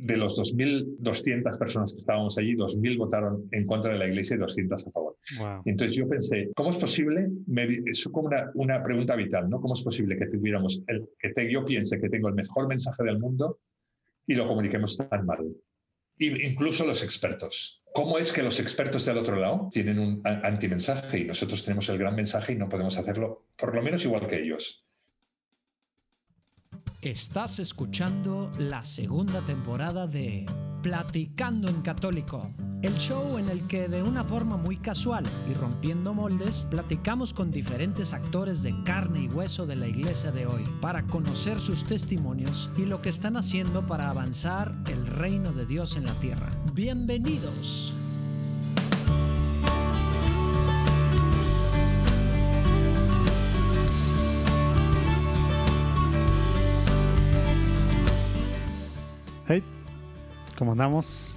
[0.00, 4.38] de los 2.200 personas que estábamos allí, 2.000 votaron en contra de la iglesia y
[4.38, 5.16] 200 a favor.
[5.66, 7.28] Entonces yo pensé, ¿cómo es posible?
[7.84, 9.60] Es como una, una, pregunta vital, ¿no?
[9.60, 13.18] ¿Cómo es posible que tuviéramos, el, que yo piense que tengo el mejor mensaje del
[13.18, 13.58] mundo
[14.26, 15.38] y lo comuniquemos tan mal?
[16.18, 17.82] incluso los expertos.
[17.94, 21.96] ¿Cómo es que los expertos del otro lado tienen un antimensaje y nosotros tenemos el
[21.96, 24.84] gran mensaje y no podemos hacerlo por lo menos igual que ellos?
[27.02, 30.44] Estás escuchando la segunda temporada de
[30.82, 32.50] Platicando en Católico,
[32.82, 37.50] el show en el que de una forma muy casual y rompiendo moldes, platicamos con
[37.50, 42.68] diferentes actores de carne y hueso de la iglesia de hoy para conocer sus testimonios
[42.76, 46.50] y lo que están haciendo para avanzar el reino de Dios en la tierra.
[46.74, 47.94] Bienvenidos.
[59.52, 59.64] Hey,
[60.56, 61.34] ¿cómo andamos?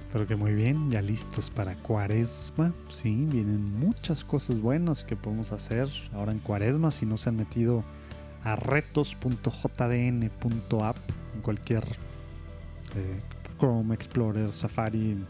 [0.00, 2.72] Espero que muy bien, ya listos para cuaresma.
[2.92, 6.90] Sí, vienen muchas cosas buenas que podemos hacer ahora en cuaresma.
[6.90, 7.84] Si no se han metido
[8.42, 10.96] a retos.jdn.app
[11.32, 11.84] en cualquier
[12.96, 13.20] eh,
[13.60, 15.24] Chrome Explorer, Safari,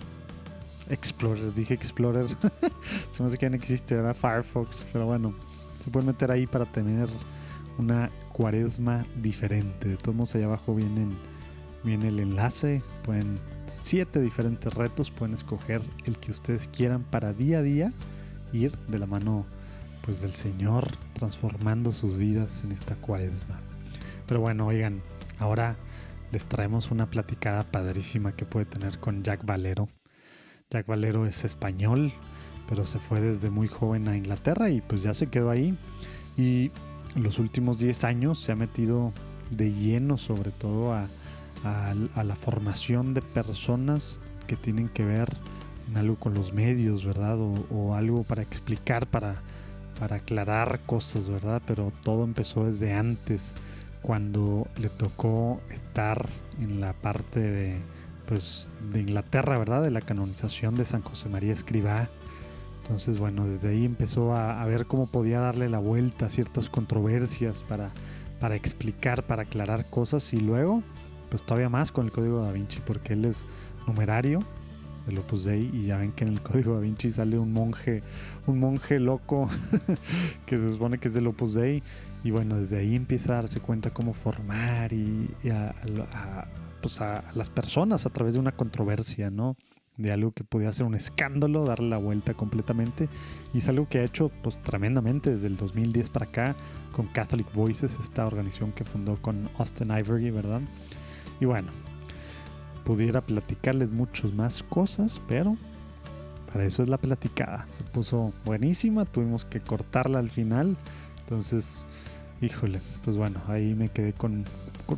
[0.88, 2.28] Explorer, dije Explorer.
[3.11, 4.16] se me hace que no existe, ¿verdad?
[4.16, 5.34] Firefox, pero bueno,
[5.78, 7.11] se pueden meter ahí para tener
[7.77, 9.88] una cuaresma diferente.
[9.88, 11.34] De todos modos, allá abajo vienen
[11.85, 17.59] viene el enlace, pueden siete diferentes retos, pueden escoger el que ustedes quieran para día
[17.59, 17.93] a día
[18.53, 19.47] ir de la mano
[20.05, 23.61] pues del Señor transformando sus vidas en esta cuaresma.
[24.27, 25.03] Pero bueno, oigan,
[25.39, 25.77] ahora
[26.31, 29.89] les traemos una platicada padrísima que puede tener con Jack Valero.
[30.71, 32.12] Jack Valero es español,
[32.69, 35.77] pero se fue desde muy joven a Inglaterra y pues ya se quedó ahí.
[36.37, 36.71] Y
[37.15, 39.12] en los últimos 10 años se ha metido
[39.51, 41.09] de lleno sobre todo a,
[41.65, 45.34] a, la formación de personas que tienen que ver
[45.89, 47.39] en algo con los medios, ¿verdad?
[47.39, 49.37] O, algo para explicar, para,
[49.98, 51.62] para aclarar cosas, ¿verdad?
[51.66, 53.55] Pero todo empezó desde antes,
[54.03, 56.28] cuando le tocó estar
[56.61, 57.77] en la parte de,
[58.27, 59.83] pues, de Inglaterra, ¿verdad?
[59.83, 62.09] De la canonización de San José María Escribá.
[62.83, 66.69] Entonces, bueno, desde ahí empezó a, a ver cómo podía darle la vuelta a ciertas
[66.69, 67.93] controversias para,
[68.41, 70.83] para explicar, para aclarar cosas y luego
[71.34, 73.49] pues todavía más con el código da Vinci, porque él es
[73.89, 74.39] numerario
[75.05, 78.05] del Opus Dei y ya ven que en el código da Vinci sale un monje,
[78.47, 79.50] un monje loco
[80.47, 81.83] que se supone que es del Opus Dei
[82.23, 85.75] y bueno, desde ahí empieza a darse cuenta cómo formar y, a,
[86.81, 89.56] pues a, las personas a través de una controversia, ¿no?
[89.97, 93.09] De algo que podía ser un escándalo, darle la vuelta completamente.
[93.53, 96.56] Y es algo que ha hecho pues tremendamente desde el 2010 para acá
[96.93, 100.62] con Catholic Voices, esta organización que fundó con Austin Ivory, ¿verdad?
[101.41, 101.71] Y bueno,
[102.84, 105.56] pudiera platicarles muchas más cosas, pero
[106.53, 107.67] para eso es la platicada.
[107.69, 110.77] Se puso buenísima, tuvimos que cortarla al final.
[111.21, 111.84] Entonces,
[112.41, 114.44] híjole, pues bueno, ahí me quedé con,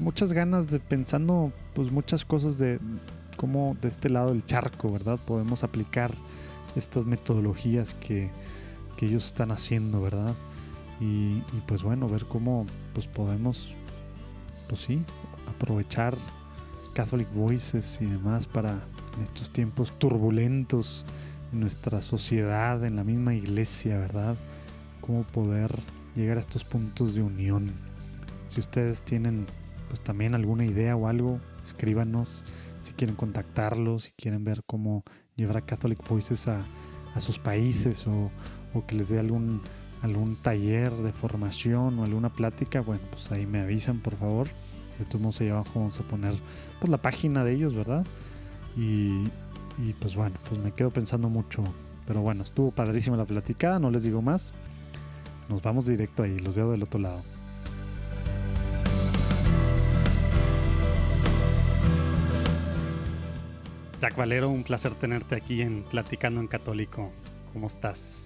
[0.01, 2.79] muchas ganas de pensando pues muchas cosas de
[3.37, 5.19] cómo de este lado del charco, ¿verdad?
[5.25, 6.13] Podemos aplicar
[6.75, 8.31] estas metodologías que,
[8.97, 10.35] que ellos están haciendo, ¿verdad?
[11.01, 13.75] Y, y, pues bueno, ver cómo pues podemos,
[14.69, 15.03] pues sí,
[15.57, 16.17] aprovechar
[16.95, 18.81] Catholic Voices y demás para
[19.17, 21.05] en estos tiempos turbulentos
[21.53, 24.37] en nuestra sociedad, en la misma iglesia, ¿verdad?
[25.01, 25.71] Cómo poder
[26.15, 27.73] llegar a estos puntos de unión.
[28.47, 29.47] Si ustedes tienen
[29.89, 32.43] pues también alguna idea o algo, escríbanos
[32.81, 36.65] si quieren contactarlos, si quieren ver cómo llevar a Catholic Voices a,
[37.19, 38.31] sus países o,
[38.75, 39.63] o, que les dé algún,
[40.03, 44.49] algún taller de formación o alguna plática, bueno, pues ahí me avisan por favor.
[44.99, 46.35] De todos modos, ahí abajo vamos a poner
[46.81, 48.05] pues, la página de ellos, ¿verdad?
[48.77, 49.25] Y,
[49.79, 51.63] y pues bueno, pues me quedo pensando mucho.
[52.07, 54.53] Pero bueno, estuvo padrísima la platicada, no les digo más.
[55.49, 57.23] Nos vamos directo ahí, los veo del otro lado.
[64.01, 67.11] Jack Valero, un placer tenerte aquí en Platicando en Católico.
[67.53, 68.26] ¿Cómo estás?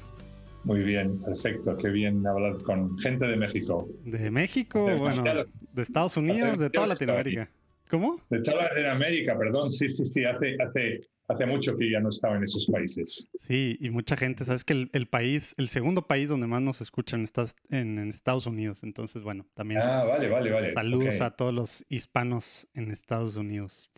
[0.65, 1.75] Muy bien, perfecto.
[1.77, 3.89] Qué bien hablar con gente de México.
[4.05, 7.51] De México, bueno, de Estados Unidos, de toda Latinoamérica.
[7.89, 8.21] ¿Cómo?
[8.29, 9.71] De toda Latinoamérica, perdón.
[9.73, 10.25] Sí, sí, sí.
[10.25, 13.27] Hace, hace, hace mucho que ya no estaba en esos países.
[13.41, 17.25] Sí, y mucha gente, sabes que el, país, el segundo país donde más nos escuchan
[17.25, 18.83] está en, Estados Unidos.
[18.85, 19.81] Entonces, bueno, también.
[19.83, 20.73] Ah, vale, vale, vale.
[20.73, 23.91] Saludos a todos los hispanos en Estados Unidos.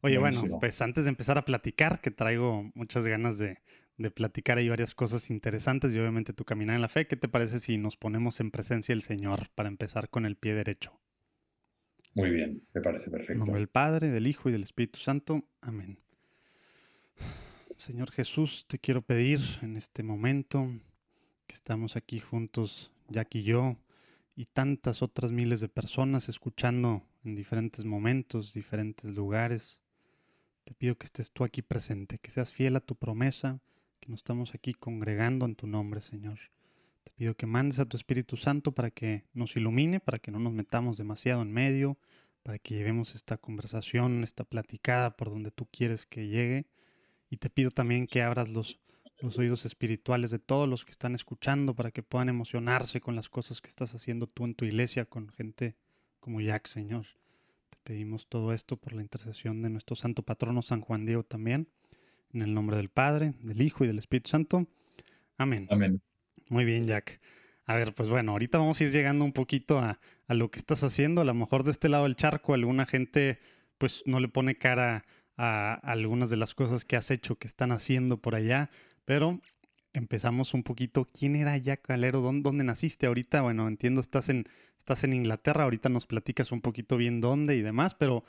[0.00, 3.58] Oye, bueno, pues antes de empezar a platicar, que traigo muchas ganas de,
[3.98, 7.06] de platicar ahí varias cosas interesantes y obviamente tu caminar en la fe.
[7.06, 10.54] ¿Qué te parece si nos ponemos en presencia del Señor para empezar con el pie
[10.54, 10.98] derecho?
[12.14, 13.32] Muy bien, me parece perfecto.
[13.32, 15.44] En nombre del Padre, del Hijo y del Espíritu Santo.
[15.60, 15.98] Amén.
[17.76, 20.70] Señor Jesús, te quiero pedir en este momento
[21.46, 23.76] que estamos aquí juntos, Jack y yo,
[24.34, 29.82] y tantas otras miles de personas escuchando en diferentes momentos, diferentes lugares.
[30.64, 33.60] Te pido que estés tú aquí presente, que seas fiel a tu promesa,
[34.00, 36.38] que nos estamos aquí congregando en tu nombre, Señor.
[37.04, 40.38] Te pido que mandes a tu Espíritu Santo para que nos ilumine, para que no
[40.38, 41.98] nos metamos demasiado en medio,
[42.42, 46.66] para que llevemos esta conversación, esta platicada por donde tú quieres que llegue
[47.30, 48.78] y te pido también que abras los,
[49.20, 53.28] los oídos espirituales de todos los que están escuchando para que puedan emocionarse con las
[53.28, 55.76] cosas que estás haciendo tú en tu iglesia con gente
[56.20, 57.06] como Jack, Señor.
[57.70, 61.68] Te pedimos todo esto por la intercesión de nuestro santo patrono San Juan Diego también.
[62.36, 64.66] En el nombre del Padre, del Hijo y del Espíritu Santo.
[65.38, 65.66] Amén.
[65.70, 66.02] Amén.
[66.50, 67.18] Muy bien, Jack.
[67.64, 69.98] A ver, pues bueno, ahorita vamos a ir llegando un poquito a,
[70.28, 71.22] a lo que estás haciendo.
[71.22, 73.38] A lo mejor de este lado del charco alguna gente
[73.78, 75.06] pues no le pone cara
[75.38, 78.68] a algunas de las cosas que has hecho, que están haciendo por allá,
[79.06, 79.40] pero
[79.94, 81.06] empezamos un poquito.
[81.06, 82.20] ¿Quién era Jack Calero?
[82.20, 83.40] ¿Dónde, naciste ahorita?
[83.40, 84.44] Bueno, entiendo, estás en,
[84.78, 88.24] estás en Inglaterra, ahorita nos platicas un poquito bien dónde y demás, pero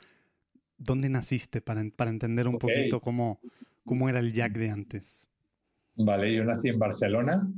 [0.78, 3.38] ¿dónde naciste para, para entender un poquito cómo,
[3.88, 5.26] cómo era el Jack de antes?
[5.96, 7.50] Vale, yo nací en Barcelona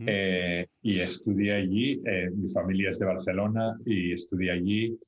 [0.00, 2.02] eh, y estudié allí.
[2.04, 4.98] Eh, mi familia es de Barcelona y estudié allí.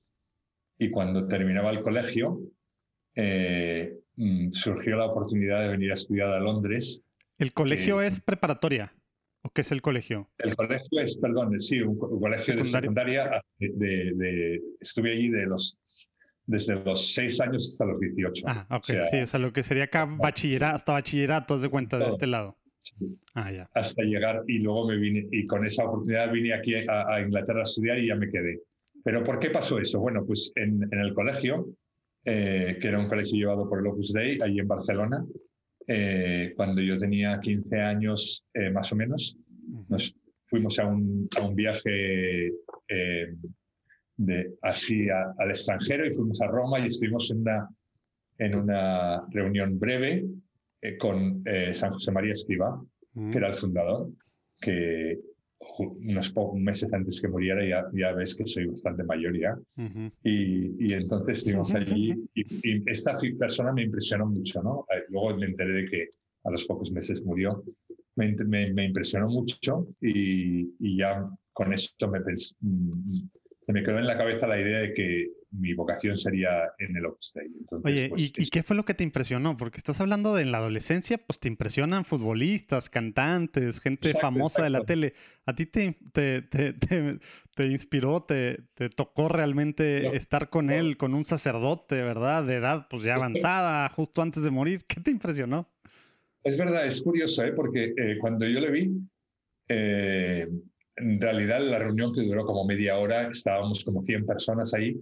[0.79, 2.41] Y cuando terminaba el colegio,
[3.17, 7.03] eh, mm, surgió la oportunidad de venir a estudiar a Londres.
[7.37, 8.95] ¿El colegio es preparatoria?
[9.43, 10.31] ¿O qué es el colegio?
[10.39, 13.43] El colegio es, perdón, sí, un, colegio de secundaria.
[13.59, 15.79] De, estuve allí de los,
[16.51, 18.45] desde los 6 años hasta los 18.
[18.47, 22.09] Ah, ok, sí, o sea, lo que sería acá bachillerato, hasta bachillerato, de cuenta, de
[22.09, 22.57] este lado.
[23.35, 23.71] Ah, ya.
[23.75, 27.63] Hasta llegar y luego me vine, y con esa oportunidad vine aquí a, Inglaterra a
[27.63, 28.61] estudiar y ya me quedé.
[29.05, 30.01] Pero ¿por qué pasó eso?
[30.01, 31.67] Bueno, pues en, en el colegio
[32.25, 35.25] eh, que era un colegio llevado por el Opus Dei, allí en Barcelona.
[35.87, 39.37] Eh, cuando yo tenía 15 años eh, más o menos,
[39.89, 40.15] nos
[40.47, 42.53] fuimos a un, a un viaje
[44.21, 47.69] de, así al extranjero y fuimos a Roma y estuvimos en una,
[48.39, 50.27] en una reunión breve
[50.99, 52.83] con San José María Escriba,
[53.15, 54.11] que era el fundador,
[54.61, 55.19] que
[55.79, 59.59] unos pocos meses antes que muriera, ya, ya ves que soy bastante mayor ya.
[60.25, 64.87] y, y, entonces estuvimos allí y, esta persona me impresionó mucho, ¿no?
[64.95, 66.09] Eh, luego me enteré de que
[66.45, 67.63] a los pocos meses murió.
[68.17, 73.29] Me, me, impresionó mucho y, y, ya con eso me, mm,
[73.71, 77.07] se me quedó en la cabeza la idea de que mi vocación sería en el
[77.07, 77.33] Opus
[77.85, 79.57] Oye, pues, ¿y, qué fue lo que te impresionó?
[79.57, 84.83] Porque estás hablando de la adolescencia, pues te impresionan futbolistas, cantantes, gente famosa de la
[84.83, 85.15] tele.
[85.47, 86.73] ¿A ti te, te, te,
[87.55, 88.59] te inspiró, te,
[88.97, 92.45] tocó realmente estar con él, con un sacerdote, ¿verdad?
[92.45, 94.85] De edad pues ya avanzada, justo antes de morir.
[94.87, 95.69] ¿Qué te impresionó?
[96.43, 97.53] Es verdad, es curioso, ¿eh?
[97.53, 98.91] porque eh, cuando yo le vi,
[99.69, 100.49] eh,
[100.97, 104.97] en realidad la reunión que duró como media hora, estábamos como 100 personas ahí,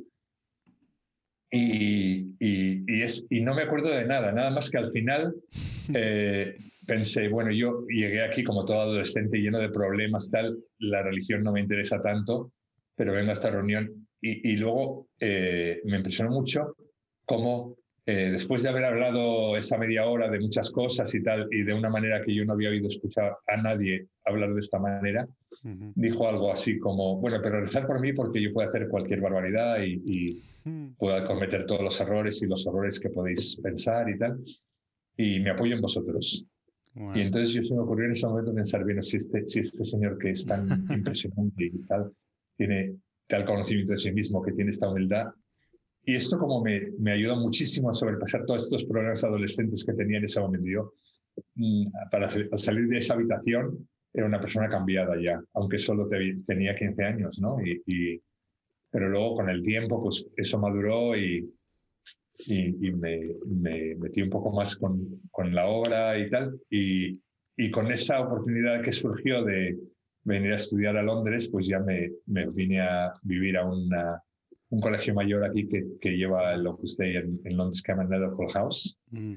[1.50, 5.34] y, y, es, y no me acuerdo de nada, nada más que al final
[5.94, 6.56] eh,
[6.86, 11.52] pensé, bueno, yo llegué aquí como todo adolescente lleno de problemas, tal, la religión no
[11.52, 12.52] me interesa tanto,
[12.94, 16.76] pero vengo a esta reunión y, y luego eh, me impresionó mucho
[17.24, 17.77] cómo
[18.10, 21.74] eh, después de haber hablado esa media hora de muchas cosas y tal, y de
[21.74, 25.28] una manera que yo no había oído escuchar a nadie hablar de esta manera,
[25.94, 29.82] dijo algo así como, bueno, pero rezar por mí porque yo puedo hacer cualquier barbaridad
[29.82, 30.94] y, mm.
[30.96, 34.42] puedo cometer todos los errores y los errores que podéis pensar y tal,
[35.18, 36.46] y me apoyo en vosotros.
[37.14, 39.84] Y entonces yo se me ocurrió en ese momento pensar, bien, si este, si este
[39.84, 42.10] señor que es tan impresionante y tal,
[42.56, 42.94] tiene
[43.26, 45.26] tal conocimiento de sí mismo, que tiene esta humildad,
[46.08, 50.16] y esto como me, me ayudó muchísimo a sobrepasar todos estos problemas adolescentes que tenía
[50.16, 50.66] en ese momento.
[50.66, 50.92] Yo,
[51.56, 57.04] mm, para salir de esa habitación, era una persona cambiada ya, aunque solo tenía 15
[57.04, 57.58] años, ¿no?
[57.62, 58.22] Y,
[58.90, 61.46] pero luego con el tiempo, pues eso maduró y,
[62.46, 66.58] y, me, me, metí un poco más con, con la obra y tal.
[66.70, 67.20] Y,
[67.54, 69.78] y, con esa oportunidad que surgió de
[70.24, 74.22] venir a estudiar a Londres, pues ya me, me vine a vivir a una,
[74.70, 77.96] un colegio mayor aquí que, que lleva el Opus Dei en, en Londres, que se
[77.96, 78.98] llama Netherfield House.
[79.10, 79.34] Mm.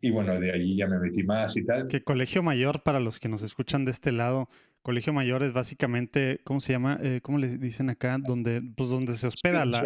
[0.00, 1.88] Y bueno, de allí ya me metí más y tal.
[1.88, 4.50] Que colegio mayor, para los que nos escuchan de este lado,
[4.82, 7.00] colegio mayor es básicamente, ¿cómo se llama?
[7.02, 8.18] Eh, ¿Cómo le dicen acá?
[8.22, 9.82] Donde, pues donde se hospeda la...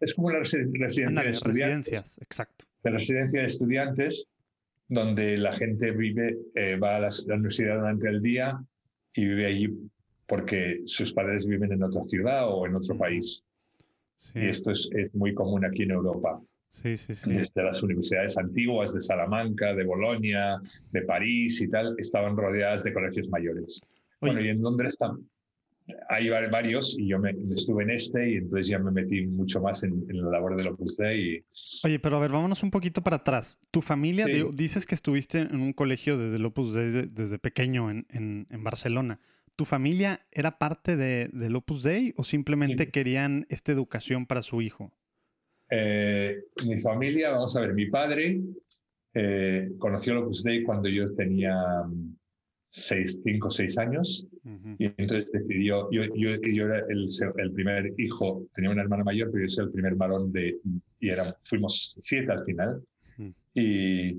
[0.00, 1.42] Es como la residencia de estudiantes.
[1.42, 2.66] Residencias, exacto.
[2.82, 4.26] La residencia de estudiantes,
[4.88, 8.62] donde la gente vive, eh, va a la, universidad durante el día
[9.14, 9.68] y vive allí
[10.26, 13.42] porque sus padres viven en otra ciudad o en otro país.
[14.34, 16.40] Y esto es, es, muy común aquí en Europa.
[16.70, 17.32] Sí, sí, sí.
[17.32, 20.60] Desde las universidades antiguas de Salamanca, de Bolonia,
[20.90, 23.82] de París y tal, estaban rodeadas de colegios mayores.
[24.20, 24.96] Bueno, y en Londres
[26.08, 29.82] hay varios y yo me, estuve en este y entonces ya me metí mucho más
[29.82, 31.44] en, la labor del Opus Dei.
[31.84, 33.58] Oye, pero a ver, vámonos un poquito para atrás.
[33.70, 38.64] Tu familia, dices que estuviste en un colegio desde Opus Dei desde, pequeño en, en,
[38.64, 39.18] Barcelona.
[39.56, 44.62] ¿Tu familia era parte de, del Opus Dei o simplemente querían esta educación para su
[44.62, 44.92] hijo?
[45.70, 48.40] Eh, mi familia, vamos a ver, mi padre
[49.14, 51.54] eh, conoció el Opus Dei cuando yo tenía
[52.72, 54.26] seis, cinco o seis años.
[54.78, 57.06] Y entonces decidió, yo, yo, yo era el,
[57.36, 60.58] el, primer hijo, tenía una hermana mayor, pero yo soy el primer varón de,
[60.98, 62.82] y era, fuimos siete al final.
[63.54, 64.14] Y,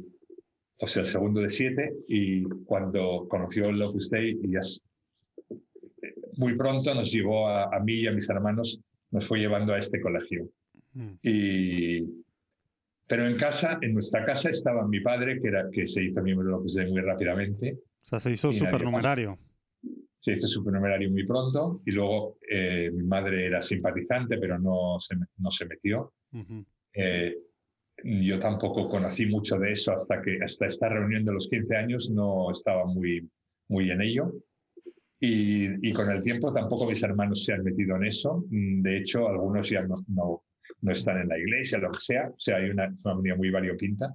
[0.77, 1.93] o sea, el segundo de siete.
[2.07, 4.61] Y cuando conoció el Opus Dei, y ya,
[6.37, 8.79] muy pronto nos llevó a, a, mí y a mis hermanos,
[9.11, 10.49] nos fue llevando a este colegio.
[11.21, 12.01] Y,
[13.07, 16.45] pero en casa, en nuestra casa, estaba mi padre, que, era, que se hizo miembro
[16.45, 17.79] del Opus Dei muy rápidamente.
[18.03, 19.37] O sea, se hizo supernumerario.
[20.19, 25.15] Se hizo supernumerario muy pronto y luego eh, mi madre era simpatizante, pero no se,
[25.37, 26.13] no se metió.
[26.93, 27.37] Eh,
[28.03, 32.09] yo tampoco conocí mucho de eso hasta que hasta esta reunión de los 15 años
[32.09, 33.29] no estaba muy,
[33.67, 34.33] muy en ello.
[35.25, 38.43] Y, y, con el tiempo tampoco mis hermanos se han metido en eso.
[38.49, 40.43] De hecho, algunos ya no, no,
[40.81, 42.23] no están en la iglesia, lo que sea.
[42.27, 44.13] O sea, hay una familia muy variopinta.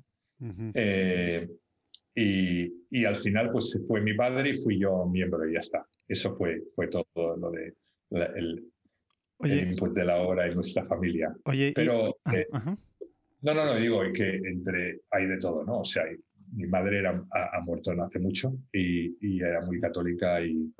[0.74, 1.48] eh,
[2.14, 5.86] y, al final, pues fue mi padre y fui yo miembro y ya está.
[6.06, 7.74] Eso fue, fue todo lo de
[8.10, 8.70] el,
[9.44, 11.34] input de la obra en nuestra familia.
[11.44, 12.46] Oye, pero ah, eh,
[13.40, 15.80] no, no, no digo que entre hay de todo, ¿no?
[15.80, 16.04] O sea,
[16.52, 20.70] mi madre era, ha, muerto no hace mucho y, y, era muy católica y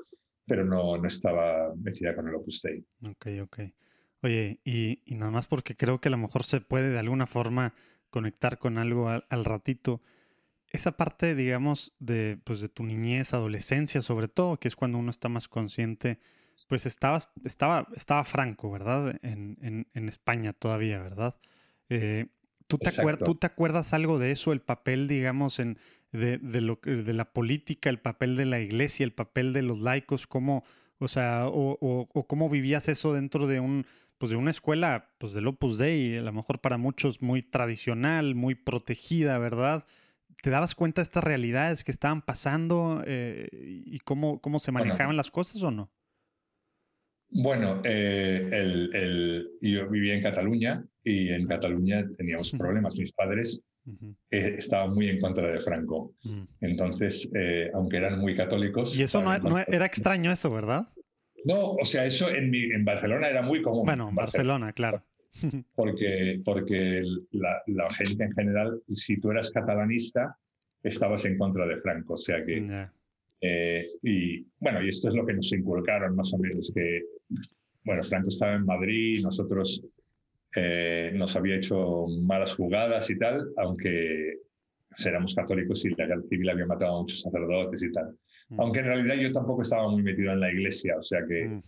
[0.49, 2.83] pero no, no estaba metida con el Opus Dei.
[3.07, 3.59] Ok, ok.
[4.23, 7.27] Oye, y, y, nada más porque creo que a lo mejor se puede de alguna
[7.27, 7.73] forma
[8.09, 10.01] conectar con algo al ratito
[10.71, 15.09] esa parte, digamos, de, pues, de tu niñez, adolescencia, sobre todo, que es cuando uno
[15.09, 16.19] está más consciente,
[16.67, 19.17] pues estabas, estaba, estaba Franco, ¿verdad?
[19.23, 21.39] En, en, España todavía, ¿verdad?
[21.89, 22.27] Eh,
[22.67, 25.79] ¿tú, te ¿Tú te acuerdas algo de eso, el papel, digamos, en,
[26.11, 29.81] de, de, lo, de la política, el papel de la iglesia, el papel de los
[29.81, 30.63] laicos, cómo,
[30.97, 33.85] o sea, o, o, cómo vivías eso dentro de un,
[34.17, 38.35] pues de una escuela, pues del Opus Dei, a lo mejor para muchos muy tradicional,
[38.35, 39.85] muy protegida, ¿verdad?
[40.41, 45.17] ¿Te dabas cuenta de estas realidades que estaban pasando eh, y cómo, cómo se manejaban
[45.17, 45.91] las cosas o no?
[47.31, 52.97] Bueno, eh, el, yo vivía en Cataluña y en Cataluña teníamos problemas.
[52.97, 53.61] Mis padres
[54.31, 56.13] eh, estaban muy en contra de Franco.
[56.23, 56.43] Mm.
[56.61, 57.29] Entonces,
[57.73, 58.97] aunque eran muy católicos...
[58.97, 60.87] Y eso no, era extraño eso, ¿verdad?
[61.45, 63.85] No, o sea, eso en, en Barcelona era muy común.
[63.85, 65.03] Bueno, en Barcelona claro.
[65.75, 70.37] porque, porque la, gente en general, si tú eras catalanista,
[70.83, 72.13] estabas en contra de Franco.
[72.13, 72.87] O sea que.
[73.41, 77.03] Eh, y bueno, y esto es lo que nos inculcaron más o menos, que,
[77.85, 79.81] bueno, Franco estaba en Madrid, nosotros
[80.55, 84.39] eh, nos había hecho malas jugadas y tal, aunque
[85.05, 88.17] éramos católicos y la guerra civil había matado a muchos sacerdotes y tal.
[88.49, 88.61] Mm.
[88.61, 91.45] Aunque en realidad yo tampoco estaba muy metido en la iglesia, o sea que.
[91.45, 91.63] Mm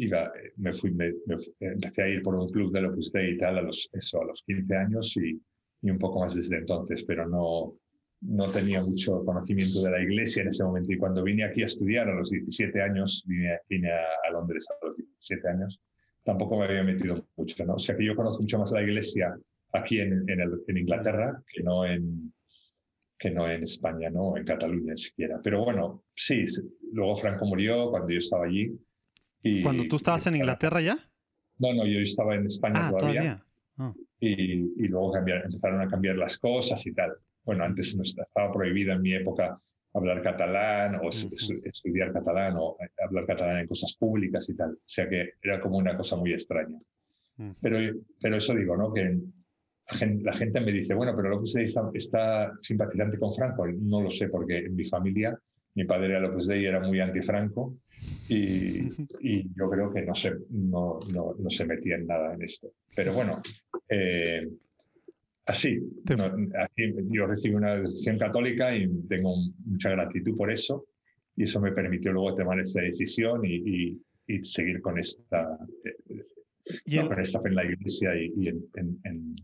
[0.00, 1.12] iba, me fui, me,
[1.60, 4.26] empecé a ir por un club de Opus Dei y tal a los, eso, a
[4.26, 5.40] los 15 años y,
[5.82, 7.76] y, un poco más desde entonces, pero no,
[8.22, 10.92] no tenía mucho conocimiento de la iglesia en ese momento.
[10.92, 14.86] Y cuando vine aquí a estudiar a los 17 años, vine, vine a, Londres a
[14.86, 15.80] los 17 años,
[16.30, 17.74] tampoco me había metido mucho, ¿no?
[17.74, 19.36] O sea que yo conozco mucho más la iglesia
[19.72, 22.32] aquí en, en, el, en Inglaterra que no en,
[23.18, 24.36] que no en España, ¿no?
[24.36, 25.40] En Cataluña siquiera.
[25.42, 26.44] Pero bueno, sí,
[26.92, 28.72] luego Franco murió cuando yo estaba allí
[29.62, 30.96] ¿Cuando tú estabas en Inglaterra ya?
[31.58, 33.44] No, no, yo estaba en España ah, todavía.
[33.78, 33.92] Ah.
[34.20, 37.12] Y, y, luego empezaron a cambiar las cosas y tal.
[37.44, 39.56] Bueno, antes estaba prohibido en mi época
[39.94, 44.72] hablar catalán o estudiar catalán o eh, hablar catalán en cosas públicas y tal.
[44.72, 46.78] O sea que era como una cosa muy extraña.
[47.62, 47.78] Pero,
[48.20, 48.92] pero eso digo, ¿no?
[48.92, 49.18] Que
[50.22, 53.66] la gente me dice, bueno, pero López Dei está, está simpatizante con Franco.
[53.66, 55.36] No lo sé, porque en mi familia,
[55.74, 57.76] mi padre era López Dei era muy anti-Franco
[58.28, 58.88] y,
[59.20, 62.72] y, yo creo que no se, no, no, no, se metía en nada en esto.
[62.94, 63.40] Pero bueno,
[63.88, 64.46] eh,
[65.50, 65.78] así,
[67.10, 70.86] yo recibí una educación católica y tengo mucha gratitud por eso
[71.36, 77.20] y eso me permitió luego tomar esta decisión y, y, seguir con esta, eh, con
[77.20, 78.64] esta fe en la iglesia y, en,
[79.04, 79.36] en,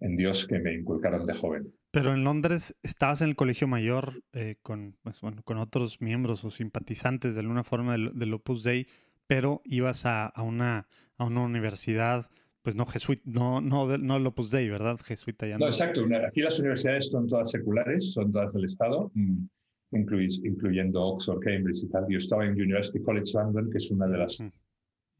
[0.00, 1.70] en Dios que me inculcaron de joven.
[1.92, 6.44] Pero en Londres estabas en el colegio mayor eh, con, pues, bueno, con otros miembros
[6.44, 8.86] o simpatizantes de alguna forma del, Opus Dei,
[9.26, 12.28] pero ibas a, a, una, a una universidad
[12.62, 14.96] pues no jesuita, no, no, no el Opus Dei, ¿verdad?
[15.04, 15.66] Jesuita ya no.
[15.66, 16.04] No, exacto.
[16.26, 19.44] Aquí las universidades son todas seculares, son todas del Estado, mm,
[19.92, 22.06] incluyendo Oxford, Cambridge y tal.
[22.08, 24.42] Yo estaba en University College London, que es una de las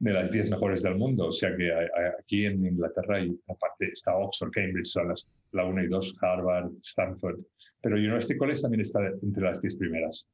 [0.02, 1.28] de las 10 mejores del mundo.
[1.28, 1.70] O sea que
[2.18, 6.72] aquí en Inglaterra, y aparte está Oxford, Cambridge, son las, la 1 y 2, Harvard,
[6.82, 7.38] Stanford.
[7.80, 10.26] Pero University College también está entre las 10 primeras.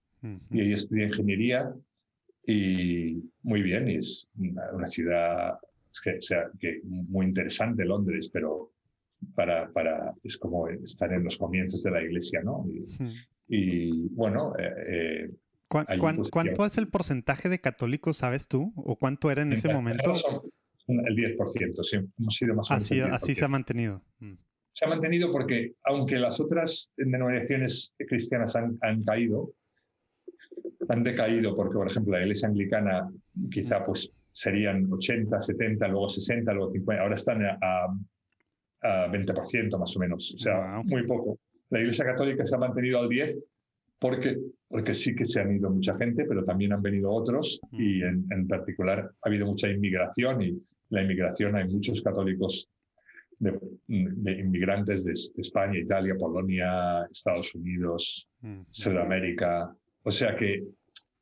[0.50, 1.73] Y ahí estudié ingeniería
[2.47, 4.27] y muy bien, y es
[4.73, 5.59] una, ciudad
[6.00, 8.73] que, sea, que muy interesante, Londres, pero
[9.35, 12.64] para, para, es como estar en los comienzos de la iglesia, ¿no?
[13.49, 15.31] Y, bueno, eh, eh
[15.69, 18.73] pues, ¿Cuánto es el porcentaje de católicos, sabes tú?
[18.76, 20.12] ¿O cuánto era en, ese momento?
[20.87, 22.85] El 10%, sí, hemos sido más o menos.
[22.85, 24.02] Así, así se ha mantenido.
[24.21, 24.35] Mm.
[24.73, 29.52] Se ha mantenido porque, aunque las otras denominaciones cristianas han, han caído,
[30.88, 33.11] han decaído porque, por ejemplo, la iglesia anglicana
[33.50, 37.59] quizá pues serían 80, 70, luego 60, luego 50, ahora están a,
[38.83, 41.40] a 20% más o menos, o sea, muy poco.
[41.71, 43.37] La iglesia católica se ha mantenido al 10
[43.99, 48.00] porque, porque sí que se han ido mucha gente, pero también han venido otros y
[48.00, 48.26] mm.
[48.30, 52.71] en, particular ha habido mucha inmigración y la inmigración hay muchos católicos
[53.40, 58.61] de, inmigrantes de, España, Italia, Polonia, Estados Unidos, mm.
[58.68, 59.75] Sudamérica.
[60.04, 60.62] O sea que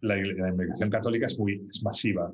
[0.00, 2.30] la, inmigración católica es muy es masiva.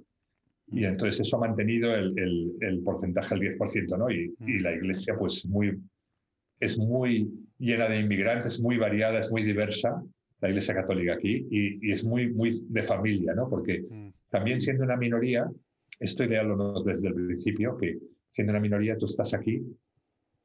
[0.73, 4.11] Y entonces eso ha mantenido el, el, el porcentaje al 10%, ¿no?
[4.11, 5.79] Y, y, la iglesia pues muy,
[6.61, 10.03] es muy llena de inmigrantes, muy variada, es muy diversa
[10.43, 13.49] la Iglesia Católica aquí y, es muy, muy de familia, ¿no?
[13.49, 13.85] Porque
[14.29, 15.49] también siendo una minoría,
[16.01, 16.49] esto ideal
[16.85, 17.99] desde el principio, que
[18.31, 19.63] siendo una minoría tú estás aquí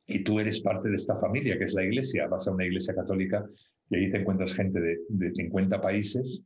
[0.06, 2.28] y tú eres parte de esta familia que es la Iglesia.
[2.28, 3.44] Vas a una Iglesia Católica
[3.90, 6.44] y ahí te encuentras gente de, de 50 países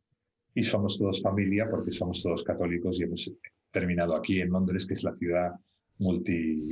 [0.56, 3.34] y somos todos familia porque somos todos católicos y hemos
[3.72, 5.51] terminado aquí en Londres, que es la ciudad
[5.98, 6.72] multi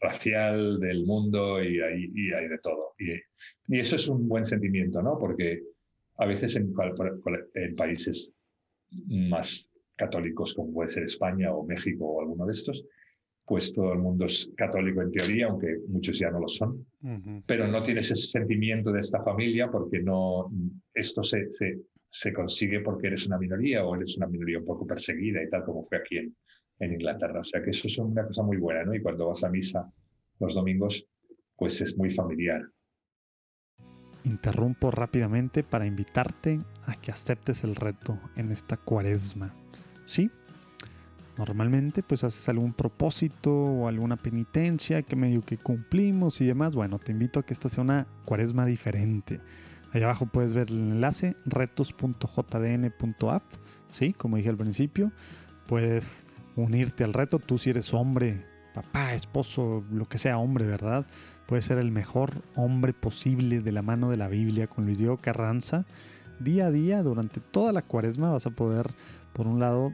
[0.00, 2.94] racial del mundo y hay, y hay de todo.
[2.98, 3.12] Y,
[3.74, 5.18] y, eso es un buen sentimiento, ¿no?
[5.18, 5.62] Porque
[6.16, 6.72] a veces en,
[7.54, 8.32] en, países
[9.08, 12.84] más católicos, como puede ser España o México o alguno de estos,
[13.46, 16.86] pues todo el mundo es católico en teoría, aunque muchos ya no lo son,
[17.46, 20.50] pero no tienes ese sentimiento de esta familia porque no,
[20.94, 21.78] esto se, se,
[22.14, 25.64] se, consigue porque eres una minoría o eres una minoría un poco perseguida y tal
[25.64, 26.36] como fue aquí en,
[26.78, 27.40] en Inglaterra.
[27.40, 28.94] O sea que eso es una cosa muy buena, ¿no?
[28.94, 29.90] Y cuando vas a misa
[30.38, 31.06] los domingos,
[31.56, 32.62] pues es muy familiar.
[34.24, 39.54] Interrumpo rápidamente para invitarte a que aceptes el reto en esta cuaresma.
[40.06, 40.30] ¿Sí?
[41.36, 46.76] Normalmente pues haces algún propósito o alguna penitencia que medio que cumplimos y demás.
[46.76, 49.40] Bueno, te invito a que esta sea una cuaresma diferente.
[49.94, 53.42] Allá abajo puedes ver el enlace retos.jdn.app.
[53.86, 55.12] Sí, como dije al principio,
[55.68, 56.24] puedes
[56.56, 57.38] unirte al reto.
[57.38, 61.06] Tú si eres hombre, papá, esposo, lo que sea hombre, ¿verdad?
[61.46, 65.16] Puede ser el mejor hombre posible de la mano de la Biblia con Luis Diego
[65.16, 65.84] Carranza.
[66.40, 68.90] Día a día, durante toda la cuaresma, vas a poder,
[69.32, 69.92] por un lado,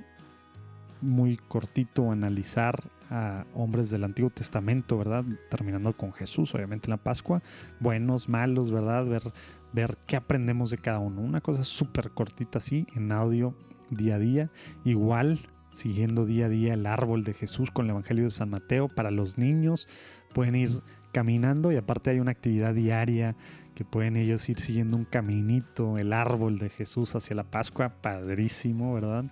[1.02, 2.74] muy cortito analizar
[3.10, 5.24] a hombres del Antiguo Testamento, ¿verdad?
[5.50, 7.42] Terminando con Jesús, obviamente en la Pascua,
[7.80, 9.04] buenos, malos, ¿verdad?
[9.04, 9.32] Ver,
[9.72, 11.20] ver qué aprendemos de cada uno.
[11.20, 13.54] Una cosa súper cortita así, en audio,
[13.90, 14.50] día a día.
[14.84, 18.88] Igual siguiendo día a día el árbol de Jesús con el Evangelio de San Mateo
[18.88, 19.88] para los niños.
[20.34, 23.36] Pueden ir caminando y aparte hay una actividad diaria
[23.74, 28.94] que pueden ellos ir siguiendo un caminito, el árbol de Jesús hacia la Pascua, padrísimo,
[28.94, 29.24] ¿verdad?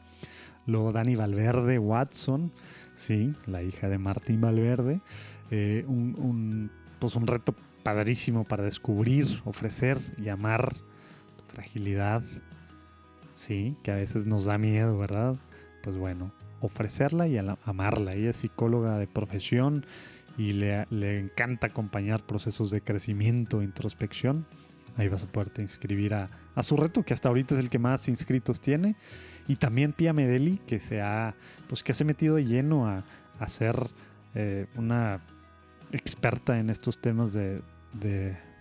[0.66, 2.52] Luego Dani Valverde Watson,
[2.94, 5.00] sí, la hija de Martín Valverde,
[5.50, 10.74] eh, un, pues un reto padrísimo para descubrir, ofrecer y amar
[11.48, 12.22] fragilidad,
[13.34, 15.36] sí, que a veces nos da miedo, ¿verdad?
[15.82, 18.12] pues bueno, ofrecerla y amarla.
[18.12, 19.86] Ella es psicóloga de profesión
[20.36, 20.84] y le,
[21.18, 24.46] encanta acompañar procesos de crecimiento, introspección.
[24.96, 26.28] Ahí vas a poderte inscribir a,
[26.62, 28.96] su reto, que hasta ahorita es el que más inscritos tiene.
[29.46, 31.34] Y también Pia Medeli, que se ha,
[31.68, 33.02] pues que se ha metido de lleno a,
[33.46, 33.76] ser
[34.34, 35.20] eh, una
[35.92, 37.62] experta en estos temas de,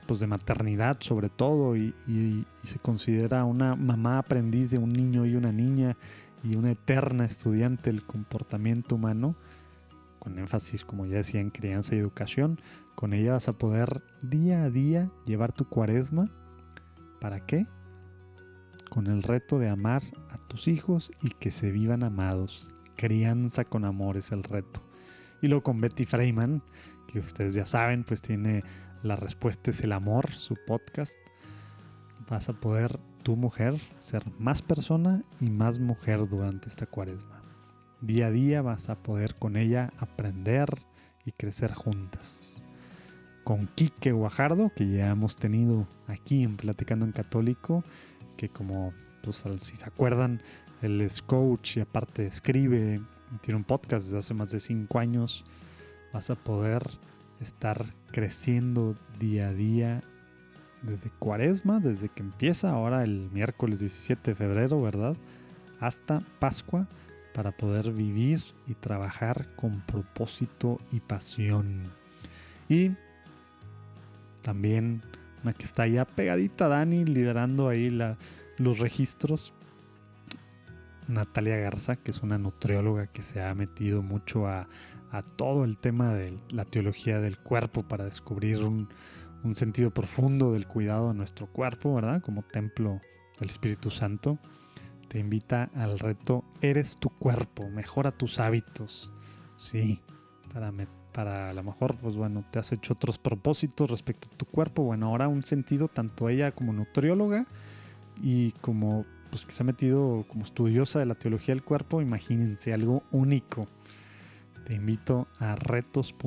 [0.08, 5.26] pues de maternidad sobre todo y, y, se considera una mamá aprendiz de un niño
[5.26, 5.98] y una niña
[6.44, 9.36] y una eterna estudiante del comportamiento humano,
[10.20, 12.60] con énfasis, como ya decía, en crianza y educación,
[12.96, 16.30] con ella vas a poder día a día llevar tu cuaresma.
[17.22, 17.66] ¿Para qué?
[18.90, 22.74] Con el reto de amar a tus hijos y que se vivan amados.
[22.96, 24.82] Crianza con amor es el reto.
[25.42, 26.63] Y luego con Betty Freeman,
[27.08, 28.63] que ustedes ya saben, pues tiene
[29.04, 31.15] La respuesta es el amor, su podcast.
[32.30, 37.41] Vas a poder tu mujer ser más persona y más mujer durante esta cuaresma.
[38.02, 40.67] Día a día vas a poder con ella aprender
[41.26, 42.62] y crecer juntas.
[43.43, 47.84] Con Quique Guajardo, que ya hemos tenido aquí en Platicando en Católico,
[48.36, 48.93] que como
[49.24, 50.41] pues, si se acuerdan,
[50.82, 53.02] él es coach y aparte escribe,
[53.41, 55.43] tiene un podcast desde hace más de cinco años.
[56.17, 56.82] Vas a poder
[57.41, 60.01] estar creciendo día a día
[60.82, 65.15] desde cuaresma, desde que empieza ahora el miércoles 17 de febrero, ¿verdad?
[65.80, 66.88] Hasta Pascua
[67.36, 71.84] para poder vivir y trabajar con propósito y pasión.
[72.67, 72.93] Y
[74.41, 75.03] también
[75.43, 77.95] una que está ya pegadita Dani, liderando ahí
[78.58, 79.53] los registros.
[81.08, 84.67] Natalia Garza, que es una nutrióloga que se ha metido mucho a,
[85.12, 88.89] a todo el tema de la teología del cuerpo para descubrir un,
[89.43, 92.22] un sentido profundo del cuidado de nuestro cuerpo, ¿verdad?
[92.22, 93.02] Como templo
[93.39, 94.38] del Espíritu Santo.
[95.08, 99.12] Te invita al reto Eres tu cuerpo, mejora tus hábitos.
[99.58, 100.02] Sí,
[100.54, 100.74] para,
[101.13, 104.84] para a lo mejor, pues bueno, te has hecho otros propósitos respecto a tu cuerpo.
[104.84, 107.46] Bueno, ahora un sentido, tanto ella como nutrióloga
[108.22, 112.74] y como pues que se ha metido como estudiosa de la teología del cuerpo, imagínense
[112.74, 113.65] algo único.
[114.67, 116.25] Te invito a retos.jdn.app,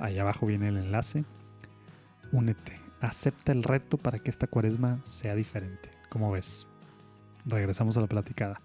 [0.00, 1.24] ahí abajo viene el enlace.
[2.30, 5.90] Únete, acepta el reto para que esta cuaresma sea diferente.
[6.10, 6.68] ¿Cómo ves?
[7.44, 8.60] Regresamos a la platicada.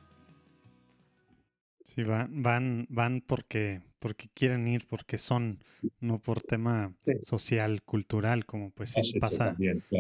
[1.96, 5.64] Sí, van, van, van porque, porque quieren ir, porque son,
[6.00, 9.58] no por tema social, cultural, como pues sí pasa,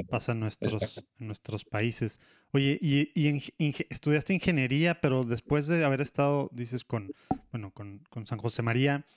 [0.07, 2.21] pasa en nuestros, nuestros países.
[2.51, 3.09] Oye, y,
[3.89, 7.13] estudiaste ingeniería, pero después de haber estado, dices, con,
[7.49, 9.07] bueno, con, con San José María,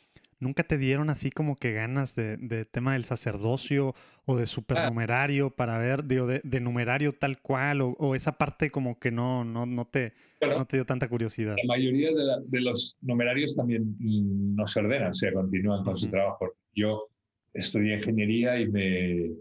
[0.40, 4.46] ¿Nunca te dieron así como que ganas de, tema del sacerdocio o de ah.
[4.46, 9.66] supernumerario para ver, digo, de, numerario tal cual o, esa parte como que no, no,
[9.66, 11.56] no, te, no te dio tanta curiosidad?
[11.56, 16.52] La mayoría de, los numerarios también no se ordenan, o sea, continúan con su trabajo.
[16.72, 17.08] Yo
[17.52, 19.32] estudié ingeniería y me,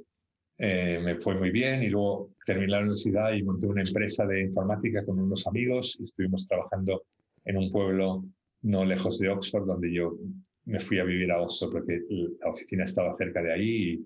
[0.58, 4.42] eh, me fue muy bien y luego terminé la universidad y monté una empresa de
[4.42, 7.04] informática con unos amigos y estuvimos trabajando
[7.46, 8.26] en un pueblo
[8.64, 10.18] no lejos de Oxford, donde yo
[10.68, 12.02] me fui a vivir a Oxford porque
[12.40, 14.06] la oficina estaba cerca de ahí y,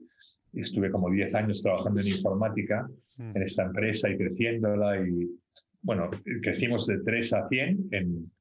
[0.54, 2.86] estuve como 10 años trabajando en informática
[3.18, 3.38] mm.
[3.38, 5.30] en esta empresa y creciéndola y
[5.82, 8.32] bueno, crecimos de 3 a 100 en,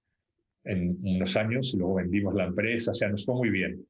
[0.64, 3.86] en unos años y luego vendimos la empresa, o sea, nos fue muy bien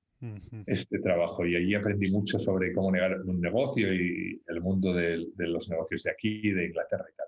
[0.66, 5.27] este trabajo y allí aprendí mucho sobre cómo negar un negocio y el mundo de,
[5.35, 7.27] de los negocios de aquí, de Inglaterra y tal.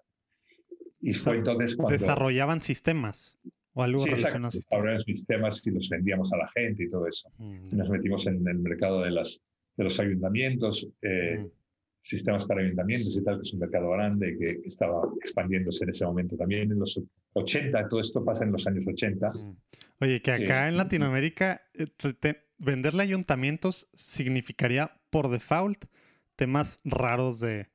[1.01, 1.93] Y fue entonces cuando...
[1.93, 3.39] Desarrollaban sistemas.
[3.75, 4.59] O algo sí, relacionado
[4.89, 7.31] en sistemas y los vendíamos a la gente y todo eso.
[7.39, 9.41] Mm, nos metimos en el mercado de, las,
[9.77, 11.47] de los ayuntamientos, eh, mm.
[12.03, 16.05] sistemas para ayuntamientos y tal, que es un mercado grande que estaba expandiéndose en ese
[16.05, 17.01] momento también en los
[17.33, 17.89] 80.
[17.89, 19.31] Todo esto pasa en los años 80.
[19.31, 19.57] Mm.
[20.01, 21.87] Oye, que acá en Latinoamérica eh,
[22.59, 25.85] venderle ayuntamientos significaría por default
[26.37, 27.69] temas raros de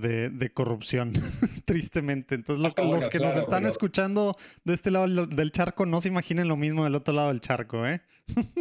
[0.00, 1.12] de, corrupción,
[1.64, 2.34] tristemente.
[2.34, 6.48] Entonces, ah, los que nos están escuchando de este lado del charco no se imaginen
[6.48, 8.00] lo mismo del otro lado del charco, ¿eh?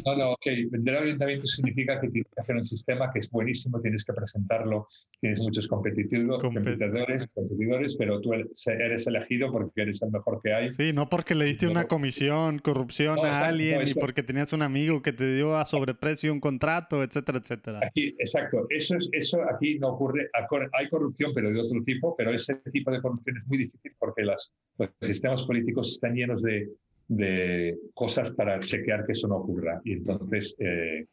[0.05, 0.45] No, no, ok.
[0.69, 4.87] Vender ayuntamiento significa que tienes que hacer un sistema que es buenísimo, tienes que presentarlo,
[5.19, 10.71] tienes muchos competitivos, competidores, competidores, pero tú eres elegido porque eres el mejor que hay.
[10.71, 15.01] Sí, no porque le diste una comisión, corrupción a alguien, ni porque tenías un amigo
[15.01, 17.79] que te dio a sobreprecio un contrato, etcétera, etcétera.
[17.83, 18.67] Aquí, exacto.
[18.69, 20.29] Eso, es, eso aquí no ocurre.
[20.73, 24.23] Hay corrupción, pero de otro tipo, pero ese tipo de corrupción es muy difícil porque
[24.23, 26.69] las, los sistemas políticos están llenos de
[27.07, 29.81] de cosas para chequear que eso no ocurra.
[29.83, 31.05] Y entonces, eh,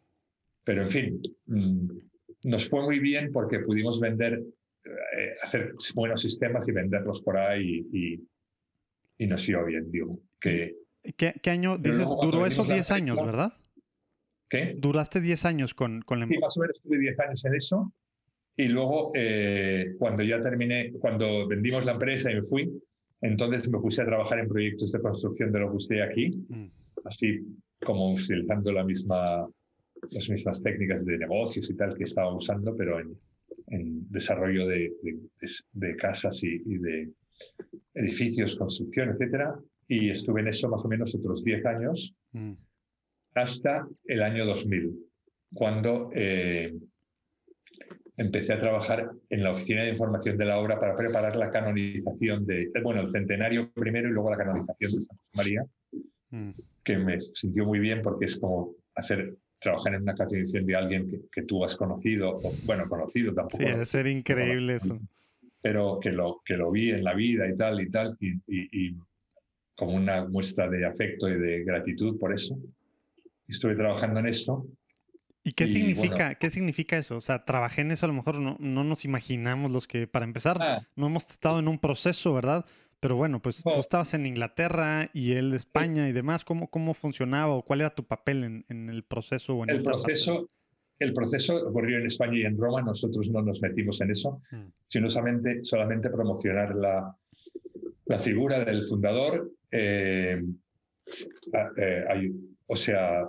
[0.65, 1.89] pero en fin, mm,
[2.45, 4.43] nos fue muy bien porque pudimos vender,
[4.85, 8.21] eh, hacer buenos sistemas y venderlos por ahí y,
[9.19, 10.19] y, nos iba bien, digo.
[10.41, 10.77] Que,
[11.17, 11.79] ¿Qué, año?
[11.79, 13.53] Dices, duró eso 10 años, ¿verdad?
[14.49, 14.75] ¿Qué?
[14.77, 17.93] Duraste 10 años con, con la Sí, más o menos estuve 10 años en eso.
[18.57, 22.71] Y luego, eh, cuando ya terminé, cuando vendimos la empresa y me fui,
[23.23, 26.67] entonces me puse a trabajar en proyectos de construcción de lo que estoy aquí, mm.
[27.05, 27.41] así
[27.85, 29.49] como utilizando la misma,
[30.11, 33.17] las mismas técnicas de negocios y tal que estaba usando, pero en,
[34.11, 34.93] desarrollo de,
[35.73, 37.11] de, casas y, de
[37.95, 39.51] edificios, construcción, etc.
[39.89, 42.53] Y estuve en eso más o menos otros 10 años, mm.
[43.35, 44.95] hasta el año 2000,
[45.55, 46.75] cuando eh,
[48.17, 52.47] empecé a trabajar en la oficina de información de la obra para preparar la canonización
[52.47, 55.65] de, bueno, el centenario primero y luego la canonización de San María,
[56.31, 56.51] mm.
[56.85, 61.29] que me sintió muy bien porque es como hacer trabajar en una canonización de alguien
[61.31, 63.63] que, tú has conocido, o, bueno, conocido tampoco.
[63.63, 64.99] Sí, debe ser increíble eso.
[65.63, 68.97] Pero que lo, que lo vi en la vida y tal y tal, y,
[69.77, 72.59] como una muestra de afecto y de gratitud por eso.
[73.49, 74.67] Estuve trabajando en esto.
[75.45, 77.17] ¿Y qué significa, qué significa eso?
[77.17, 80.25] O sea, trabajé en eso, a lo mejor no, no nos imaginamos los que, para
[80.25, 80.87] empezar, ah.
[80.95, 82.65] no hemos estado en un proceso, ¿verdad?
[83.01, 83.81] Pero bueno, pues tú oh.
[83.81, 86.45] estabas en Inglaterra y él de España y demás.
[86.45, 89.57] ¿Cómo, cómo funcionaba o cuál era tu papel en, en el proceso?
[89.57, 90.49] O en el, proceso
[91.03, 92.81] el proceso ocurrió en España y en Roma.
[92.83, 94.67] Nosotros no nos metimos en eso, mm.
[94.87, 97.17] sino solamente, solamente promocionar la,
[98.07, 99.51] la figura del fundador.
[99.71, 100.43] Eh,
[101.77, 102.33] eh,
[102.67, 103.29] o sea,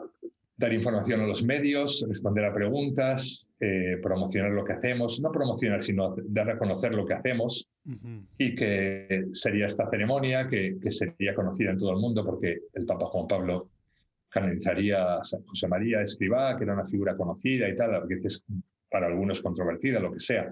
[0.55, 5.81] dar información a los medios, responder a preguntas, eh, promocionar lo que hacemos, no promocionar,
[5.81, 7.69] sino dar a conocer lo que hacemos
[8.37, 13.05] y que sería esta ceremonia que, sería conocida en todo el mundo porque el Papa
[13.07, 13.69] Juan Pablo
[14.29, 18.43] canonizaría a José María Escribá, que era una figura conocida y tal, que es
[18.89, 20.51] para algunos controvertida, lo que sea.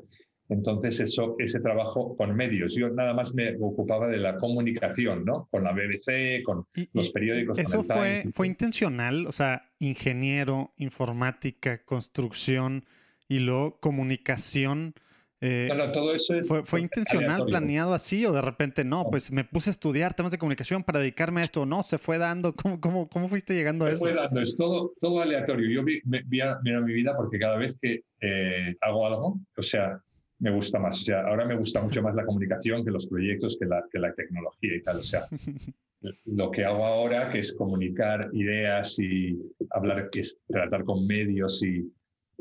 [0.52, 2.76] Entonces, eso, ese trabajo con medios.
[2.76, 5.48] Yo nada más me ocupaba de la comunicación, ¿no?
[5.50, 7.58] Con la BBC, con los periódicos.
[7.58, 9.28] ¿Eso fue, fue intencional?
[9.28, 12.84] O sea, ingeniero, informática, construcción
[13.30, 14.94] y luego comunicación.
[15.40, 19.06] Eh, todo eso es ¿Fue, intencional, planeado así o de repente no?
[19.10, 21.66] Pues me puse a estudiar temas de comunicación para dedicarme a esto.
[21.66, 22.54] No, se fue dando.
[22.62, 24.00] ¿Cómo, cómo, cómo fuiste llegando a eso?
[24.00, 25.70] Se fue dando, es todo, todo aleatorio.
[25.70, 30.02] Yo vi, vi, a, mi vida porque cada vez que eh, hago algo, o sea,
[30.42, 31.00] me gusta más.
[31.02, 34.00] O sea, ahora me gusta mucho más la comunicación que los proyectos, que la, que
[34.00, 34.98] la tecnología y tal.
[34.98, 35.28] O sea,
[36.26, 41.64] lo que hago ahora, que es comunicar ideas y hablar, que es tratar con medios
[41.64, 41.88] y,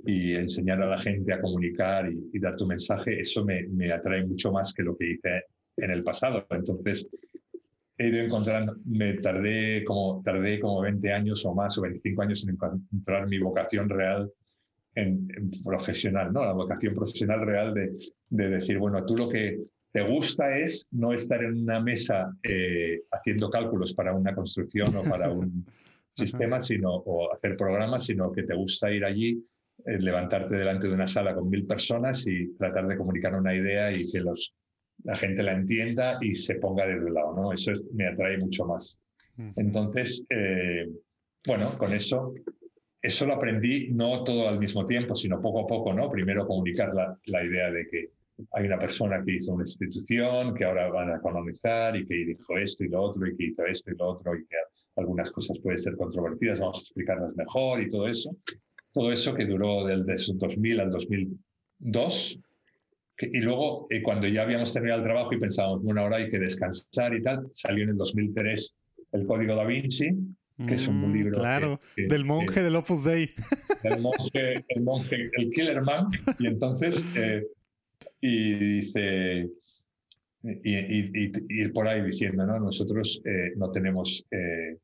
[0.06, 4.26] y enseñar a la gente a comunicar y, dar tu mensaje, eso me, me, atrae
[4.26, 5.44] mucho más que lo que hice
[5.76, 6.46] en el pasado.
[6.50, 7.06] Entonces,
[7.98, 12.42] he ido encontrando, me tardé como, tardé como 20 años o más, o 25 años
[12.44, 14.32] en encontrar mi vocación real
[14.94, 15.28] en,
[15.64, 16.44] profesional, ¿no?
[16.44, 17.92] La vocación profesional real de,
[18.28, 19.60] de, decir, bueno, tú lo que
[19.92, 25.02] te gusta es no estar en una mesa eh, haciendo cálculos para una construcción o
[25.02, 25.66] para un
[26.14, 29.42] sistema, sino o hacer programas, sino que te gusta ir allí,
[29.86, 33.92] eh, levantarte delante de una sala con mil personas y tratar de comunicar una idea
[33.92, 34.54] y que los,
[35.04, 37.52] la gente la entienda y se ponga de un lado, ¿no?
[37.52, 38.98] Eso me atrae mucho más.
[39.56, 40.86] Entonces, eh,
[41.46, 42.34] bueno, con eso
[43.02, 46.10] eso lo aprendí no todo al mismo tiempo, sino poco a poco, ¿no?
[46.10, 48.10] Primero comunicar la, la, idea de que
[48.52, 52.58] hay una persona que hizo una institución, que ahora van a colonizar y que dijo
[52.58, 54.56] esto y lo otro y que hizo esto y lo otro y que
[54.96, 58.36] algunas cosas pueden ser controvertidas, vamos a explicarlas mejor y todo eso.
[58.92, 62.40] Todo eso que duró del, 2000 al 2002.
[63.18, 66.38] y luego, eh, cuando ya habíamos terminado el trabajo y pensábamos, bueno, ahora hay que
[66.38, 68.76] descansar y tal, salió en el 2003
[69.12, 70.10] el Código da Vinci,
[70.66, 71.38] que es un mm, libro.
[71.38, 73.30] Claro, del monje del Opus Dei.
[73.82, 76.08] Del monje, el monje, el Killer Man.
[76.38, 77.46] Y entonces, eh,
[78.20, 79.48] y dice,
[80.42, 82.60] y, ir por ahí diciendo, ¿no?
[82.60, 84.76] Nosotros eh, no tenemos eh,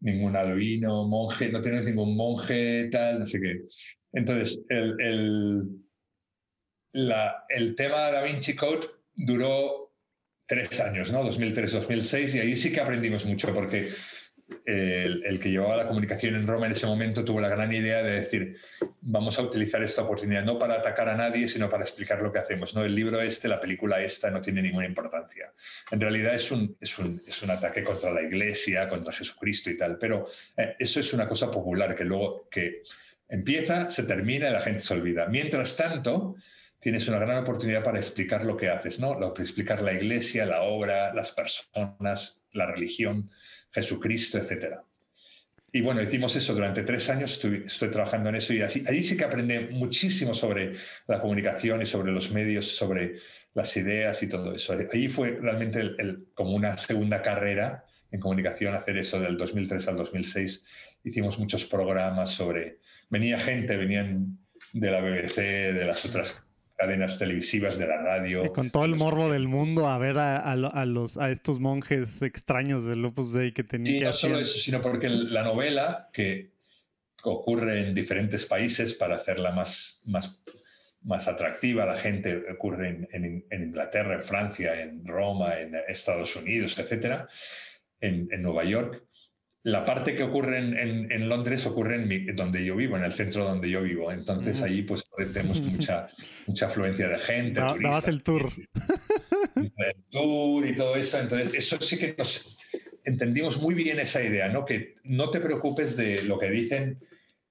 [0.00, 3.62] ningún albino, monje, no tenemos ningún monje, tal, no sé qué.
[4.12, 5.62] Entonces, el, el,
[6.92, 9.92] la, el tema Da Vinci Code duró
[10.46, 11.24] tres años, ¿no?
[11.30, 13.88] 2003-2006, y ahí sí que aprendimos mucho, porque
[14.64, 18.20] el, que llevaba la comunicación en Roma en ese momento tuvo la gran idea de
[18.20, 18.56] decir,
[19.00, 22.38] vamos a utilizar esta oportunidad no para atacar a nadie, sino para explicar lo que
[22.38, 22.74] hacemos.
[22.74, 22.84] ¿no?
[22.84, 25.52] El libro este, la película esta, no tiene ninguna importancia.
[25.90, 29.76] En realidad es un, es un, es un ataque contra la Iglesia, contra Jesucristo y
[29.76, 30.26] tal, pero
[30.56, 32.82] eh, eso es una cosa popular que luego que
[33.28, 35.26] empieza, se termina y la gente se olvida.
[35.26, 36.36] Mientras tanto,
[36.82, 39.18] tienes una gran oportunidad para explicar lo que haces, ¿no?
[39.18, 43.30] Lo, explicar la iglesia, la obra, las personas, la religión.
[43.72, 44.76] Jesucristo, etc.
[45.72, 49.16] Y bueno, hicimos eso durante tres años, estoy, trabajando en eso y así, allí sí
[49.16, 50.74] que aprendí muchísimo sobre
[51.06, 53.16] la comunicación y sobre los medios, sobre
[53.54, 54.74] las ideas y todo eso.
[54.92, 59.96] Allí fue realmente el, como una segunda carrera en comunicación, hacer eso del 2003 al
[59.96, 60.64] 2006.
[61.04, 62.78] Hicimos muchos programas sobre...
[63.08, 64.38] Venía gente, venían
[64.74, 66.41] de la BBC, de las otras
[66.82, 68.52] cadenas televisivas de la radio.
[68.52, 73.04] con todo el morbo del mundo a ver a, los, a estos monjes extraños del
[73.04, 73.96] Opus Dei que tenían.
[73.96, 76.50] Y no solo eso, sino porque la novela, que
[77.22, 80.42] ocurre en diferentes países para hacerla más, más,
[81.02, 86.76] más atractiva a la gente, ocurre en, Inglaterra, en Francia, en Roma, en Estados Unidos,
[86.80, 87.28] etcétera,
[88.00, 89.04] en, en Nueva York
[89.64, 93.70] la parte que ocurre en, Londres ocurre en donde yo vivo, en el centro donde
[93.70, 94.10] yo vivo.
[94.10, 96.08] Entonces allí pues tenemos mucha,
[96.46, 97.60] mucha afluencia de gente.
[97.60, 98.52] Da, dabas el tour.
[99.54, 101.20] El tour y todo eso.
[101.20, 102.56] Entonces eso sí que nos
[103.04, 104.64] entendimos muy bien esa idea, ¿no?
[104.64, 106.98] Que no te preocupes de lo que dicen.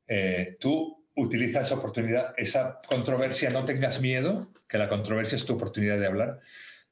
[0.07, 5.53] Eh, tú utiliza esa oportunidad, esa controversia, no tengas miedo, que la controversia es tu
[5.53, 6.39] oportunidad de hablar.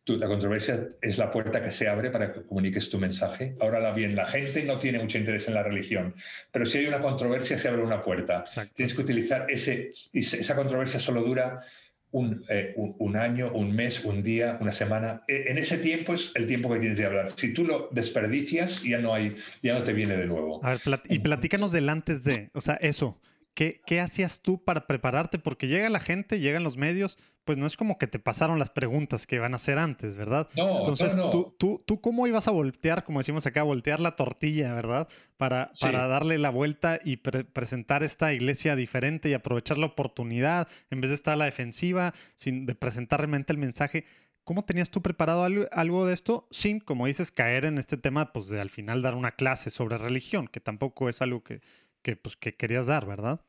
[0.05, 3.55] La controversia es la puerta que se abre para que comuniques tu mensaje.
[3.59, 6.15] Ahora bien, la gente no tiene mucho interés en la religión,
[6.51, 8.43] pero si hay una controversia se abre una puerta.
[8.73, 11.63] Tienes que utilizar ese, y esa controversia solo dura
[12.11, 15.23] eh, un, año, un mes, un día, una semana.
[15.27, 17.29] E, en ese tiempo es el tiempo que tienes de hablar.
[17.35, 20.59] Si tú lo desperdicias, ya no hay, ya no te viene de nuevo.
[20.65, 23.19] A ver, y platícanos del antes de, o sea, eso.
[23.53, 25.37] ¿Qué, ¿Qué hacías tú para prepararte?
[25.37, 27.17] Porque llega la gente, llegan los medios,
[27.49, 30.47] pues no es como que te pasaron las preguntas que van a hacer antes, ¿verdad?
[30.55, 34.15] No, Entonces, no, ¿tú, tú, tú cómo ibas a voltear, como decimos acá, voltear la
[34.15, 35.07] tortilla, ¿verdad?
[35.35, 41.01] Para, para darle la vuelta y presentar esta iglesia diferente y aprovechar la oportunidad en
[41.01, 44.05] vez de estar a la defensiva, sin, de presentar realmente el mensaje.
[44.43, 48.49] ¿Cómo tenías tú preparado algo, de esto sin, como dices, caer en este tema, pues
[48.49, 51.61] de al final dar una clase sobre religión, que tampoco es algo que,
[52.03, 53.41] que, pues, que querías dar, ¿verdad?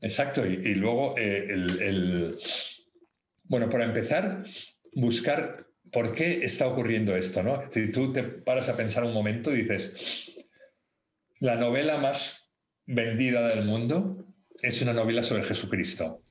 [0.00, 2.38] Exacto, y, luego eh, el
[3.44, 4.44] bueno, para empezar,
[4.92, 7.70] buscar por qué está ocurriendo esto, ¿no?
[7.70, 10.34] Si tú te paras a pensar un momento y dices,
[11.40, 12.50] la novela más
[12.86, 14.26] vendida del mundo
[14.60, 16.22] es una novela sobre Jesucristo,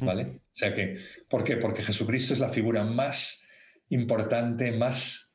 [0.00, 0.22] ¿vale?
[0.24, 1.56] O sea que, ¿por qué?
[1.56, 3.42] Porque Jesucristo es la figura más
[3.88, 5.32] importante, más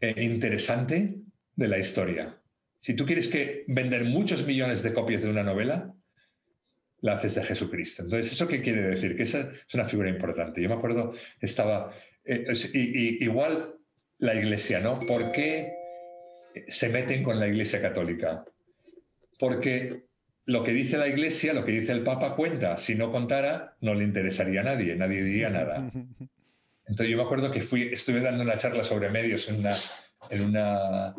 [0.00, 1.16] eh, interesante
[1.54, 2.40] de la historia.
[2.80, 5.92] Si tú quieres que vender muchos millones de copias de una novela,
[7.00, 8.02] la haces de Jesucristo.
[8.02, 9.16] Entonces, ¿eso qué quiere decir?
[9.16, 10.60] Que esa es una figura importante.
[10.60, 11.92] Yo me acuerdo, estaba,
[12.24, 12.52] eh,
[13.20, 13.76] igual
[14.18, 14.98] la iglesia, ¿no?
[14.98, 15.72] ¿Por qué
[16.68, 18.44] se meten con la iglesia católica?
[19.38, 20.08] Porque
[20.46, 22.76] lo que dice la iglesia, lo que dice el Papa cuenta.
[22.76, 25.90] Si no contara, no le interesaría a nadie, nadie diría nada.
[26.86, 29.74] Entonces yo me acuerdo que fui, estuve dando una charla sobre medios en una,
[30.30, 31.14] en una,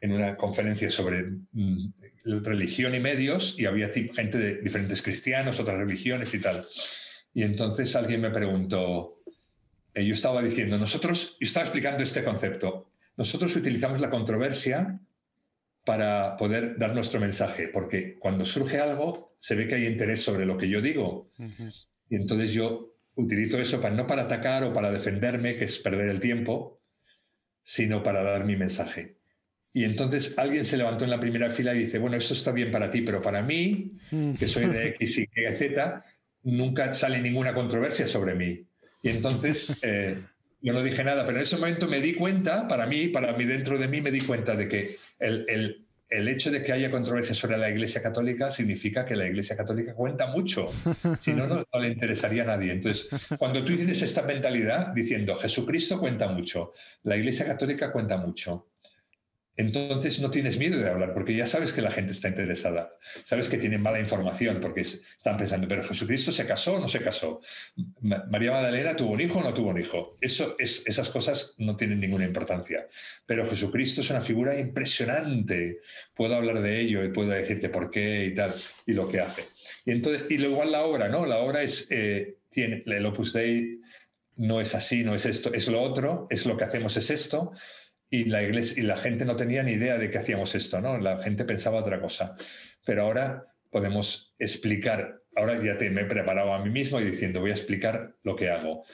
[0.00, 1.92] en una conferencia sobre mm,
[2.24, 6.66] religión y medios y había gente de diferentes cristianos, otras religiones y tal.
[7.34, 9.22] Y entonces alguien me preguntó,
[9.94, 15.00] eh, yo estaba diciendo, nosotros, yo estaba explicando este concepto, nosotros utilizamos la controversia
[15.84, 20.46] para poder dar nuestro mensaje, porque cuando surge algo se ve que hay interés sobre
[20.46, 21.30] lo que yo digo.
[22.08, 26.08] Y entonces yo utilizo eso para no para atacar o para defenderme, que es perder
[26.08, 26.80] el tiempo,
[27.62, 29.17] sino para dar mi mensaje.
[29.72, 32.70] Y entonces alguien se levantó en la primera fila y dice, bueno, esto está bien
[32.70, 33.92] para ti, pero para mí,
[34.38, 36.04] que soy de X, Y, Z,
[36.42, 38.64] nunca sale ninguna controversia sobre mí.
[39.02, 40.18] Y entonces eh,
[40.60, 43.44] yo no dije nada, pero en ese momento me di cuenta, para mí, para mí
[43.44, 46.90] dentro de mí, me di cuenta de que el, el, el hecho de que haya
[46.90, 50.68] controversia sobre la Iglesia Católica significa que la Iglesia Católica cuenta mucho.
[51.20, 52.72] Si no, no, no, le interesaría a nadie.
[52.72, 58.68] Entonces, cuando tú tienes esta mentalidad diciendo Jesucristo cuenta mucho, la Iglesia Católica cuenta mucho,
[59.58, 62.94] entonces no tienes miedo de hablar porque ya sabes que la gente está interesada,
[63.24, 67.02] sabes que tienen mala información porque están pensando, pero Jesucristo se casó o no se
[67.02, 67.40] casó,
[68.00, 70.16] María Magdalena tuvo un hijo o no tuvo un hijo.
[70.20, 72.86] Eso es, esas cosas no tienen ninguna importancia,
[73.26, 75.80] pero Jesucristo es una figura impresionante.
[76.14, 78.54] Puedo hablar de ello y puedo decirte por qué y tal
[78.86, 79.42] y lo que hace.
[79.84, 81.26] Y entonces y lo igual la obra, ¿no?
[81.26, 83.80] La obra es eh, tiene el Opus Dei
[84.36, 87.50] no es así, no es esto, es lo otro, es lo que hacemos es esto
[88.10, 90.98] y la iglesia y la gente no tenía ni idea de que hacíamos esto, ¿no?
[90.98, 92.36] La gente pensaba otra cosa.
[92.84, 97.40] Pero ahora podemos explicar, ahora ya te me he preparado a mí mismo y diciendo,
[97.40, 98.84] voy a explicar lo que hago.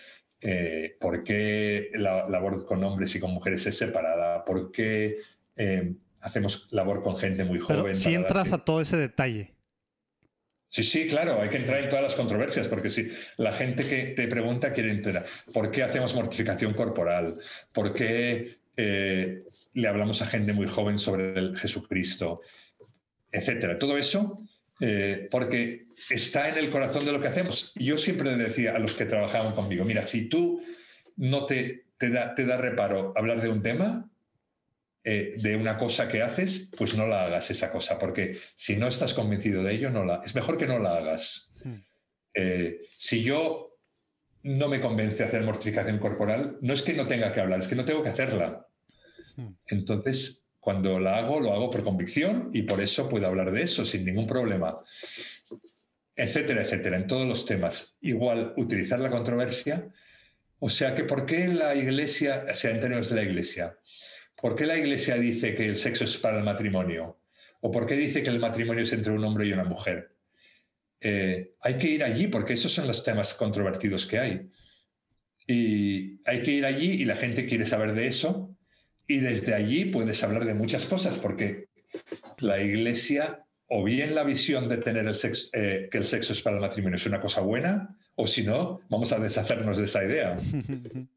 [0.40, 4.44] Eh, ¿Por qué la labor con hombres y con mujeres es separada?
[4.44, 5.16] ¿Por qué
[5.56, 7.94] eh, hacemos labor con gente muy joven?
[7.94, 9.54] si entras a todo ese detalle.
[10.68, 14.06] Sí, sí, claro, hay que entrar en todas las controversias, porque si la gente que
[14.06, 17.38] te pregunta quiere entrar, ¿por qué hacemos mortificación corporal?
[17.72, 22.40] ¿Por qué eh, le hablamos a gente muy joven sobre el Jesucristo,
[23.30, 23.78] etcétera.
[23.78, 24.42] Todo eso
[24.80, 27.72] eh, porque está en el corazón de lo que hacemos.
[27.76, 30.60] Yo siempre le decía a los que trabajaban conmigo, mira, si tú
[31.16, 34.10] no te, te, da, te da reparo hablar de un tema,
[35.04, 38.88] eh, de una cosa que haces, pues no la hagas esa cosa, porque si no
[38.88, 41.50] estás convencido de ello, no la, es mejor que no la hagas.
[41.62, 41.80] Hmm.
[42.98, 43.73] si yo
[44.44, 47.74] no me convence hacer mortificación corporal, no es que no tenga que hablar, es que
[47.74, 48.68] no tengo que hacerla.
[49.36, 49.54] Hmm.
[49.66, 53.84] Entonces, cuando la hago, lo hago por convicción y por eso puedo hablar de eso
[53.84, 54.78] sin ningún problema.
[56.14, 57.96] Etcétera, etcétera, en todos los temas.
[58.02, 59.88] Igual, utilizar la controversia.
[60.58, 63.78] O sea que, ¿por qué la iglesia, sea, en términos de la iglesia,
[64.40, 67.18] ¿por qué la iglesia dice que el sexo es para el matrimonio?
[67.60, 70.13] ¿O por qué dice que el matrimonio es entre un hombre y una mujer?
[71.06, 74.48] Eh, hay que ir allí porque esos son los temas controvertidos que hay.
[75.46, 78.56] Y hay que ir allí y la gente quiere saber de eso
[79.06, 81.68] y desde allí puedes hablar de muchas cosas porque
[82.38, 86.40] la iglesia o bien la visión de tener el sexo, eh, que el sexo es
[86.40, 90.02] para el matrimonio es una cosa buena o si no, vamos a deshacernos de esa
[90.02, 90.38] idea.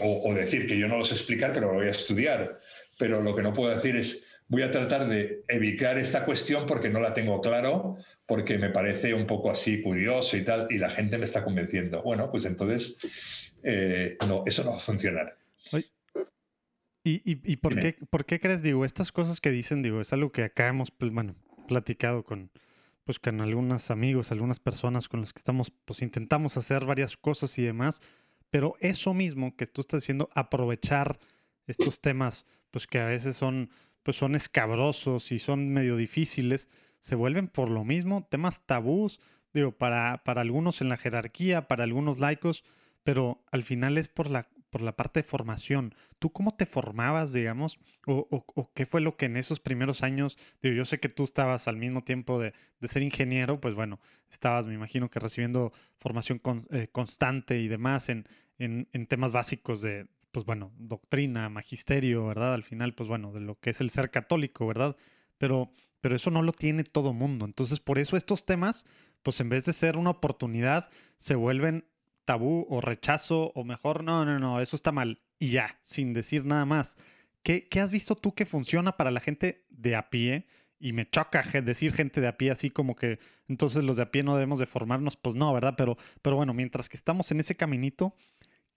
[0.00, 2.60] o, decir que yo no lo sé explicar, pero lo voy a estudiar.
[2.98, 6.90] Pero lo que no puedo decir es, voy a tratar de evitar esta cuestión porque
[6.90, 7.96] no la tengo claro,
[8.26, 12.02] porque me parece un poco así curioso y tal, y la gente me está convenciendo.
[12.02, 12.98] Bueno, pues entonces,
[13.62, 15.36] eh, no, eso no va a funcionar.
[17.02, 20.42] ¿Y, por, qué, por qué crees, digo, estas cosas que dicen, digo, es algo que
[20.42, 21.34] acá hemos, pues, bueno,
[21.66, 22.50] platicado con,
[23.04, 27.58] pues, con algunos amigos, algunas personas con las que estamos, pues intentamos hacer varias cosas
[27.58, 28.02] y demás,
[28.50, 31.18] pero eso mismo que tú estás diciendo, aprovechar
[31.66, 33.70] estos temas, pues que a veces son,
[34.10, 39.20] pues son escabrosos y son medio difíciles, se vuelven por lo mismo temas tabús,
[39.54, 42.64] digo, para, para algunos en la jerarquía, para algunos laicos,
[43.04, 45.94] pero al final es por la por la parte de formación.
[46.18, 47.78] ¿Tú cómo te formabas, digamos?
[48.06, 51.68] ¿O, qué fue lo que en esos primeros años, digo, yo sé que tú estabas
[51.68, 52.52] al mismo tiempo de,
[52.82, 54.00] ser ingeniero, pues bueno,
[54.30, 56.40] estabas, me imagino que recibiendo formación
[56.70, 58.26] eh, constante y demás en,
[58.58, 62.54] en, temas básicos de, pues bueno, doctrina, magisterio, ¿verdad?
[62.54, 64.96] Al final, pues bueno, de lo que es el ser católico, ¿verdad?
[65.38, 67.44] Pero, pero eso no lo tiene todo mundo.
[67.44, 68.84] Entonces, por eso estos temas,
[69.22, 71.86] pues en vez de ser una oportunidad, se vuelven
[72.24, 76.44] tabú o rechazo o mejor, no, no, no, eso está mal y ya, sin decir
[76.44, 76.96] nada más.
[77.42, 80.46] ¿Qué, has visto tú que funciona para la gente de a pie?
[80.78, 83.18] Y me choca decir gente de a pie así como que
[83.48, 85.74] entonces los de a pie no debemos de formarnos, pues no, ¿verdad?
[85.76, 88.14] Pero, pero bueno, mientras que estamos en ese caminito,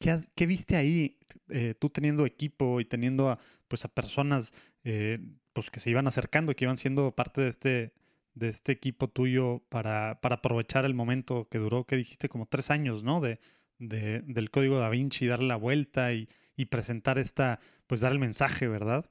[0.04, 1.18] ¿qué, qué viste ahí
[1.50, 3.40] eh, tú teniendo equipo y teniendo a,
[3.70, 4.52] pues a personas
[4.84, 5.20] eh,
[5.54, 7.94] pues que se iban acercando y que iban siendo parte de este,
[8.34, 12.70] de este equipo tuyo para, para, aprovechar el momento que duró, que dijiste, como tres
[12.70, 13.22] años, ¿no?
[13.22, 13.40] De,
[13.80, 16.28] de, del código da Vinci, darle la vuelta y,
[16.58, 19.06] y, presentar esta, pues dar el mensaje, ¿verdad?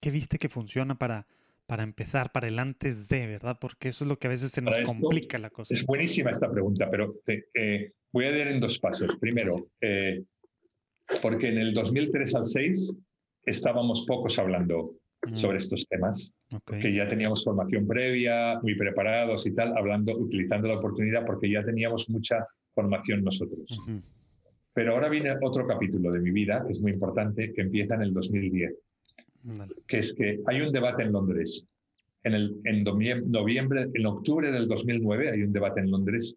[0.00, 1.26] ¿Qué viste que funciona para,
[1.66, 3.58] para empezar, para el antes de, ¿verdad?
[3.58, 5.72] Porque eso es lo que a veces se nos complica la cosa.
[5.72, 9.16] Es buenísima esta pregunta, pero eh, voy a ir en dos pasos.
[9.16, 10.22] Primero, eh,
[11.20, 12.94] porque en el 2003 al 6
[13.44, 14.94] estábamos pocos hablando
[15.34, 16.32] sobre estos temas,
[16.80, 21.64] que ya teníamos formación previa, muy preparados y tal, hablando, utilizando la oportunidad porque ya
[21.64, 22.44] teníamos mucha
[22.74, 23.80] formación nosotros.
[24.74, 28.02] Pero ahora viene otro capítulo de mi vida, que es muy importante, que empieza en
[28.02, 28.72] el 2010,
[29.86, 31.66] que es que hay un debate en Londres.
[32.24, 36.36] En, el, en noviembre, en octubre del 2009 hay un debate en Londres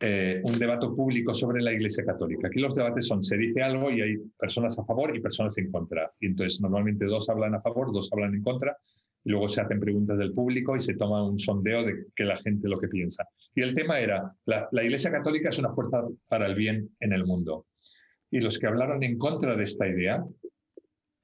[0.00, 2.48] eh, un debate público sobre la Iglesia Católica.
[2.48, 5.70] Aquí los debates son, se dice algo y hay personas a favor y personas en
[5.70, 6.10] contra.
[6.20, 8.76] Y entonces normalmente dos hablan a favor, dos hablan en contra,
[9.24, 12.36] y luego se hacen preguntas del público y se toma un sondeo de que la
[12.36, 13.26] gente lo que piensa.
[13.54, 17.24] Y el tema era, la, Iglesia Católica es una fuerza para el bien en el
[17.24, 17.66] mundo.
[18.30, 20.24] Y los que hablaron en contra de esta idea,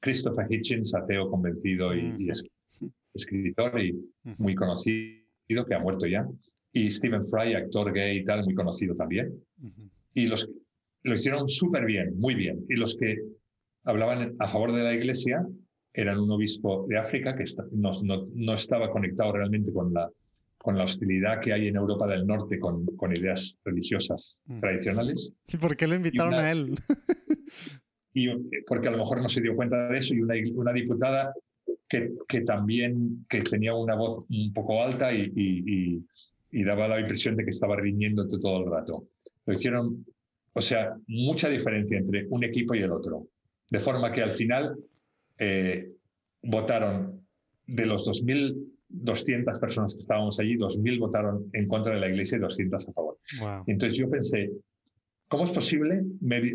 [0.01, 2.31] Christopher Hitchens, ateo convencido y,
[3.15, 3.99] escritor y
[4.39, 6.27] muy conocido, que ha muerto ya,
[6.75, 9.33] y Stephen Fry, actor gay y tal, muy conocido también.
[10.13, 10.51] Y los
[11.05, 12.65] lo hicieron súper bien, muy bien.
[12.69, 13.19] Y los que
[13.85, 15.47] hablaban a favor de la iglesia
[15.93, 20.11] eran un obispo de África que no, no, no, estaba conectado realmente con la,
[20.59, 25.33] con la hostilidad que hay en Europa del Norte con, con ideas religiosas tradicionales.
[25.47, 26.75] ¿Y por qué lo invitaron a él?
[28.15, 28.29] y
[28.67, 31.33] porque a lo mejor no se dio cuenta de eso y una, una diputada
[31.89, 36.07] que, que, también que tenía una voz un poco alta y, y, y
[36.63, 39.09] daba la impresión de que estaba riñéndote todo el rato.
[39.47, 40.07] Lo hicieron,
[40.53, 43.27] o sea, mucha diferencia entre un equipo y el otro.
[43.71, 44.77] De forma que al final
[45.39, 45.91] eh,
[46.43, 47.27] votaron
[47.67, 52.41] de los 2.200 personas que estábamos allí, 2.000 votaron en contra de la iglesia y
[52.41, 53.19] 200 a favor.
[53.67, 54.51] Entonces yo pensé,
[55.29, 56.05] ¿cómo es posible?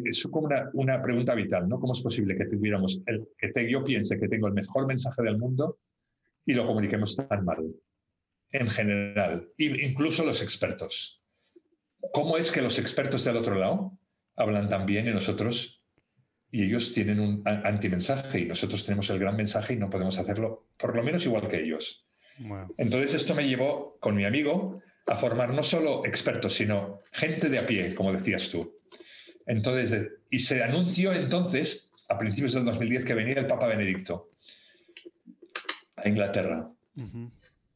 [0.05, 1.79] es como una, una, pregunta vital, ¿no?
[1.79, 5.37] ¿Cómo es posible que tuviéramos, el, que yo piense que tengo el mejor mensaje del
[5.37, 5.77] mundo
[6.45, 7.57] y lo comuniquemos tan mal?
[8.51, 11.21] En general, incluso los expertos.
[12.13, 13.97] ¿Cómo es que los expertos del otro lado
[14.35, 15.83] hablan también y nosotros,
[16.51, 20.67] y ellos tienen un antimensaje y nosotros tenemos el gran mensaje y no podemos hacerlo
[20.77, 22.05] por lo menos igual que ellos?
[22.77, 27.59] Entonces esto me llevó con mi amigo a formar no solo expertos, sino gente de
[27.59, 28.75] a pie, como decías tú.
[29.45, 34.31] Entonces, y se anunció entonces, a principios del 2010, que venía el Papa Benedicto
[35.95, 36.71] a Inglaterra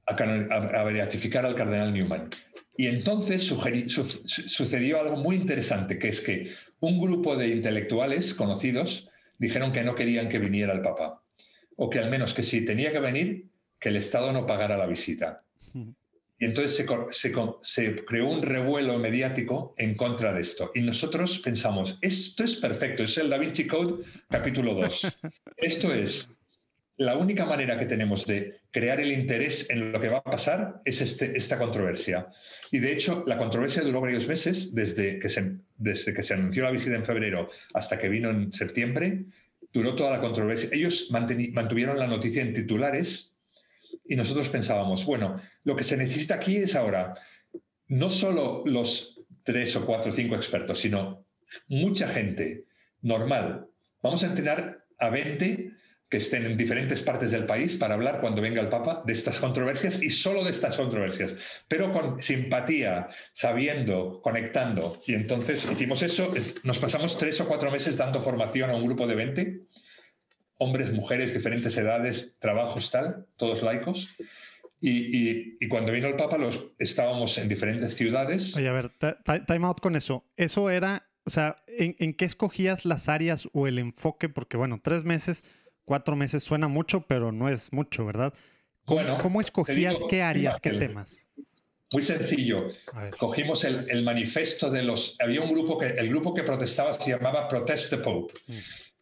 [0.06, 2.30] a, beatificar al cardenal Newman.
[2.76, 9.72] Y entonces sucedió algo muy interesante, que es que un grupo de intelectuales conocidos dijeron
[9.72, 11.22] que no querían que viniera el Papa,
[11.76, 13.46] o que al menos que si tenía que venir,
[13.80, 15.44] que el Estado no pagara la visita.
[16.40, 20.72] Y entonces se, se, creó un revuelo mediático en contra de esto.
[20.74, 25.20] Y nosotros pensamos, esto es perfecto, es el Da Vinci Code capítulo 2.
[25.58, 26.28] Esto es
[27.04, 30.82] la única manera que tenemos de crear el interés en lo que va a pasar
[30.86, 32.28] es este, esta controversia.
[32.72, 36.64] Y de hecho, la controversia duró varios meses, desde que, se, desde que se anunció
[36.64, 39.26] la visita en febrero hasta que vino en septiembre,
[39.74, 40.70] duró toda la controversia.
[40.72, 43.36] Ellos mantuvieron la noticia en titulares
[44.08, 47.16] y nosotros pensábamos, bueno, lo que se necesita aquí es ahora
[47.90, 51.26] no solo los tres o cuatro o cinco expertos, sino
[51.68, 52.64] mucha gente
[53.02, 53.68] normal.
[54.02, 55.73] Vamos a entrenar a 20
[56.14, 59.40] que estén en diferentes partes del país para hablar cuando venga el Papa de estas
[59.40, 61.36] controversias y solo de estas controversias,
[61.68, 65.02] pero con simpatía, sabiendo, conectando.
[65.08, 69.08] Y entonces hicimos eso, nos pasamos tres o cuatro meses dando formación a un grupo
[69.08, 69.62] de 20,
[70.60, 74.16] hombres, mujeres, diferentes edades, trabajos, tal, todos laicos.
[74.80, 78.56] Y, cuando vino el Papa, los, estábamos en diferentes ciudades.
[78.56, 78.92] Oye, a ver,
[79.48, 80.30] time out con eso.
[80.38, 84.30] Eso era, o sea, ¿en, ¿en qué escogías las áreas o el enfoque?
[84.30, 85.44] Porque, bueno, tres meses
[85.86, 88.34] Cuatro meses suena mucho, pero no es mucho, ¿verdad?
[88.86, 91.28] ¿Cómo, bueno, ¿cómo escogías qué áreas, qué temas?
[91.94, 92.70] Muy sencillo.
[93.20, 95.16] Cogimos el, manifiesto de los...
[95.20, 95.86] Había un grupo que...
[95.86, 98.34] El grupo que protestaba se llamaba Protest the Pope.
[98.48, 98.58] Mm.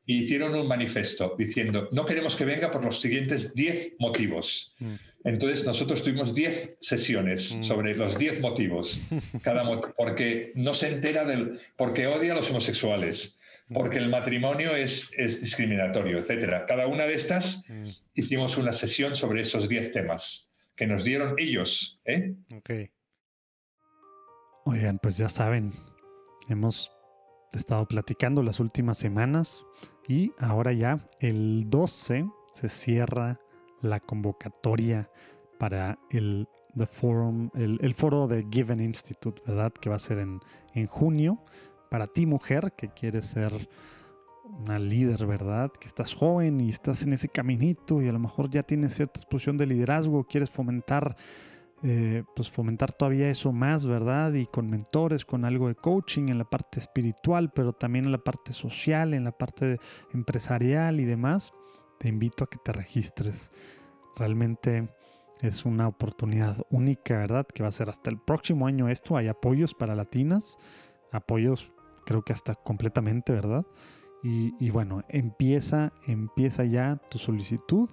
[0.07, 4.75] Y hicieron un manifiesto diciendo, no queremos que venga por los siguientes 10 motivos.
[4.79, 4.95] Mm.
[5.23, 7.63] Entonces nosotros tuvimos 10 sesiones mm.
[7.63, 8.99] sobre los 10 motivos.
[9.41, 9.63] Cada
[9.95, 11.61] porque no se entera del...
[11.77, 13.37] Porque odia a los homosexuales
[13.73, 16.65] porque el matrimonio es, es discriminatorio, etc.
[16.67, 17.89] Cada una de estas mm.
[18.15, 22.01] hicimos una sesión sobre esos 10 temas que nos dieron ellos.
[22.05, 22.35] ¿eh?
[24.65, 25.73] Oigan, pues ya saben,
[26.49, 26.91] hemos
[27.53, 29.63] estado platicando las últimas semanas
[30.07, 33.39] y ahora ya el 12 se cierra
[33.81, 35.09] la convocatoria
[35.59, 39.71] para el, the forum, el, foro de Given Institute, ¿verdad?
[39.73, 40.39] Que va a ser en,
[40.73, 41.43] en junio
[41.91, 43.67] para ti mujer que quieres ser
[44.45, 45.73] una líder, ¿verdad?
[45.73, 49.19] Que estás joven y estás en ese caminito y a lo mejor ya tienes cierta
[49.19, 51.17] exposición de liderazgo, quieres fomentar,
[51.83, 54.31] eh, pues fomentar todavía eso más, ¿verdad?
[54.31, 58.23] Y con mentores, con algo de coaching en la parte espiritual, pero también en la
[58.23, 59.77] parte social, en la parte
[60.13, 61.51] empresarial y demás,
[61.99, 63.51] te invito a que te registres.
[64.15, 64.87] Realmente
[65.41, 67.45] es una oportunidad única, ¿verdad?
[67.53, 69.17] Que va a ser hasta el próximo año esto.
[69.17, 70.57] Hay apoyos para latinas,
[71.11, 71.69] apoyos
[72.05, 73.65] creo que hasta completamente, ¿verdad?
[74.23, 77.89] Y, bueno, empieza, empieza ya tu solicitud.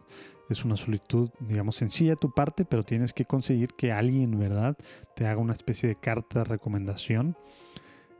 [0.50, 4.76] Es una solicitud, digamos, sencilla de tu parte, pero tienes que conseguir que alguien, ¿verdad?,
[5.14, 7.36] te haga una especie de carta de recomendación.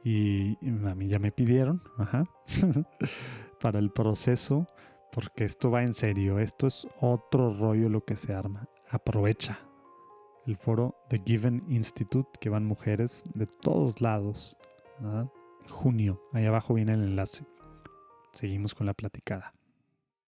[0.05, 2.25] Y, a mí ya me pidieron, ajá,
[3.61, 4.67] para el proceso,
[5.13, 6.39] porque esto va en serio.
[6.39, 8.69] Esto es otro rollo lo que se arma.
[8.89, 9.59] Aprovecha
[10.47, 14.57] el foro de Given Institute, que van mujeres de todos lados,
[14.99, 15.29] ¿verdad?
[15.71, 16.21] Junio.
[16.33, 17.45] Ahí abajo viene el enlace.
[18.33, 19.55] Seguimos con la platicada.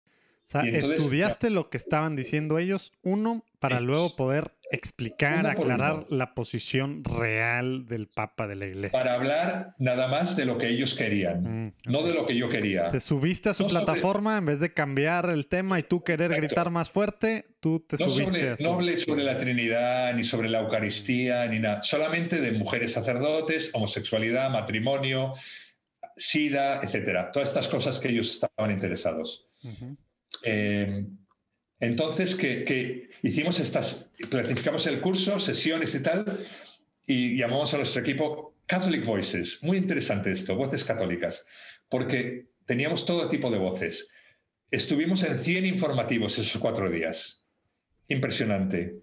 [0.06, 6.34] O sea, estudiaste lo que estaban diciendo ellos, uno, para luego poder explicar, aclarar la
[6.34, 8.98] posición real del Papa de la Iglesia.
[8.98, 12.50] Para hablar nada más de lo que ellos querían, mm, no de lo que yo
[12.50, 12.90] quería.
[12.90, 16.72] Te subiste a su plataforma en vez de cambiar el tema y tú querer gritar
[16.72, 21.60] más fuerte, tú te subiste No hablé sobre la Trinidad, ni sobre la Eucaristía, ni
[21.60, 21.84] nada.
[21.84, 25.34] Solamente de mujeres sacerdotes, homosexualidad, matrimonio,
[26.18, 27.32] SIDA, etcétera.
[27.32, 29.46] Todas estas cosas que ellos estaban interesados.
[31.82, 36.40] Entonces, que, hicimos estas, planificamos el curso, sesiones y tal,
[37.06, 39.60] y llamamos a nuestro equipo Catholic Voices.
[39.62, 41.46] Muy interesante esto, voces católicas,
[41.90, 44.08] porque teníamos todo tipo de voces.
[44.70, 47.44] Estuvimos en 100 informativos esos cuatro días.
[48.08, 49.02] Impresionante.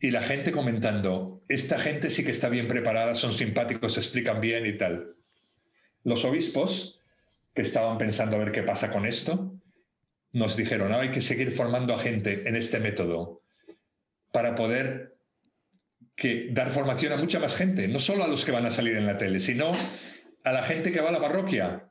[0.00, 4.40] Y la gente comentando, esta gente sí que está bien preparada, son simpáticos, se explican
[4.40, 5.16] bien y tal.
[6.04, 7.00] Los obispos,
[7.54, 9.54] que estaban pensando a ver qué pasa con esto,
[10.32, 13.40] nos dijeron, hay que seguir formando a gente en este método
[14.32, 15.16] para poder
[16.16, 18.96] que, dar formación a mucha más gente, no solo a los que van a salir
[18.96, 19.72] en la tele, sino
[20.44, 21.88] a la gente que va a la parroquia,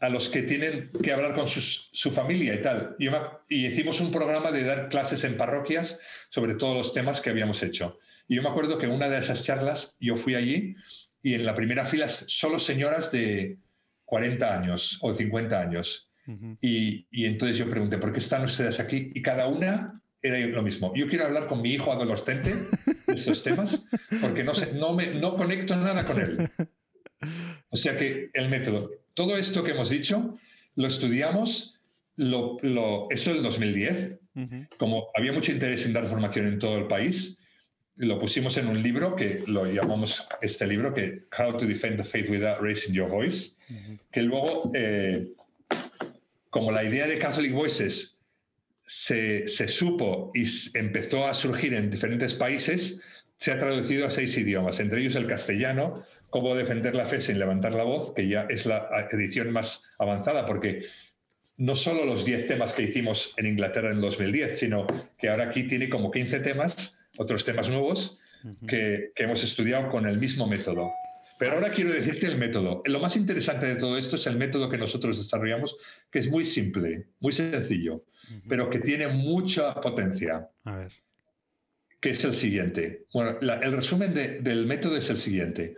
[0.00, 2.96] a los que tienen que hablar con su familia y tal.
[2.98, 3.08] Y,
[3.48, 7.62] y, hicimos un programa de dar clases en parroquias sobre todos los temas que habíamos
[7.62, 7.98] hecho.
[8.26, 10.74] Y yo me acuerdo que en una de esas charlas yo fui allí
[11.22, 13.58] y en la primera fila solo señoras de
[14.06, 16.12] 40 años o 50 años
[16.60, 19.10] y, entonces yo pregunté, ¿por qué están ustedes aquí?
[19.14, 20.92] Y cada una era lo mismo.
[20.94, 22.54] Yo quiero hablar con mi hijo adolescente
[23.06, 23.84] de estos temas
[24.20, 26.48] porque no, sé, no, me, no conecto nada con él.
[27.70, 30.38] O sea que el método, todo esto que hemos dicho,
[30.76, 31.80] lo estudiamos,
[32.16, 34.18] lo, lo, eso en el 2010.
[34.78, 37.38] Como había mucho interés en dar formación en todo el país,
[37.96, 42.04] lo pusimos en un libro que lo llamamos este libro, que How to Defend the
[42.04, 43.56] Faith Without Raising Your Voice,
[44.10, 44.70] que luego...
[44.74, 45.28] Eh,
[46.52, 48.11] como la idea de Catholic Voices
[48.84, 53.00] se, se, supo y empezó a surgir en diferentes países,
[53.36, 57.38] se ha traducido a seis idiomas, entre ellos el castellano, Cómo defender la fe sin
[57.38, 60.86] levantar la voz, que ya es la edición más avanzada, porque
[61.58, 64.86] no solo los 10 temas que hicimos en Inglaterra en 2010, sino
[65.18, 68.18] que ahora aquí tiene como 15 temas, otros temas nuevos,
[68.66, 70.90] que, hemos estudiado con el mismo método.
[71.38, 72.82] Pero ahora quiero decirte el método.
[72.86, 75.76] Lo más interesante de todo esto es el método que nosotros desarrollamos,
[76.10, 78.06] que es muy simple, muy sencillo,
[78.48, 80.48] pero que tiene mucha potencia.
[80.64, 80.92] A ver.
[82.00, 83.06] Que es el siguiente.
[83.12, 85.76] Bueno, el resumen del método es el siguiente.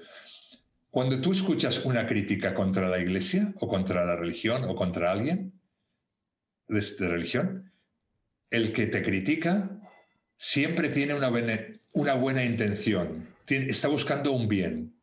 [0.91, 5.53] Cuando tú escuchas una crítica contra la iglesia o contra la religión o contra alguien,
[6.69, 7.73] de, religión,
[8.51, 9.71] el que te critica
[10.37, 11.59] siempre tiene una buena,
[11.93, 14.95] una buena intención, está buscando un bien.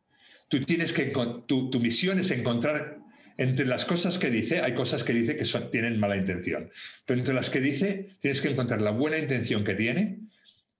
[0.48, 1.12] Tú tienes que,
[1.46, 2.98] tu, tu, misión es encontrar
[3.36, 6.70] entre las cosas que dice, hay cosas que dice que tienen mala intención,
[7.06, 10.20] pero entre las que dice tienes que encontrar la buena intención que tiene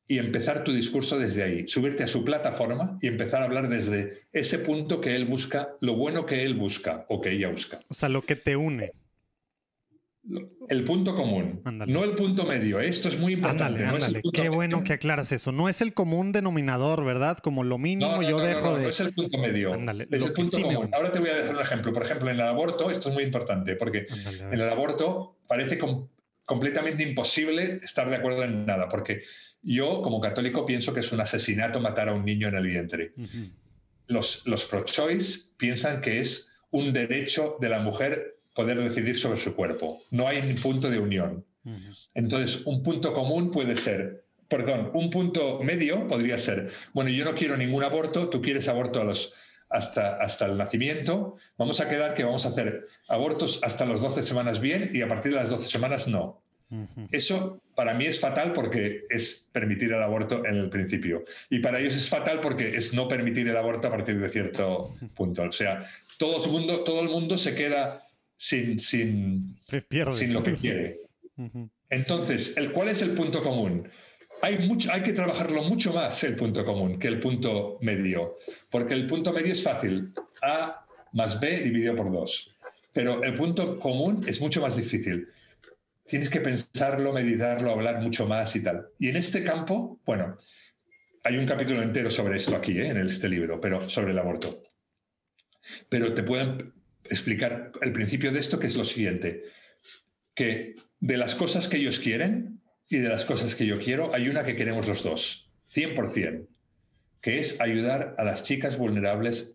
[0.07, 4.27] y empezar tu discurso desde ahí, subirte a su plataforma y empezar a hablar desde
[4.33, 7.79] ese punto que él busca, lo bueno que él busca o que ella busca.
[7.89, 8.93] O sea, lo que te une.
[10.69, 12.79] El punto común, no el punto medio.
[12.79, 13.85] Esto es muy importante.
[14.33, 15.51] Qué bueno que aclaras eso.
[15.51, 17.39] No es el común denominador, ¿verdad?
[17.39, 18.85] Como lo mínimo yo dejo de.
[18.85, 19.75] No es el punto medio.
[19.75, 20.91] es el punto común.
[20.93, 21.93] Ahora te voy a dejar un ejemplo.
[21.93, 24.07] Por ejemplo, en el aborto, esto es muy importante, porque
[24.51, 25.79] en el aborto parece
[26.45, 29.23] completamente imposible estar de acuerdo en nada, porque
[29.63, 33.13] yo, como católico, pienso que es un asesinato matar a un niño en el vientre.
[34.07, 39.55] Los, los pro-choice piensan que es un derecho de la mujer poder decidir sobre su
[39.55, 40.03] cuerpo.
[40.11, 41.45] No hay un punto de unión.
[42.15, 47.35] Entonces, un punto común puede ser, perdón, un punto medio podría ser, bueno, yo no
[47.35, 49.33] quiero ningún aborto, tú quieres aborto a los,
[49.71, 54.23] hasta, hasta el nacimiento, vamos a quedar que vamos a hacer abortos hasta las 12
[54.23, 56.43] semanas bien y a partir de las 12 semanas no.
[57.11, 61.25] Eso para mí es fatal porque es permitir el aborto en el principio.
[61.51, 64.95] Y para ellos es fatal porque es no permitir el aborto a partir de cierto
[65.15, 65.43] punto.
[65.43, 65.87] O sea,
[66.19, 68.03] todo el mundo, todo el mundo se queda
[68.37, 71.01] sin, sin, sin lo que quiere.
[71.89, 73.89] Entonces, el, ¿cuál es el punto común?
[74.43, 78.39] Hay, mucho, hay que trabajarlo mucho más el punto común que el punto medio,
[78.71, 80.13] porque el punto medio es fácil,
[80.43, 82.57] A más B dividido por 2,
[82.93, 85.29] pero el punto común es mucho más difícil
[86.13, 88.89] tienes que pensarlo, meditarlo, hablar mucho más y tal.
[88.99, 90.37] Y en este campo, bueno,
[91.25, 92.89] hay un capítulo entero sobre esto aquí, ¿eh?
[92.89, 94.63] en este libro, pero sobre el aborto.
[95.89, 96.59] Pero te puedo
[97.13, 99.45] explicar el principio de esto, que es lo siguiente,
[100.35, 104.29] que de las cosas que ellos quieren y de las cosas que yo quiero, hay
[104.29, 106.47] una que queremos los dos, 100%,
[107.21, 109.55] que es ayudar a las chicas vulnerables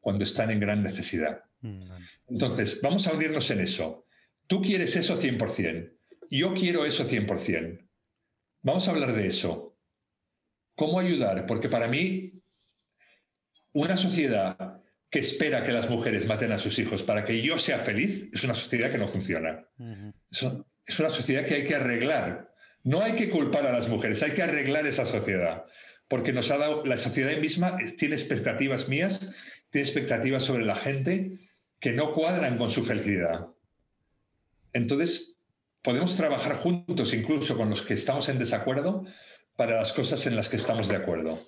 [0.00, 1.42] cuando están en gran necesidad.
[1.60, 1.82] Mm,
[2.28, 4.06] Entonces, vamos a unirnos en eso.
[4.46, 5.92] Tú quieres eso 100%.
[6.30, 7.86] Yo quiero eso 100%.
[8.62, 9.76] Vamos a hablar de eso.
[10.74, 11.46] ¿Cómo ayudar?
[11.46, 12.32] Porque para mí,
[13.72, 14.83] una sociedad
[15.14, 18.42] que espera que las mujeres maten a sus hijos para que yo sea feliz es
[18.42, 19.64] una sociedad que no funciona.
[20.28, 22.52] Es una sociedad que hay que arreglar.
[22.82, 25.66] No hay que culpar a las mujeres, hay que arreglar esa sociedad.
[26.08, 29.20] Porque nos ha dado, la sociedad misma tiene expectativas mías,
[29.70, 31.38] tiene expectativas sobre la gente
[31.78, 33.46] que no cuadran con su felicidad.
[34.72, 35.36] Entonces,
[35.80, 39.04] podemos trabajar juntos, incluso con los que estamos en desacuerdo,
[39.54, 41.38] para las cosas en las que estamos de acuerdo.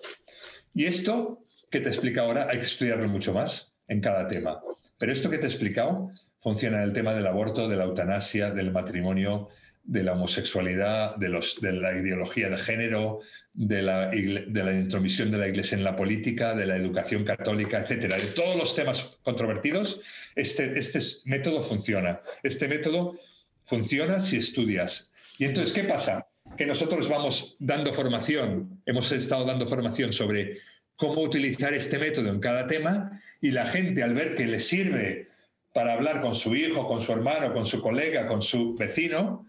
[0.73, 4.61] Y esto que te explico ahora hay que estudiarlo mucho más en cada tema.
[4.99, 6.11] Pero esto que te he explicado
[6.41, 9.49] funciona en el tema del aborto, de la eutanasia, del matrimonio,
[9.87, 13.21] de la homosexualidad, de, la ideología de género,
[13.53, 18.17] de la, de intromisión de la Iglesia en la política, de la educación católica, etcétera.
[18.17, 20.01] De todos los temas controvertidos,
[20.35, 22.21] este, este método funciona.
[22.43, 23.17] Este método
[23.65, 25.13] funciona si estudias.
[25.39, 26.27] Y entonces, ¿qué pasa?
[26.57, 30.59] Que nosotros vamos dando formación, hemos estado dando formación sobre
[30.97, 35.29] cómo utilizar este método en cada tema y la gente al ver que le sirve
[35.73, 39.47] para hablar con su hijo, con su hermano, con su colega, con su vecino,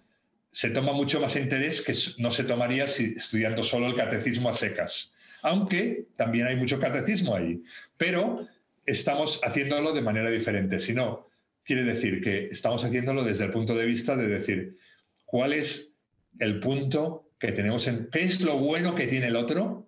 [0.52, 4.54] se toma mucho más interés que no se tomaría si estudiando solo el catecismo a
[4.54, 5.14] secas.
[5.41, 7.62] Aunque también hay mucho catecismo ahí,
[7.95, 8.45] pero
[8.86, 10.80] estamos haciéndolo de manera diferente.
[10.80, 11.28] Si no,
[11.64, 14.78] quiere decir que estamos haciéndolo desde el punto de vista de decir
[15.26, 15.93] cuál es
[16.39, 19.86] el punto que tenemos en qué es lo bueno que tiene el otro,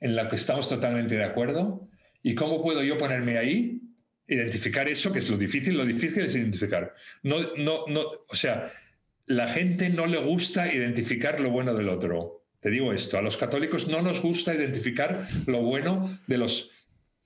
[0.00, 1.88] en lo que estamos totalmente de acuerdo,
[2.22, 3.80] y cómo puedo yo ponerme ahí,
[4.26, 6.94] identificar eso, que es lo difícil, lo difícil es identificar.
[7.22, 8.72] No, no, no, o sea,
[9.26, 12.44] la gente no le gusta identificar lo bueno del otro.
[12.60, 16.70] Te digo esto, a los católicos no nos gusta identificar lo bueno de los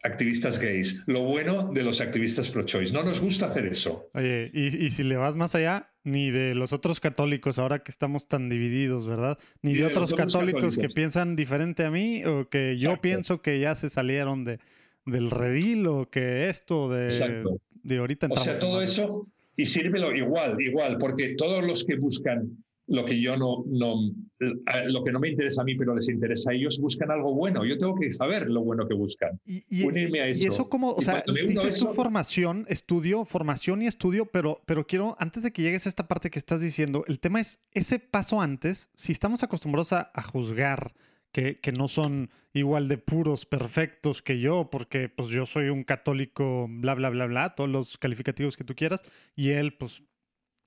[0.05, 2.93] activistas gays, lo bueno de los activistas pro-choice.
[2.93, 4.11] No nos gusta hacer eso.
[4.13, 8.29] Oye, y, si le vas más allá, ni de los otros católicos, ahora que estamos
[8.29, 9.39] tan divididos, ¿verdad?
[9.63, 13.75] Ni, de, otros, católicos, que piensan diferente a mí o que yo pienso que ya
[13.75, 14.61] se salieron de,
[15.07, 17.43] del redil o que esto de,
[17.83, 18.29] de ahorita.
[18.31, 19.27] O sea, todo eso,
[19.57, 23.95] y sírvelo igual, igual, porque todos los que buscan lo que yo no, no,
[24.39, 27.65] lo que no me interesa a mí, pero les interesa a ellos, buscan algo bueno.
[27.65, 29.41] Yo tengo que saber lo bueno que buscan.
[29.47, 30.43] Y, unirme a eso.
[30.43, 35.17] Y eso como, o sea, dices tu formación, estudio, formación y estudio, pero, pero quiero,
[35.19, 38.41] antes de que llegues a esta parte que estás diciendo, el tema es ese paso
[38.41, 40.95] antes, si estamos acostumbrados a, juzgar
[41.33, 45.85] que, que, no son igual de puros, perfectos que yo, porque pues yo soy un
[45.85, 49.03] católico, bla, bla, bla, bla, todos los calificativos que tú quieras,
[49.37, 50.03] y él, pues,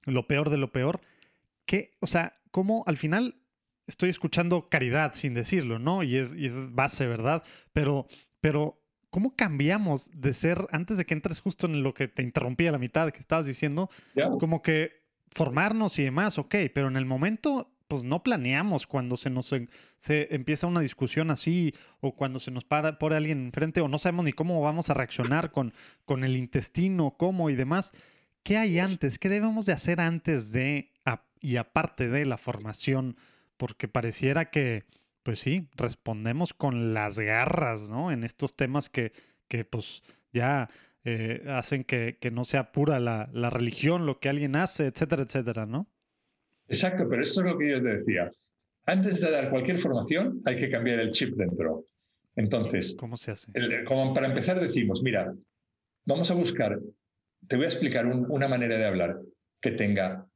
[0.06, 1.02] lo peor de lo peor
[1.68, 3.36] que, o sea, como al final
[3.88, 6.04] estoy escuchando caridad sin decirlo, ¿no?
[6.04, 7.44] Y es, y es base, ¿verdad?
[7.74, 8.08] Pero,
[8.42, 12.68] pero, ¿cómo cambiamos de ser, antes de que entres justo en lo que te interrumpí
[12.68, 13.90] a la mitad que estabas diciendo,
[14.40, 19.30] como que formarnos y demás, ok, pero en el momento, pues no planeamos cuando se
[19.30, 19.54] nos
[19.96, 23.98] se empieza una discusión así o cuando se nos para por alguien enfrente o no
[23.98, 25.74] sabemos ni cómo vamos a reaccionar con,
[26.06, 27.94] con el intestino, cómo y demás.
[28.44, 29.20] ¿Qué hay antes?
[29.20, 30.92] ¿Qué debemos de hacer antes de
[31.42, 33.18] y aparte de la formación,
[33.58, 34.86] porque pareciera que,
[35.24, 38.12] pues sí, respondemos con las garras, ¿no?
[38.12, 39.12] En estos temas que,
[39.48, 40.70] que pues ya
[41.04, 45.24] eh, hacen que, que, no sea pura la, la, religión, lo que alguien hace, etcétera,
[45.24, 45.90] etcétera, ¿no?
[46.68, 48.32] Exacto, pero esto es lo que yo te decía.
[48.86, 51.86] Antes de dar cualquier formación, hay que cambiar el chip dentro.
[52.36, 53.52] Entonces, ¿cómo se hace?
[53.86, 55.34] como para empezar, decimos, mira,
[56.06, 56.80] vamos a buscar,
[57.48, 59.20] te voy a explicar una manera de hablar
[59.60, 60.28] que tenga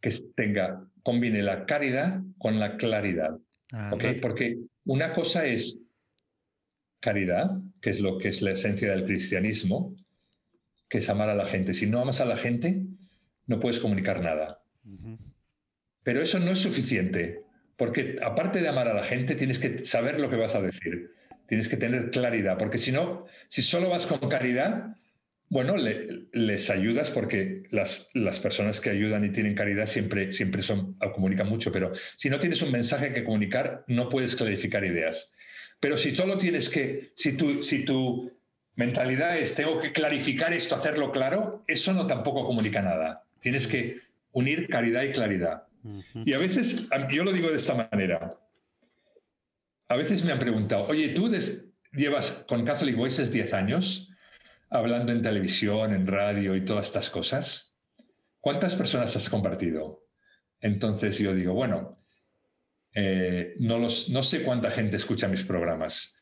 [0.00, 3.38] que tenga, combine la caridad con la claridad.
[3.72, 5.78] Ah, Porque una cosa es
[6.98, 9.94] caridad, que es lo que es la esencia del cristianismo,
[10.88, 11.74] que es amar a la gente.
[11.74, 12.82] Si no amas a la gente,
[13.46, 14.60] no puedes comunicar nada.
[16.02, 17.40] Pero eso no es suficiente,
[17.76, 21.12] porque aparte de amar a la gente, tienes que saber lo que vas a decir.
[21.46, 24.96] Tienes que tener claridad, porque si no, si solo vas con caridad,
[25.48, 30.94] bueno, les ayudas porque las, las, personas que ayudan y tienen caridad siempre, siempre son,
[31.14, 35.30] comunican mucho, pero si no tienes un mensaje que comunicar, no puedes clarificar ideas.
[35.78, 38.32] Pero si solo tienes que, si tu, si tu
[38.74, 43.24] mentalidad es tengo que clarificar esto, hacerlo claro, eso no tampoco comunica nada.
[43.40, 44.00] Tienes que
[44.32, 45.64] unir caridad y claridad.
[46.24, 48.36] Y a veces, yo lo digo de esta manera,
[49.88, 51.30] a veces me han preguntado, oye, tú
[51.92, 54.08] llevas con Catholic Voices 10 años,
[54.70, 57.76] hablando en televisión, en radio y todas estas cosas,
[58.40, 60.06] ¿cuántas personas has compartido?
[60.60, 62.02] Entonces yo digo, bueno,
[62.94, 66.16] eh, no, los, no sé cuánta gente escucha mis programas,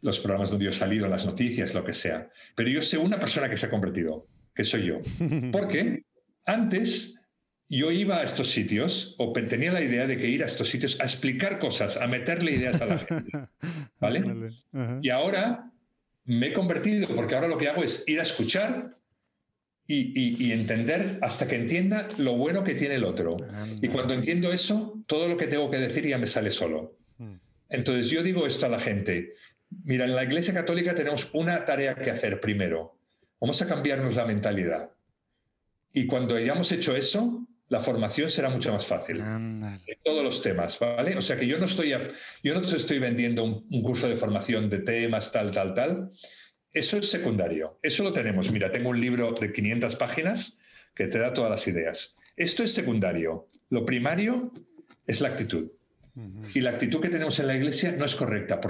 [0.00, 3.18] los programas donde yo he salido, las noticias, lo que sea, pero yo sé una
[3.18, 5.00] persona que se ha convertido, que soy yo.
[5.52, 6.04] Porque
[6.44, 7.14] antes
[7.68, 11.00] yo iba a estos sitios o tenía la idea de que ir a estos sitios
[11.00, 13.32] a explicar cosas, a meterle ideas a la gente.
[14.00, 14.24] ¿Vale?
[15.00, 15.71] Y ahora
[16.24, 18.96] me he convertido, porque ahora lo que hago es ir a escuchar
[19.86, 23.36] y, entender hasta que entienda lo bueno que tiene el otro.
[23.80, 26.96] Y cuando entiendo eso, todo lo que tengo que decir ya me sale solo.
[27.18, 27.34] Hmm.
[27.68, 29.34] Entonces yo digo esto a la gente.
[29.84, 32.96] Mira, en la Iglesia Católica tenemos una tarea que hacer primero.
[33.40, 34.90] Vamos a cambiarnos la mentalidad.
[35.92, 39.18] Y cuando hayamos hecho eso, la formación será mucho más fácil.
[39.18, 41.16] En todos los temas, ¿vale?
[41.16, 41.94] O sea que yo no estoy,
[42.42, 46.10] yo no estoy vendiendo un, curso de formación de temas, tal, tal, tal.
[46.70, 47.78] Eso es secundario.
[47.82, 48.52] Eso lo tenemos.
[48.52, 50.58] Mira, tengo un libro de 500 páginas
[50.94, 52.14] que te da todas las ideas.
[52.36, 53.48] Esto es secundario.
[53.70, 54.52] Lo primario
[55.06, 55.70] es la actitud.
[56.54, 58.60] Y la actitud que tenemos en la iglesia no es correcta,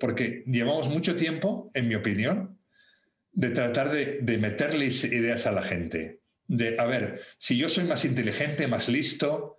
[0.00, 2.58] porque llevamos mucho tiempo, en mi opinión,
[3.30, 7.84] de tratar de, de meterles ideas a la gente de, a ver, si yo soy
[7.84, 9.58] más inteligente, más listo,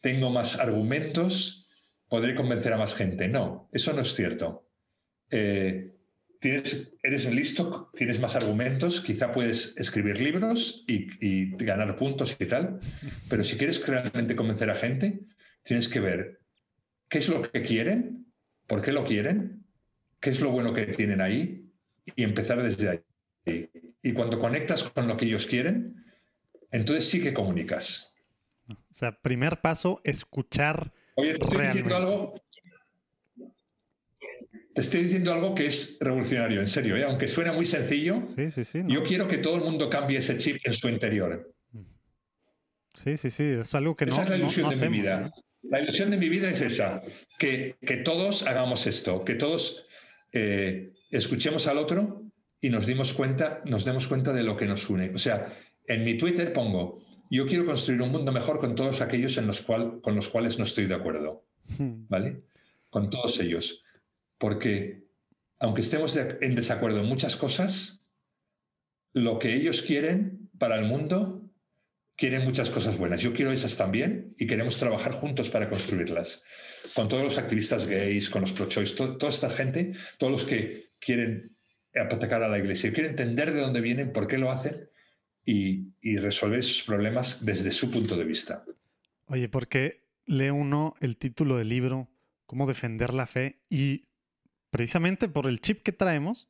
[0.00, 1.66] tengo más argumentos,
[2.08, 3.28] podré convencer a más gente.
[3.28, 4.68] No, eso no es cierto.
[5.30, 5.94] Eh,
[6.40, 12.46] tienes, eres listo, tienes más argumentos, quizá puedes escribir libros y, y, ganar puntos y
[12.46, 12.80] tal,
[13.28, 15.20] pero si quieres realmente convencer a gente,
[15.62, 16.40] tienes que ver
[17.08, 18.26] qué es lo que quieren,
[18.66, 19.64] por qué lo quieren,
[20.18, 21.70] qué es lo bueno que tienen ahí
[22.16, 23.04] y empezar desde
[23.46, 23.70] ahí.
[24.02, 26.04] Y cuando conectas con lo que ellos quieren,
[26.70, 28.12] entonces sí que comunicas.
[28.68, 30.92] O sea, primer paso, escuchar.
[31.16, 32.34] Oye, te estoy diciendo algo.
[34.74, 37.04] Te estoy diciendo algo que es revolucionario, en serio, ¿eh?
[37.04, 38.22] aunque suena muy sencillo.
[38.36, 38.82] Sí, sí, sí.
[38.86, 41.52] Yo quiero que todo el mundo cambie ese chip en su interior.
[42.94, 43.44] Sí, sí, sí.
[43.44, 44.22] Es algo que esa no.
[44.24, 45.30] es la ilusión de mi vida.
[45.62, 47.02] La ilusión de mi vida es esa:
[47.38, 49.86] que, que todos hagamos esto, que todos
[50.32, 52.29] eh, escuchemos al otro
[52.60, 55.10] y nos dimos cuenta, nos demos cuenta de lo que nos une.
[55.14, 55.52] O sea,
[55.86, 59.62] en mi Twitter pongo, yo quiero construir un mundo mejor con todos aquellos en los
[59.62, 61.46] cual, con los cuales no estoy de acuerdo.
[61.78, 62.06] Hmm.
[62.08, 62.42] ¿Vale?
[62.90, 63.82] Con todos ellos.
[64.38, 65.04] Porque
[65.58, 68.00] aunque estemos en desacuerdo en muchas cosas,
[69.12, 71.50] lo que ellos quieren para el mundo,
[72.16, 73.20] quieren muchas cosas buenas.
[73.20, 76.42] Yo quiero esas también y queremos trabajar juntos para construirlas.
[76.94, 81.56] Con todos los activistas gays, con los pro-choice, toda esta gente, todos los que quieren
[81.94, 84.88] atacar a la iglesia, quieren entender de dónde vienen, por qué lo hacen
[85.44, 88.64] y, y resolver esos problemas desde su punto de vista.
[89.26, 92.08] Oye, ¿por qué lee uno el título del libro,
[92.46, 93.60] Cómo defender la fe?
[93.68, 94.08] Y
[94.70, 96.48] precisamente por el chip que traemos,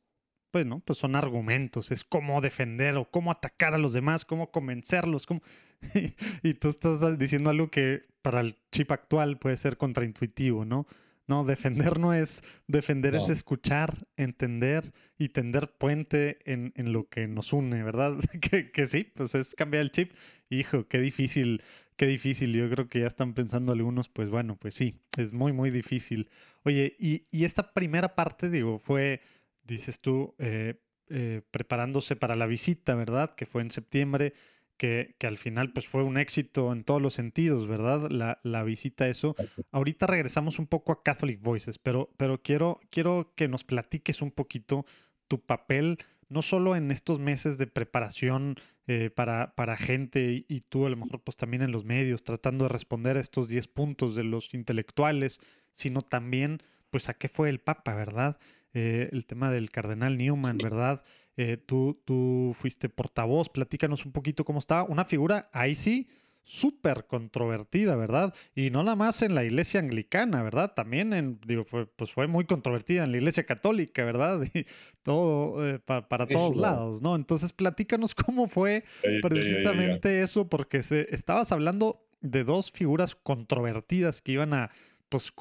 [0.51, 4.51] pues no, pues son argumentos, es cómo defender o cómo atacar a los demás, cómo
[4.51, 5.41] convencerlos, cómo...
[6.43, 10.85] y tú estás diciendo algo que para el chip actual puede ser contraintuitivo, ¿no?
[11.31, 17.25] No, defender no es, defender es escuchar, entender y tender puente en, en lo que
[17.29, 18.17] nos une, ¿verdad?
[18.41, 20.11] que, que, sí, pues es cambiar el chip.
[20.49, 21.63] Hijo, qué difícil,
[21.95, 22.51] qué difícil.
[22.51, 26.29] Yo creo que ya están pensando algunos, pues bueno, pues sí, es muy, muy difícil.
[26.63, 29.21] Oye, y, y esta primera parte, digo, fue,
[29.63, 33.35] dices tú, eh, eh, preparándose para la visita, ¿verdad?
[33.35, 34.33] Que fue en septiembre
[34.81, 38.09] que, al final pues fue un éxito en todos los sentidos, ¿verdad?
[38.09, 39.35] La, la, visita a eso.
[39.71, 44.31] Ahorita regresamos un poco a Catholic Voices, pero, pero quiero, quiero que nos platiques un
[44.31, 44.87] poquito
[45.27, 48.55] tu papel, no solo en estos meses de preparación
[48.87, 52.65] eh, para, para gente y, tú a lo mejor pues también en los medios, tratando
[52.65, 55.39] de responder a estos 10 puntos de los intelectuales,
[55.71, 56.57] sino también
[56.89, 58.39] pues a qué fue el Papa, ¿verdad?
[58.73, 61.05] Eh, el tema del cardenal Newman, ¿verdad?
[61.37, 64.83] Eh, tú, tú fuiste portavoz, platícanos un poquito cómo estaba.
[64.83, 66.07] Una figura ahí sí
[66.43, 68.33] súper controvertida, ¿verdad?
[68.55, 70.73] Y no nada más en la iglesia anglicana, ¿verdad?
[70.73, 74.41] También en, digo, fue, pues fue muy controvertida en la iglesia católica, ¿verdad?
[74.53, 74.65] Y
[75.03, 77.15] todo, eh, para todos lados, ¿no?
[77.15, 78.83] Entonces, platícanos cómo fue
[79.21, 84.71] precisamente eso, porque se, estabas hablando de dos figuras controvertidas que iban a,
[85.09, 85.31] pues,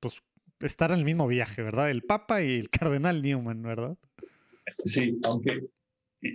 [0.00, 0.22] pues,
[0.60, 1.90] estar en el mismo viaje, ¿verdad?
[1.90, 3.98] El Papa y el Cardenal Newman, ¿verdad?
[4.84, 5.60] Sí, aunque,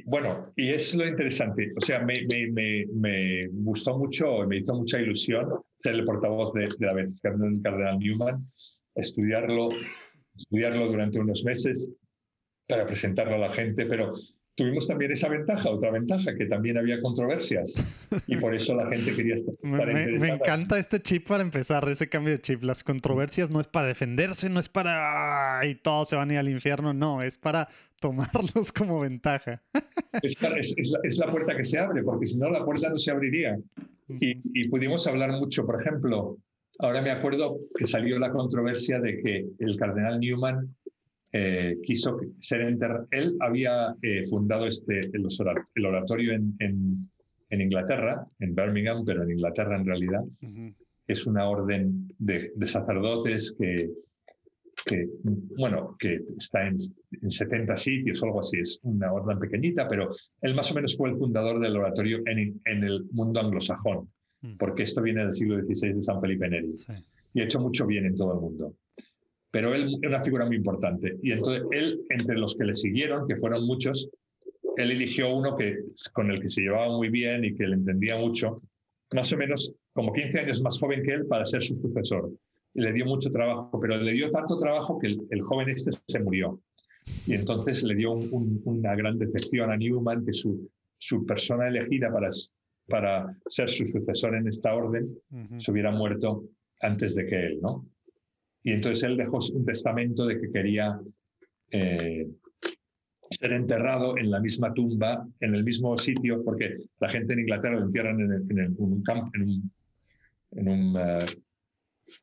[0.05, 4.99] bueno, y es lo interesante, o sea, me, me, me, gustó mucho, me hizo mucha
[4.99, 8.37] ilusión ser el portavoz de, de la beatificación del Cardenal Newman,
[8.95, 9.69] estudiarlo,
[10.37, 11.89] estudiarlo durante unos meses
[12.67, 14.13] para presentarlo a la gente, pero
[14.55, 17.73] tuvimos también esa ventaja, otra ventaja, que también había controversias
[18.27, 22.07] y por eso la gente quería estar me, me, encanta este chip para empezar, ese
[22.07, 22.63] cambio de chip.
[22.63, 26.39] Las controversias no es para defenderse, no es para y todos se van a ir
[26.39, 27.67] al infierno, no, es para
[28.03, 29.61] tomarlos como ventaja.
[30.21, 33.57] es, la, puerta que se abre, porque si no la puerta no se abriría.
[34.09, 36.37] Y, y pudimos hablar mucho, por ejemplo,
[36.79, 40.75] ahora me acuerdo que salió la controversia de que el cardenal Newman
[41.35, 43.07] eh, quiso ser enterrado.
[43.09, 49.75] Él había eh, fundado este, el, oratorio en, en, Inglaterra, en Birmingham, pero en Inglaterra
[49.77, 50.21] en realidad.
[51.07, 53.89] Es una orden de, sacerdotes que,
[54.85, 55.07] que,
[55.57, 58.59] bueno, que está en, 70 sitios o algo así.
[58.59, 60.09] Es una orden pequeñita, pero
[60.41, 64.09] él más o menos fue el fundador del oratorio en, en el mundo anglosajón,
[64.41, 64.57] mm.
[64.57, 66.73] porque esto viene del siglo XVI de San Felipe Neri.
[67.33, 68.75] Y ha hecho mucho bien en todo el mundo
[69.53, 71.19] pero él es una figura muy importante.
[71.21, 74.09] Y entonces él, entre los que le siguieron, que fueron muchos,
[74.77, 75.77] él eligió uno que,
[76.11, 78.63] con el que se llevaba muy bien y que le entendía mucho,
[79.13, 82.31] más o menos como 15 años más joven que él para ser su sucesor.
[82.75, 86.59] Le dio mucho trabajo, pero le dio tanto trabajo que el, joven este se murió.
[87.27, 92.29] Y entonces le dio una gran decepción a Newman que su, su persona elegida para,
[92.87, 95.15] para ser su sucesor en esta orden
[95.57, 96.45] se hubiera muerto
[96.81, 97.85] antes de que él, ¿no?
[98.63, 100.99] Y entonces él dejó un testamento de que quería
[101.71, 102.27] eh,
[103.29, 107.75] ser enterrado en la misma tumba, en el mismo sitio, porque la gente en Inglaterra
[107.75, 111.25] lo entierran en, un, campo, en un, eh,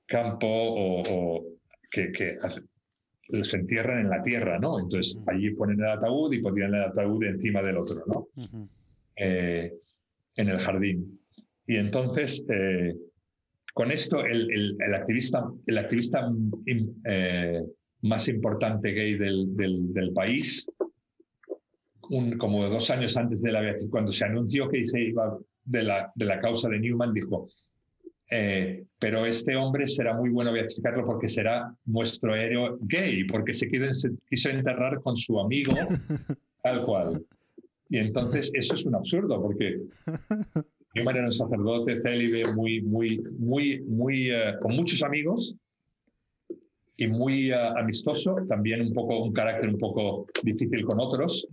[0.07, 1.45] campo o,
[1.91, 2.39] que, que
[3.43, 4.79] se entierran en la tierra, ¿no?
[4.79, 8.29] Entonces allí ponen el ataúd y ponían el ataúd encima del otro, ¿no?
[9.17, 9.73] Eh,
[10.37, 11.21] en el jardín.
[11.67, 12.45] Y entonces
[13.75, 16.31] con esto, el, activista, el activista
[17.07, 17.63] eh,
[18.03, 20.67] más importante gay del, país,
[22.11, 26.13] un, como dos años antes de la cuando se anunció que se iba de la,
[26.15, 27.49] de la causa de Newman, dijo,
[28.31, 33.69] eh, pero este hombre será muy bueno beatificarlo porque será nuestro héroe gay, porque se
[33.69, 35.73] quiso enterrar con su amigo
[36.63, 37.25] tal cual.
[37.89, 39.81] Y entonces eso es un absurdo, porque
[40.95, 45.57] Newman era un sacerdote célibe, muy, muy, muy, muy, eh, con muchos amigos
[46.97, 51.49] y muy amistoso, también un poco un carácter un poco difícil con otros,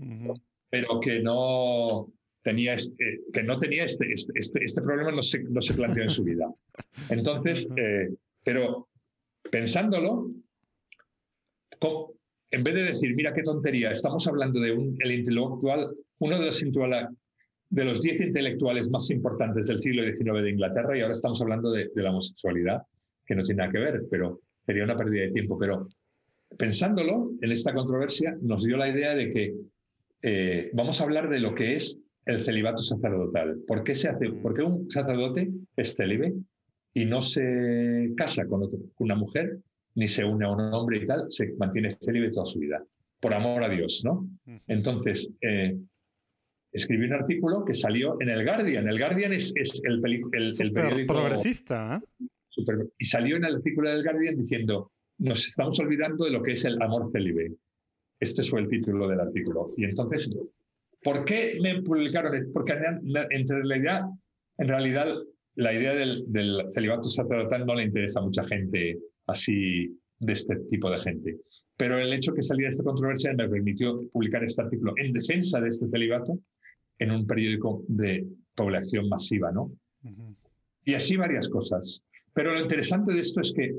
[0.70, 2.12] pero que no
[2.48, 6.04] tenía este, que no tenía este, este, este, este problema no se, no se planteó
[6.04, 6.50] en su vida.
[7.10, 8.08] Entonces, eh,
[8.41, 8.88] pero
[9.52, 10.32] pensándolo,
[12.50, 16.45] en vez de decir, mira qué tontería, estamos hablando de un, el intelectual, uno de
[16.45, 16.64] los,
[17.70, 21.70] de los diez intelectuales más importantes del siglo XIX de Inglaterra y ahora estamos hablando
[21.72, 22.82] de, la homosexualidad,
[23.26, 25.60] que no tiene nada que ver, pero sería una pérdida de tiempo.
[25.60, 25.89] Pero
[26.58, 29.54] pensándolo en esta controversia, nos dio la idea de que
[30.22, 33.60] eh, vamos a hablar de lo que es el celibato sacerdotal.
[33.66, 36.34] ¿Por qué, se hace, ¿Por qué un sacerdote es célibe
[36.94, 38.68] y no se casa con,
[39.00, 39.60] una mujer,
[39.96, 42.84] ni se une a un hombre y tal, se mantiene célibe toda su vida?
[43.20, 44.30] Por amor a Dios, ¿no?
[44.68, 45.76] Entonces, eh,
[46.72, 48.88] escribí un artículo que salió en el Guardian.
[48.88, 51.14] El Guardian es, el, el, periódico...
[51.14, 52.02] progresista.
[52.04, 52.28] ¿eh?
[52.98, 56.66] y salió en el artículo del Guardian diciendo, nos estamos olvidando de lo que es
[56.66, 57.54] el amor célibe.
[58.20, 59.74] Este fue el título del artículo.
[59.78, 60.30] Y entonces,
[61.04, 62.52] ¿por qué me publicaron?
[62.54, 64.02] Porque en realidad,
[64.58, 65.16] en realidad
[65.56, 70.56] la idea del, del celibato sacerdotal no le interesa a mucha gente así de este
[70.70, 71.38] tipo de gente.
[71.78, 75.70] Pero el hecho que saliera esta controversia me permitió publicar este artículo en defensa de
[75.70, 76.39] este celibato
[77.00, 78.26] en un periódico de
[78.56, 79.72] población masiva, ¿no?
[80.86, 82.02] Y así varias cosas.
[82.34, 83.76] Pero lo interesante de esto es que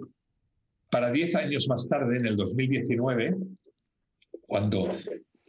[0.90, 3.34] para diez años más tarde, en el 2019,
[4.42, 4.88] cuando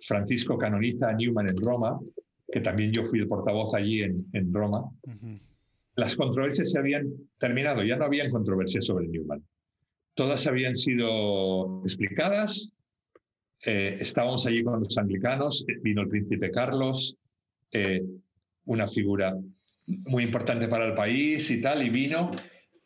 [0.02, 2.00] Francisco canoniza a Newman en Roma,
[2.52, 4.90] que también yo fui el portavoz allí en, en Roma,
[6.00, 9.44] las controversias se habían terminado, ya no habían controversias sobre Newman.
[10.14, 12.72] Todas habían sido explicadas,
[13.66, 17.18] eh, estábamos allí con los anglicanos, vino el príncipe Carlos,
[17.72, 18.02] eh,
[18.66, 19.36] una figura
[19.86, 22.32] muy importante para el país y tal, y vino.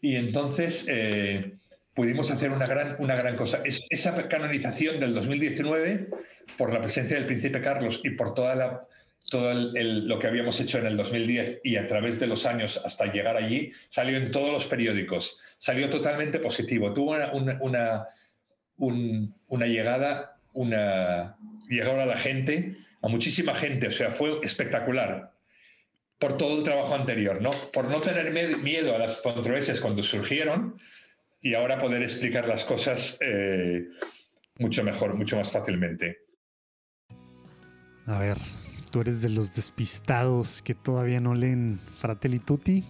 [0.01, 1.57] Y entonces eh,
[1.93, 3.61] pudimos hacer una gran, una gran cosa.
[3.65, 6.09] esa canonización del 2019,
[6.57, 8.87] por la presencia del príncipe Carlos y por toda la,
[9.29, 13.11] todo lo que habíamos hecho en el 2010 y a través de los años hasta
[13.11, 15.39] llegar allí, salió en todos los periódicos.
[15.57, 16.93] Salió totalmente positivo.
[16.93, 18.07] Tuvo una, una,
[19.47, 21.37] una llegada, una,
[21.69, 25.33] llegaron a la gente a muchísima gente, o sea, fue espectacular
[26.17, 27.49] por todo el trabajo anterior, ¿no?
[27.73, 30.79] Por no tener miedo a las controversias cuando surgieron
[31.43, 33.89] y ahora poder explicar las cosas eh,
[34.57, 36.17] mucho mejor, mucho más fácilmente.
[38.05, 38.37] A ver,
[38.91, 42.85] tú eres de los despistados que todavía no leen Fratelli Tutti.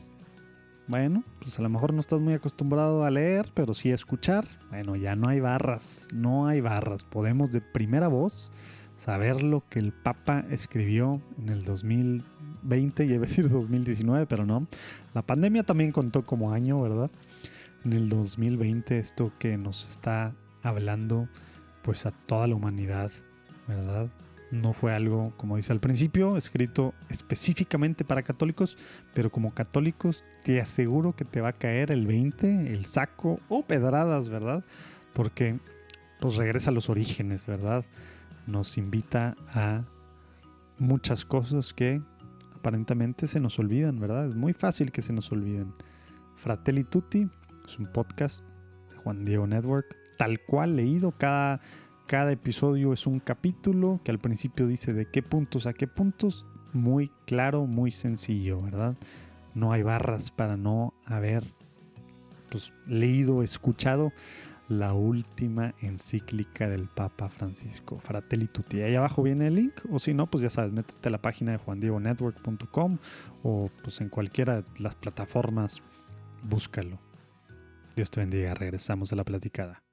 [0.88, 4.46] Bueno, pues a lo mejor no estás muy acostumbrado a leer, pero sí a escuchar.
[4.70, 7.04] Bueno, ya no hay barras, no hay barras.
[7.06, 8.52] Podemos de primera voz
[8.98, 14.68] saber lo que el Papa escribió en el 2020, y a decir 2019, pero no.
[15.16, 17.10] La pandemia también contó como año, ¿verdad?
[17.86, 21.28] En el 2020, esto que nos está hablando,
[21.82, 23.12] pues a toda la humanidad,
[23.68, 24.10] ¿verdad?
[24.52, 28.78] No fue algo, como dice al principio, escrito específicamente para católicos,
[29.14, 33.64] pero como católicos te aseguro que te va a caer el 20, el saco o
[33.64, 34.64] pedradas, ¿verdad?
[35.14, 35.60] Porque
[36.20, 37.84] pues regresa a los orígenes, ¿verdad?
[38.48, 39.84] nos invita a
[40.78, 42.02] muchas cosas que
[42.56, 44.28] aparentemente se nos olvidan, ¿verdad?
[44.28, 45.74] Es muy fácil que se nos olviden.
[46.36, 47.30] Fratelli Tutti
[47.66, 48.46] es un podcast
[48.90, 51.12] de Juan Diego Network, tal cual leído.
[51.12, 51.62] Cada,
[52.08, 56.46] cada episodio es un capítulo que al principio dice de qué puntos a qué puntos.
[56.74, 58.96] Muy claro, muy sencillo, ¿verdad?
[59.54, 61.44] No hay barras para no haber
[62.50, 64.12] pues, leído, escuchado
[64.70, 68.82] la última encíclica del Papa Francisco, Fratelli Tutti.
[68.82, 71.52] Ahí abajo viene el link, o si no, pues ya sabes, métete a la página
[71.52, 72.98] de juandiegonetwork.com
[73.44, 75.82] o pues en cualquiera de las plataformas,
[76.48, 76.98] búscalo.
[77.96, 79.84] Dios te bendiga, regresamos a la platicada.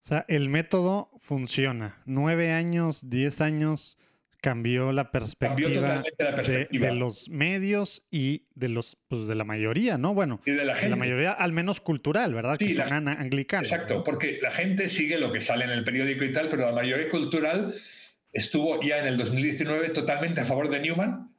[0.00, 2.00] O sea, el método funciona.
[2.06, 3.98] Nueve años, diez años
[4.40, 10.14] cambió la perspectiva, De, los medios y de los pues, de la mayoría, ¿no?
[10.14, 12.56] Bueno, de la, mayoría al menos cultural, ¿verdad?
[12.58, 13.62] Sí, que la, anglicana.
[13.62, 16.72] Exacto, porque la gente sigue lo que sale en el periódico y tal, pero la
[16.72, 17.74] mayoría cultural
[18.32, 21.30] estuvo ya en el 2019 totalmente a favor de Newman.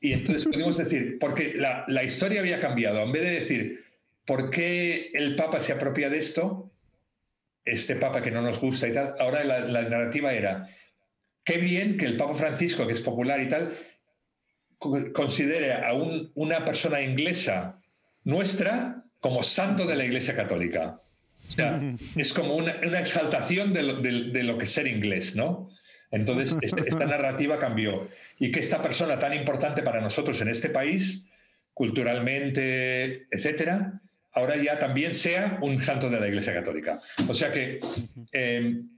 [0.00, 3.02] Y entonces pudimos decir, porque la, la historia había cambiado.
[3.02, 3.84] En vez de decir,
[4.26, 6.72] ¿por qué el Papa se apropia de esto?
[7.64, 9.14] Este Papa que no nos gusta y tal.
[9.18, 10.68] Ahora la, la narrativa era,
[11.44, 13.76] qué bien que el Papa Francisco, que es popular y tal,
[15.12, 17.80] considere a una persona inglesa
[18.24, 21.00] nuestra como santo de la Iglesia Católica.
[21.48, 21.80] O sea,
[22.16, 25.68] es como una, exaltación de lo, que es ser inglés, ¿no?
[26.10, 28.08] Entonces, este, esta narrativa cambió.
[28.38, 31.26] Y que esta persona tan importante para nosotros en este país,
[31.74, 34.00] culturalmente, etcétera,
[34.32, 37.00] ahora ya también sea un santo de la Iglesia Católica.
[37.28, 37.80] O sea que
[38.32, 38.88] em,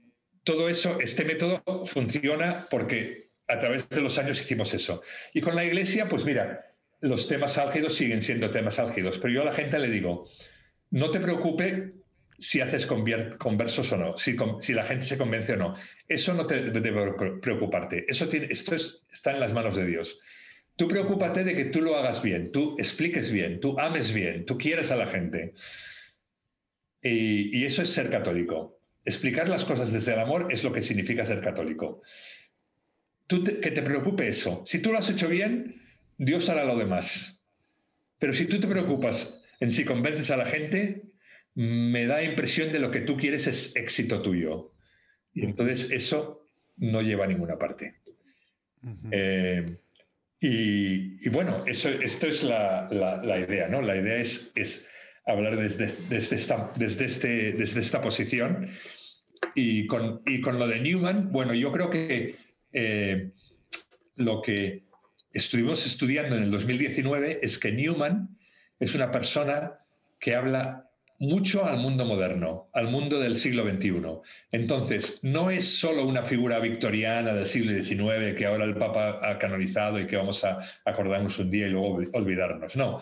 [0.43, 5.01] todo eso, este método funciona porque a través de los años hicimos eso.
[5.33, 9.41] Y con la Iglesia, pues mira, los temas álgidos siguen siendo temas álgidos, pero yo
[9.41, 10.29] a la gente le digo,
[10.91, 11.93] no te preocupe
[12.39, 15.75] si haces conversos o no, si, si, la gente se convence o no.
[16.07, 18.05] Eso no te debe preocuparte.
[18.07, 20.19] Eso tiene, esto está en las manos de Dios.
[20.75, 24.57] Tú preocúpate de que tú lo hagas bien, tú expliques bien, tú ames bien, tú
[24.57, 25.53] quieres a la gente.
[27.01, 28.79] Y, eso es ser católico.
[29.05, 32.01] Explicar las cosas desde el amor es lo que significa ser católico.
[33.27, 34.63] Tú que te preocupe eso.
[34.65, 35.81] Si tú lo has hecho bien,
[36.17, 37.39] Dios hará lo demás.
[38.19, 41.03] Pero si tú te preocupas en si convences a la gente,
[41.55, 44.71] me da impresión de lo que tú quieres es éxito tuyo.
[45.33, 46.47] Y entonces eso
[46.77, 47.95] no lleva a ninguna parte.
[50.45, 52.89] Y, bueno, eso, esto es la,
[53.39, 53.81] idea, ¿no?
[53.81, 54.85] La idea es, es
[55.25, 58.67] hablar desde, desde, esta, desde, este, desde esta posición.
[59.55, 62.35] Y con, y con lo de Newman, bueno, yo creo que
[62.73, 63.31] eh,
[64.17, 64.83] lo que
[65.31, 68.37] estuvimos estudiando en el 2019 es que Newman
[68.81, 69.79] es una persona
[70.19, 70.89] que habla
[71.23, 74.01] mucho al mundo moderno, al mundo del siglo XXI.
[74.51, 79.39] Entonces, no es solo una figura victoriana del siglo XIX que ahora el Papa ha
[79.39, 82.75] canonizado y que vamos a acordarnos un día y luego olvidarnos.
[82.75, 83.01] No,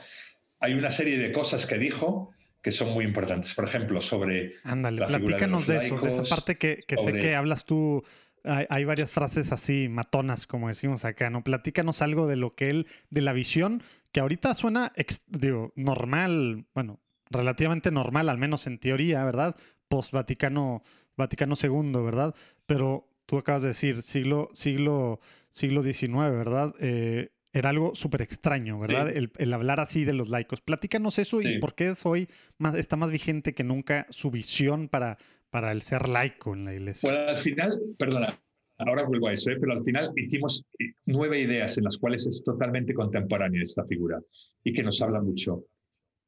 [0.59, 3.55] hay una serie de cosas que dijo que son muy importantes.
[3.55, 4.53] Por ejemplo, sobre...
[4.63, 8.03] Ándale, platícanos de, eso, de esa parte que, sé que hablas tú.
[8.43, 11.43] Hay, varias frases así matonas, como decimos acá, ¿no?
[11.43, 14.93] Platícanos algo de lo que él, de la visión, que ahorita suena,
[15.27, 16.99] digo, normal, bueno,
[17.31, 19.55] relativamente normal, al menos en teoría, ¿verdad?
[19.87, 20.83] Post-Vaticano
[21.17, 22.35] Vaticano II, ¿verdad?
[22.65, 25.19] Pero tú acabas de decir siglo, siglo,
[25.49, 26.73] siglo XIX, ¿verdad?
[26.79, 29.11] Eh, era algo súper extraño, ¿verdad?
[29.13, 30.61] El, hablar así de los laicos.
[30.61, 34.87] Platícanos eso y por qué es hoy más, está más vigente que nunca su visión
[34.87, 35.17] para,
[35.49, 37.09] para el ser laico en la iglesia.
[37.11, 38.39] Bueno, al final, perdona,
[38.77, 39.57] ahora vuelvo a eso, ¿eh?
[39.59, 40.65] pero al final hicimos
[41.05, 44.19] nueve ideas en las cuales es totalmente contemporánea esta figura
[44.63, 45.65] y que nos habla mucho.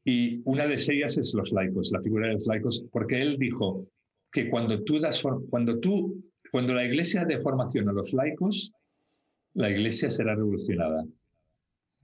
[0.06, 3.88] Y una de ellas es los laicos, la figura de los laicos, porque él dijo
[4.32, 8.72] que cuando tú das, cuando tú, cuando la iglesia dé formación a los laicos,
[9.54, 11.06] la iglesia será revolucionada.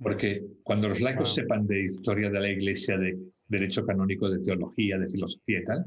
[0.01, 4.97] Porque cuando los laicos sepan de historia de la iglesia, de derecho canónico, de teología,
[4.97, 5.85] de filosofía y tal,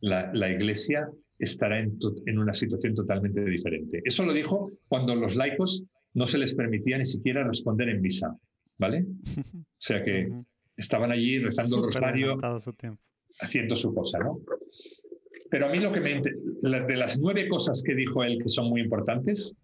[0.00, 1.08] la, la iglesia
[1.38, 4.00] estará en, en, una situación totalmente diferente.
[4.04, 8.36] Eso lo dijo cuando los laicos no se les permitía ni siquiera responder en misa,
[8.78, 9.06] ¿vale?
[9.82, 10.30] O sea que
[10.76, 12.38] estaban allí rezando el rosario,
[13.40, 14.40] haciendo su cosa, ¿no?
[15.50, 16.22] Pero a mí lo que me...
[16.22, 19.54] De las nueve cosas que dijo él que son muy importantes,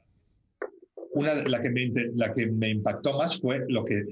[1.12, 4.06] una la que me, la que me impactó más fue lo que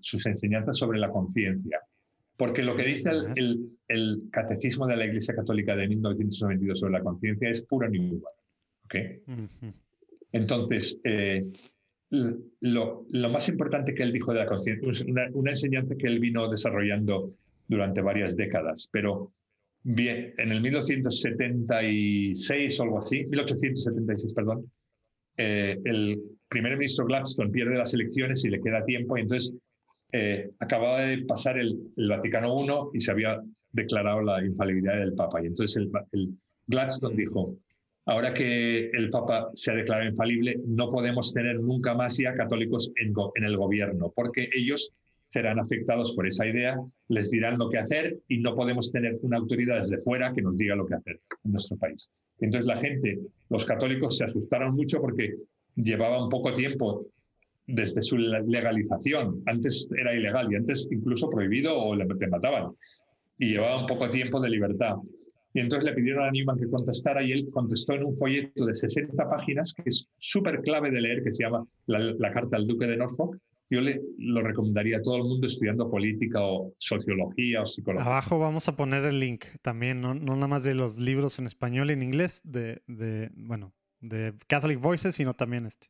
[0.00, 1.80] sus enseñanzas sobre la conciencia.
[2.36, 7.02] Porque lo que dice el, el, Catecismo de la Iglesia Católica de 1992 sobre la
[7.02, 8.34] conciencia es puro ni igual.
[8.84, 9.22] ¿okay?
[10.32, 11.46] Entonces, eh,
[12.10, 16.48] lo, más importante que él dijo de la conciencia, una, una enseñanza que él vino
[16.48, 17.34] desarrollando
[17.66, 19.32] durante varias décadas, pero
[19.82, 24.70] bien, en el 1976 o algo así, 1876, perdón,
[25.36, 29.54] eh, el primer ministro Gladstone pierde las elecciones y le queda tiempo, y entonces
[30.12, 33.40] eh, acababa de pasar el, Vaticano I y se había
[33.72, 35.42] declarado la infalibilidad del Papa.
[35.42, 36.34] Y entonces el, el
[36.66, 37.56] Gladstone dijo,
[38.08, 42.90] ahora que el Papa se ha declarado infalible, no podemos tener nunca más ya católicos
[42.96, 43.12] en,
[43.44, 44.94] el gobierno, porque ellos
[45.26, 49.36] serán afectados por esa idea, les dirán lo que hacer y no podemos tener una
[49.36, 52.10] autoridad desde fuera que nos diga lo que hacer en nuestro país.
[52.40, 53.18] Entonces la gente,
[53.50, 55.34] los católicos se asustaron mucho porque
[55.76, 57.04] llevaba un poco tiempo
[57.66, 59.42] desde su legalización.
[59.44, 62.72] Antes era ilegal y antes incluso prohibido o le mataban.
[63.38, 64.96] Y llevaba un poco tiempo de libertad.
[65.54, 68.74] Y entonces le pidieron a Newman que contestara y él contestó en un folleto de
[68.74, 72.86] 60 páginas, que es súper clave de leer, que se llama la, Carta al Duque
[72.86, 73.38] de Norfolk.
[73.70, 78.06] Yo le lo recomendaría a todo el mundo estudiando política o sociología o psicología.
[78.06, 81.46] Abajo vamos a poner el link también, no, no nada más de los libros en
[81.46, 85.88] español y en inglés, de, de, bueno, de Catholic Voices, sino también este.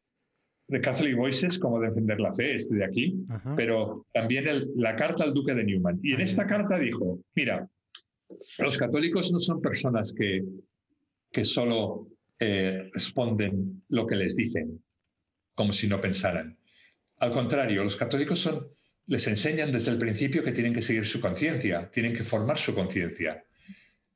[0.67, 3.25] De Catholic Voices, como defender la fe, este de aquí,
[3.57, 4.45] pero también
[4.77, 5.99] la carta al duque de Newman.
[6.03, 7.67] Y en esta carta dijo, mira,
[8.59, 10.45] los católicos no son personas que,
[11.31, 14.83] que solo eh, responden lo que les dicen,
[15.55, 16.57] como si no pensaran.
[17.19, 18.69] Al contrario, los católicos son,
[19.07, 22.75] les enseñan desde el principio que tienen que seguir su conciencia, tienen que formar su
[22.75, 23.45] conciencia,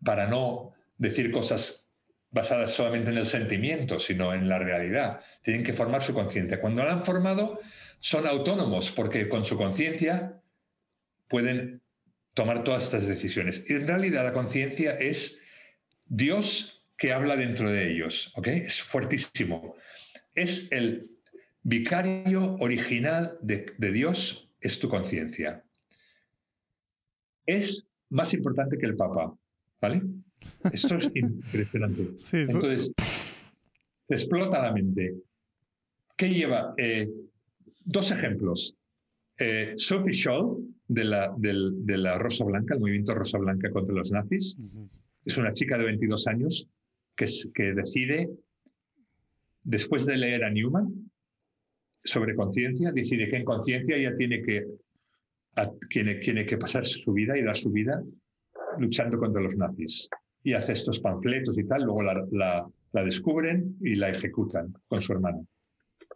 [0.05, 1.87] para no decir cosas
[2.31, 5.21] basadas solamente en el sentimiento, sino en la realidad.
[5.43, 6.61] Tienen que formar su conciencia.
[6.61, 7.61] Cuando la han formado,
[8.01, 10.41] son autónomos, porque con su conciencia
[11.29, 11.83] pueden
[12.35, 13.65] tomar todas estas decisiones.
[13.69, 15.39] Y en realidad la conciencia es
[16.07, 18.47] Dios que habla dentro de ellos, ¿ok?
[18.49, 19.77] Es fuertísimo.
[20.35, 21.11] Es el
[21.63, 25.65] vicario original de, Dios, es tu conciencia.
[27.45, 29.35] Es más importante que el Papa,
[29.81, 30.03] ¿vale?
[30.73, 32.11] Esto es impresionante.
[32.33, 32.93] Entonces,
[34.09, 35.15] explota la mente.
[36.17, 36.75] ¿Qué lleva?
[36.77, 37.09] Eh,
[37.85, 38.77] dos ejemplos.
[39.39, 44.11] Eh, Sophie Scholl, de la, de la Rosa Blanca, el movimiento Rosa Blanca contra los
[44.13, 44.57] nazis,
[45.25, 46.69] es una chica de 22 años
[47.17, 48.31] que, que decide,
[49.65, 51.11] después de leer a Newman
[52.05, 54.67] sobre conciencia, decide que en conciencia ella tiene que,
[55.89, 58.03] tiene, tiene que pasar su vida y dar su vida
[58.79, 60.09] luchando contra los nazis.
[60.43, 65.01] Y hace estos panfletos y tal, luego la, la, la descubren y la ejecutan con
[65.01, 65.47] su hermano.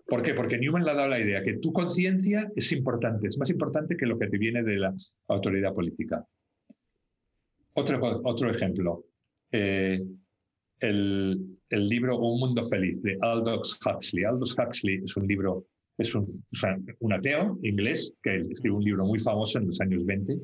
[0.07, 0.35] ¿Por qué?
[0.35, 3.97] Porque Newman le ha dado la idea que tu conciencia es importante, es más importante
[3.97, 4.95] que lo que te viene de la
[5.29, 6.25] autoridad política.
[7.75, 9.05] Otro, otro ejemplo,
[9.53, 10.01] eh,
[10.81, 14.25] el, el, libro Un Mundo Feliz de Aldous Huxley.
[14.25, 15.67] Aldous Huxley es un libro,
[15.99, 16.43] es un,
[17.01, 20.39] un ateo inglés que escribió un libro muy famoso en los años 20,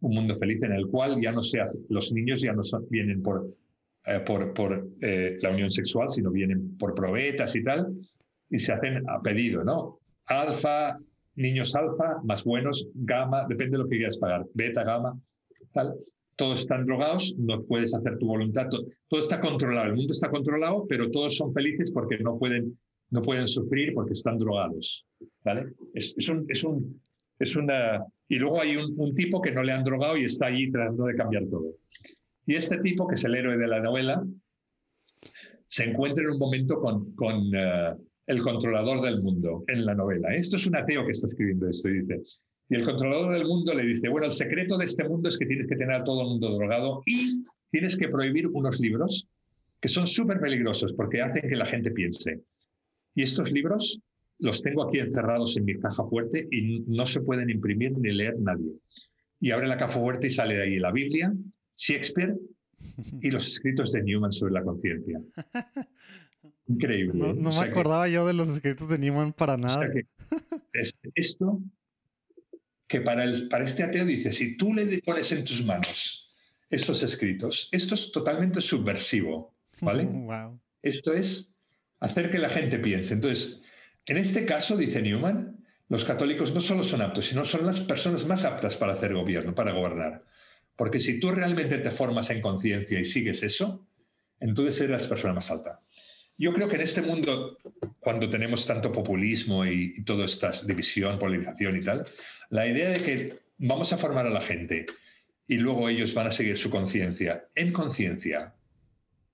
[0.00, 1.58] Un Mundo Feliz, en el cual ya no se
[1.90, 3.46] los niños ya no vienen por,
[4.06, 7.94] eh, por, por eh, la unión sexual, sino vienen por probetas y tal,
[8.54, 9.98] y se hacen a pedido, ¿no?
[10.26, 10.96] Alfa,
[11.34, 15.18] niños alfa, más buenos, gamma, depende de lo que quieras pagar, beta, gamma,
[15.72, 15.94] tal.
[16.36, 20.86] Todos están drogados, no puedes hacer tu voluntad, todo, está controlado, el mundo está controlado,
[20.88, 22.78] pero todos son felices porque no pueden,
[23.10, 25.04] no pueden sufrir porque están drogados,
[25.44, 25.74] ¿vale?
[25.94, 27.00] Es, un, es, un,
[27.40, 28.04] es una...
[28.28, 31.16] Y luego hay un, tipo que no le han drogado y está allí tratando de
[31.16, 31.74] cambiar todo.
[32.46, 34.24] Y este tipo, que es el héroe de la novela,
[35.66, 40.34] se encuentra en un momento con, con uh, el controlador del mundo en la novela.
[40.34, 42.22] Esto es un ateo que está escribiendo esto y dice,
[42.68, 45.46] y el controlador del mundo le dice, bueno, el secreto de este mundo es que
[45.46, 49.28] tienes que tener a todo el mundo drogado y tienes que prohibir unos libros
[49.80, 52.40] que son súper peligrosos porque hacen que la gente piense.
[53.14, 54.00] Y estos libros
[54.38, 58.38] los tengo aquí encerrados en mi caja fuerte y no se pueden imprimir ni leer
[58.40, 58.72] nadie.
[59.40, 61.34] Y abre la caja fuerte y sale de ahí la Biblia,
[61.76, 62.34] Shakespeare
[63.20, 65.20] y los escritos de Newman sobre la conciencia.
[66.66, 67.34] Increíble.
[67.34, 69.86] No, me acordaba yo de los escritos de Newman para nada.
[70.72, 71.60] es esto
[72.86, 76.32] que para, el, para este ateo dice, si tú le pones en tus manos
[76.70, 80.08] estos escritos, esto es totalmente subversivo, ¿vale?
[80.82, 81.50] Esto es
[81.98, 83.14] hacer que la gente piense.
[83.14, 83.62] Entonces,
[84.04, 88.26] en este caso, dice Newman, los católicos no solo son aptos, sino son las personas
[88.26, 90.24] más aptas para hacer gobierno, para gobernar.
[90.76, 93.86] Porque si tú realmente te formas en conciencia y sigues eso,
[94.40, 95.80] entonces eres la persona más alta.
[96.36, 97.58] Yo creo que en este mundo,
[98.00, 102.04] cuando tenemos tanto populismo y, toda esta división, polarización y tal,
[102.50, 104.86] la idea de que vamos a formar a la gente
[105.46, 108.54] y luego ellos van a seguir su conciencia en conciencia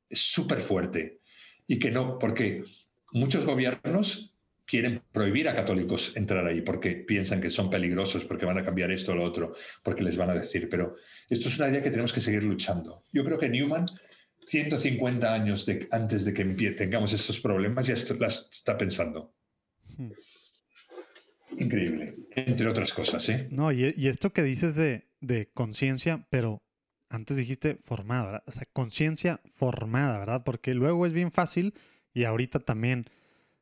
[0.08, 1.20] es súper fuerte.
[1.66, 2.64] Y que no, porque
[3.12, 4.34] muchos gobiernos
[4.66, 8.90] quieren prohibir a católicos entrar ahí porque piensan que son peligrosos, porque van a cambiar
[8.92, 10.68] esto o lo otro, porque les van a decir.
[10.68, 10.96] Pero
[11.28, 13.04] esto es una idea que tenemos que seguir luchando.
[13.12, 13.86] Yo creo que Newman
[14.50, 19.32] 150 años antes de que tengamos estos problemas, ya las está pensando.
[19.96, 20.10] Hmm.
[21.56, 23.46] Increíble, entre otras cosas, ¿eh?
[23.52, 26.64] No, y, esto que dices de, conciencia, pero
[27.08, 28.42] antes dijiste formada, ¿verdad?
[28.46, 30.42] O sea, conciencia formada, ¿verdad?
[30.44, 31.74] Porque luego es bien fácil
[32.12, 33.06] y ahorita también,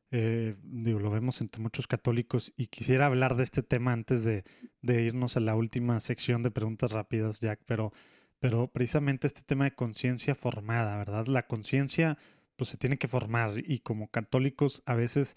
[0.09, 4.43] eh, digo, lo vemos entre muchos católicos y quisiera hablar de este tema antes de,
[4.81, 7.93] de irnos a la última sección de preguntas rápidas, Jack, pero
[8.39, 11.27] pero precisamente este tema de conciencia formada, ¿verdad?
[11.27, 12.17] La conciencia
[12.55, 15.35] pues se tiene que formar y como católicos a veces,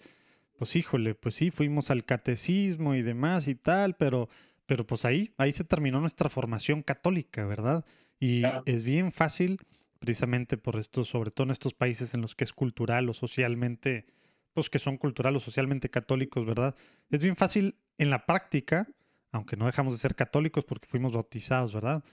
[0.57, 4.29] pues híjole, pues sí, fuimos al catecismo y demás y tal, pero,
[4.65, 7.85] pero pues ahí, ahí se terminó nuestra formación católica, ¿verdad?
[8.19, 9.59] Y es bien fácil,
[9.99, 14.05] precisamente por esto, sobre todo en estos países en los que es cultural o socialmente,
[14.53, 16.75] pues que son cultural o socialmente católicos, ¿verdad?
[17.09, 18.87] Es bien fácil en la práctica,
[19.31, 22.03] aunque no dejamos de ser católicos porque fuimos bautizados, ¿verdad?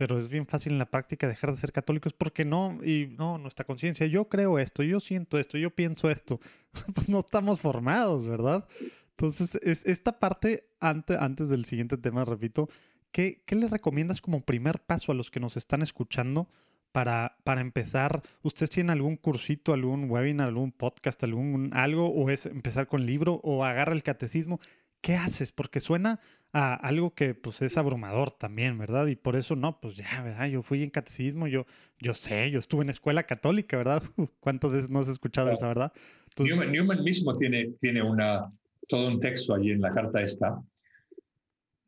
[0.00, 3.36] Pero es bien fácil en la práctica dejar de ser católicos porque no, y no,
[3.36, 6.40] nuestra conciencia, yo creo esto, yo siento esto, yo pienso esto,
[6.94, 8.66] pues no estamos formados, ¿verdad?
[9.10, 12.70] Entonces, es esta parte, antes, antes del siguiente tema, repito,
[13.12, 16.48] ¿qué, ¿qué les recomiendas como primer paso a los que nos están escuchando
[16.92, 18.22] para, para empezar?
[18.40, 23.34] ¿Ustedes tienen algún cursito, algún webinar, algún podcast, algún algo, o es empezar con libro,
[23.44, 24.60] o agarra el catecismo?
[25.02, 25.52] ¿Qué haces?
[25.52, 26.20] Porque suena
[26.52, 29.06] a algo que pues es abrumador también, ¿verdad?
[29.06, 30.48] Y por eso no, pues ya, ¿verdad?
[30.48, 31.66] Yo fui en catecismo, yo,
[31.98, 34.02] yo sé, yo estuve en escuela católica, ¿verdad?
[34.40, 35.92] ¿Cuántas veces no has escuchado esa, verdad?
[36.38, 38.50] Newman, mismo tiene, tiene una,
[38.88, 40.60] todo un texto allí en la carta esta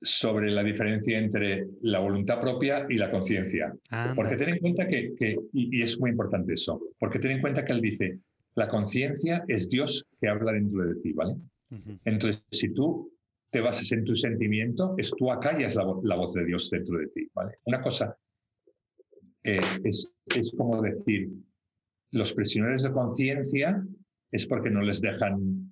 [0.01, 3.73] sobre la diferencia entre la voluntad propia y la conciencia.
[4.17, 7.73] porque ten en cuenta que, y, es muy importante eso, porque ten en cuenta que
[7.73, 8.19] él dice,
[8.55, 11.37] la conciencia es Dios que habla dentro de ti, ¿vale?
[12.05, 13.12] Entonces, si tú
[13.53, 17.29] te basas en tu sentimiento, es tú acallas la, voz de Dios dentro de ti,
[17.35, 17.59] ¿vale?
[17.66, 18.16] Una cosa
[19.45, 21.29] eh, es, es como decir,
[22.12, 23.85] los prisioneros de conciencia
[24.31, 25.70] es porque no les dejan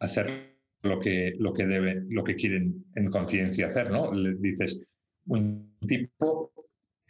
[0.00, 4.14] hacer lo que, lo que deben, lo que quieren en conciencia hacer, ¿no?
[4.14, 4.80] Les dices,
[5.26, 6.52] un tipo,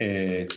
[0.00, 0.48] eh,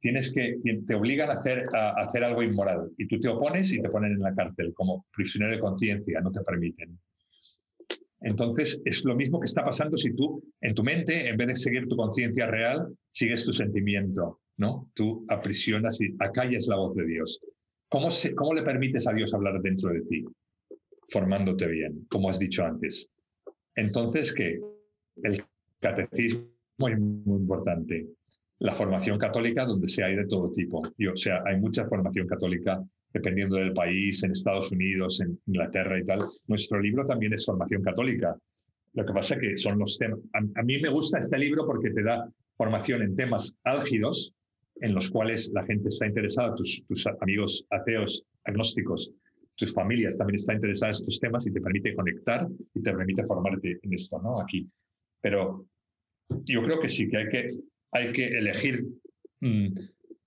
[0.00, 3.80] tienes que, te obligan a hacer, a, hacer algo inmoral y tú te opones y
[3.80, 6.98] te ponen en la cárcel como prisionero de conciencia, no te permiten.
[8.20, 11.56] Entonces, es lo mismo que está pasando si tú, en tu mente, en vez de
[11.56, 14.90] seguir tu conciencia real, sigues tu sentimiento, ¿no?
[14.94, 17.40] Tú aprisionas y acallas la voz de Dios.
[17.88, 20.24] ¿Cómo, se, ¿Cómo le permites a Dios hablar dentro de ti?
[21.08, 23.08] formándote bien, como has dicho antes.
[23.74, 24.60] Entonces, ¿qué?
[25.22, 25.42] El
[25.80, 28.06] catecismo es muy importante.
[28.58, 30.82] La formación católica, donde se hay de todo tipo.
[30.96, 32.82] Y, o sea, hay mucha formación católica
[33.16, 36.26] dependiendo del país, en Estados Unidos, en Inglaterra y tal.
[36.48, 38.36] Nuestro libro también es formación católica.
[38.92, 40.20] Lo que pasa es que son los temas.
[40.34, 42.28] A, mí me gusta este libro porque te da
[42.58, 44.34] formación en temas álgidos
[44.82, 49.10] en los cuales la gente está interesada, tus, amigos ateos, agnósticos,
[49.54, 53.24] tus familias también están interesadas en estos temas y te permite conectar y te permite
[53.24, 54.42] formarte en esto, ¿no?
[54.42, 54.68] Aquí.
[55.22, 55.64] Pero
[56.44, 57.50] yo creo que sí, que hay que,
[57.92, 58.84] hay que elegir
[59.40, 59.68] mm,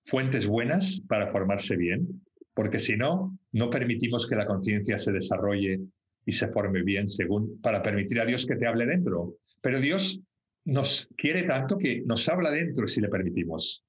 [0.02, 2.20] fuentes buenas para formarse bien,
[2.60, 5.80] porque si no, no permitimos que la conciencia se desarrolle
[6.26, 9.36] y se forme bien según para permitir a Dios que te hable dentro.
[9.62, 10.20] Pero Dios
[10.66, 13.82] nos quiere tanto que nos habla dentro si le permitimos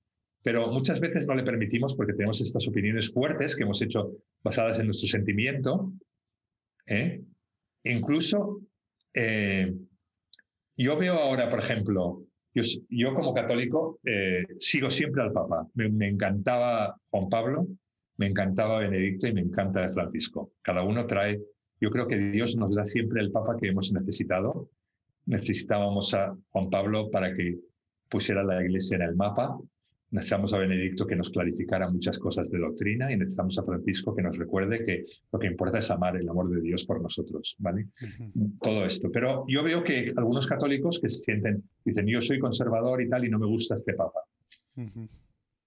[0.44, 4.12] pero muchas veces no le permitimos porque tenemos estas opiniones fuertes que hemos hecho
[4.42, 5.94] basadas en nuestro sentimiento.
[6.88, 7.22] ¿eh?
[7.84, 8.62] Incluso
[9.14, 9.74] eh,
[10.78, 12.24] yo veo ahora, por ejemplo,
[12.54, 15.68] yo, como católico eh, sigo siempre al Papa.
[15.76, 17.68] Me, me, encantaba Juan Pablo,
[18.22, 20.52] me encantaba Benedicto y me encanta Francisco.
[20.62, 21.42] Cada uno trae,
[21.80, 24.70] yo creo que Dios nos da siempre el Papa que hemos necesitado.
[25.26, 27.58] Necesitábamos a Juan Pablo para que
[28.10, 29.58] pusiera la iglesia en el mapa
[30.12, 34.22] necesitamos a Benedicto que nos clarificara muchas cosas de doctrina y necesitamos a Francisco que
[34.22, 37.88] nos recuerde que lo que importa es amar el amor de Dios por nosotros, ¿vale?
[38.62, 39.10] Todo esto.
[39.10, 43.26] Pero yo veo que algunos católicos que se sienten, dicen, yo soy conservador y tal
[43.26, 44.20] y no me gusta este papa.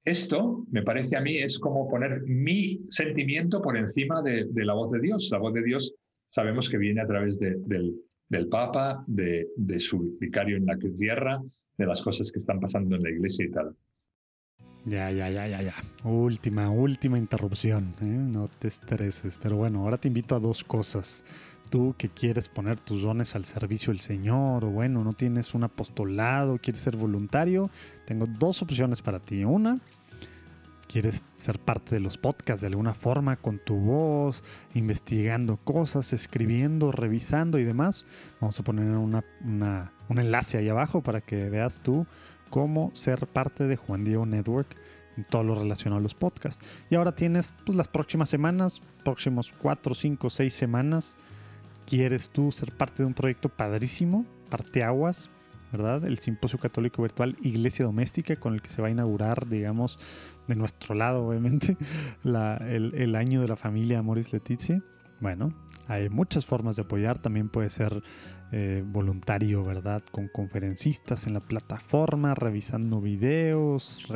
[0.05, 4.93] Esto, me parece a mí, es como poner mi sentimiento por encima de, la voz
[4.93, 5.31] de Dios.
[5.33, 5.95] La voz de Dios
[6.29, 7.95] sabemos que viene a través del,
[8.29, 9.47] del Papa, de,
[9.79, 11.41] su vicario en la tierra,
[11.79, 13.75] de las cosas que están pasando en la iglesia y tal.
[14.85, 15.75] Ya, ya, ya, ya, ya.
[16.05, 17.95] Última, última interrupción.
[18.03, 18.07] ¿eh?
[18.07, 19.39] No te estreses.
[19.43, 21.25] Pero bueno, ahora te invito a dos cosas.
[21.71, 25.65] Tú que quieres poner tus dones al servicio del Señor, o bueno, no tienes un
[25.65, 27.71] apostolado, quieres ser voluntario,
[28.07, 29.45] tengo dos opciones para ti.
[29.45, 29.77] Una,
[30.87, 36.93] quieres ser parte de los podcasts de alguna forma con tu voz, investigando cosas, escribiendo,
[36.93, 38.07] revisando y demás.
[38.41, 39.23] Vamos a poner un
[40.09, 42.07] enlace ahí abajo para que veas tú
[42.51, 44.77] cómo ser parte de Juan Diego Network
[45.17, 46.65] en todo lo relacionado a los podcasts.
[46.91, 51.17] Y ahora tienes pues, las próximas semanas, próximos 4, 5, 6 semanas.
[51.87, 54.25] ¿Quieres tú ser parte de un proyecto padrísimo?
[54.51, 55.31] Parteaguas,
[55.71, 56.05] ¿verdad?
[56.05, 59.99] El Simposio Católico Virtual Iglesia Doméstica, con el que se va a inaugurar, digamos,
[60.49, 61.77] de nuestro lado, obviamente,
[62.25, 64.83] el, año de la familia Amoris Letizia.
[65.21, 65.53] Bueno,
[65.87, 67.21] hay muchas formas de apoyar.
[67.21, 68.03] También puede ser
[68.53, 70.03] eh, voluntario, ¿verdad?
[70.11, 74.07] Con conferencistas en la plataforma, revisando videos,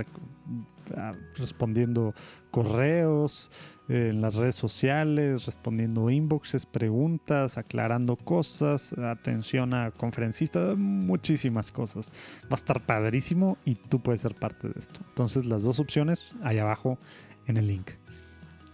[0.97, 2.15] ah, respondiendo
[2.51, 3.51] correos
[3.89, 12.12] en las redes sociales, respondiendo inboxes, preguntas, aclarando cosas, atención a conferencistas, muchísimas cosas.
[12.44, 15.01] Va a estar padrísimo y tú puedes ser parte de esto.
[15.09, 16.98] Entonces las dos opciones ahí abajo
[17.47, 17.93] en el link.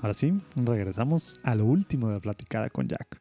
[0.01, 3.21] Ahora sí, regresamos a lo último de la platicada con Jack.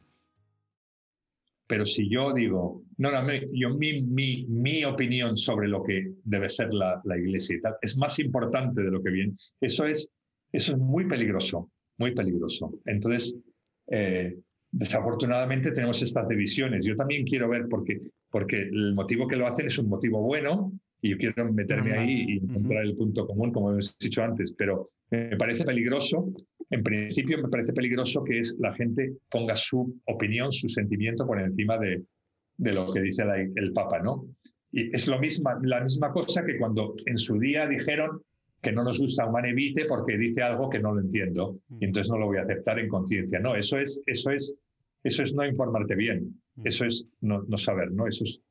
[1.68, 6.49] Pero si yo digo, no, no, yo, mi, mi, mi opinión sobre lo que debe
[6.49, 10.11] ser la, la, iglesia y tal es más importante de lo que viene, eso es,
[10.52, 12.80] eso es muy peligroso, muy peligroso.
[12.86, 13.36] Entonces,
[13.88, 14.38] eh,
[14.72, 16.86] desafortunadamente tenemos estas divisiones.
[16.86, 20.72] Yo también quiero ver, porque, porque el motivo que lo hacen es un motivo bueno
[21.02, 24.88] y yo quiero meterme ahí y encontrar el punto común, como hemos dicho antes, pero
[25.11, 26.34] me parece peligroso
[26.74, 31.40] en principio me parece peligroso que es la gente ponga su opinión, su sentimiento por
[31.40, 32.03] encima de,
[32.57, 33.24] de lo que dice
[33.56, 34.26] el Papa, ¿no?
[34.72, 38.24] Y es lo misma, la misma cosa que cuando en su día dijeron
[38.64, 41.84] que no nos gusta un manevite porque dice algo que no lo entiendo y mm.
[41.84, 43.40] entonces no lo voy a aceptar en conciencia.
[43.40, 44.56] No, eso es, eso es,
[45.03, 46.34] eso es no informarte bien.
[46.56, 46.68] Mm.
[46.68, 48.07] Eso es no, no saber, ¿no?
[48.07, 48.41] Eso es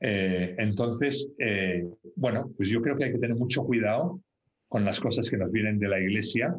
[0.00, 1.84] Eh, entonces, eh,
[2.14, 4.20] bueno, pues yo creo que hay que tener mucho cuidado
[4.68, 6.54] con las cosas que nos vienen de la iglesia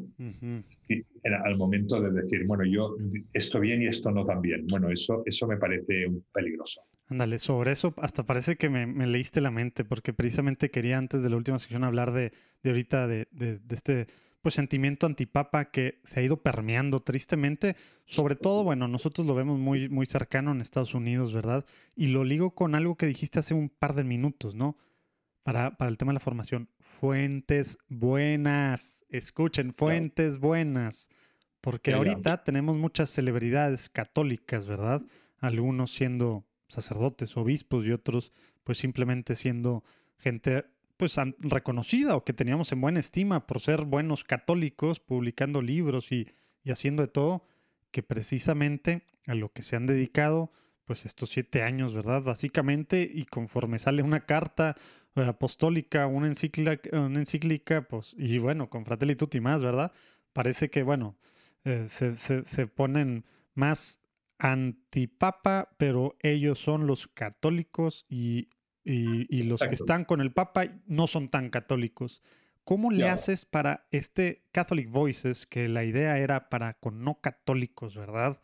[0.87, 2.95] y, al momento de decir, bueno, yo
[3.33, 4.65] esto bien y esto no tan bien.
[4.67, 6.81] Bueno, eso, eso me parece peligroso.
[7.07, 11.29] Ándale, sobre eso hasta parece que me, leíste la mente, porque precisamente quería antes de
[11.29, 12.31] la última sección hablar de,
[12.63, 14.07] de ahorita de, de, de este
[14.41, 17.75] pues sentimiento antipapa que se ha ido permeando tristemente.
[18.05, 21.65] Sobre todo, bueno, nosotros lo vemos muy, muy cercano en Estados Unidos, ¿verdad?
[21.95, 24.77] Y lo ligo con algo que dijiste hace un par de minutos, ¿no?
[25.43, 26.69] Para, para el tema de la formación.
[26.79, 29.05] Fuentes buenas.
[29.09, 31.09] Escuchen, fuentes buenas.
[31.61, 35.01] Porque ahorita tenemos muchas celebridades católicas, ¿verdad?
[35.39, 38.31] Algunos siendo sacerdotes, obispos y otros
[38.63, 39.83] pues simplemente siendo
[40.17, 40.65] gente
[40.99, 46.27] pues reconocida o que teníamos en buena estima por ser buenos católicos, publicando libros y,
[46.69, 47.45] haciendo de todo,
[47.89, 50.51] que precisamente a lo que se han dedicado,
[50.83, 52.21] pues estos siete años, ¿verdad?
[52.23, 54.75] Básicamente, y conforme sale una carta
[55.15, 59.93] eh, apostólica, una encíclica, una encíclica, pues, y bueno, con Fratelli Tutti más, ¿verdad?
[60.33, 61.15] Parece que, bueno,
[61.63, 63.23] eh, se, se ponen
[63.53, 64.01] más
[64.37, 68.49] antipapa, pero ellos son los católicos y
[68.83, 72.23] y, los que están con el Papa no son tan católicos.
[72.63, 77.95] ¿Cómo le haces para este Catholic Voices, que la idea era para con no católicos,
[77.95, 78.39] ¿verdad?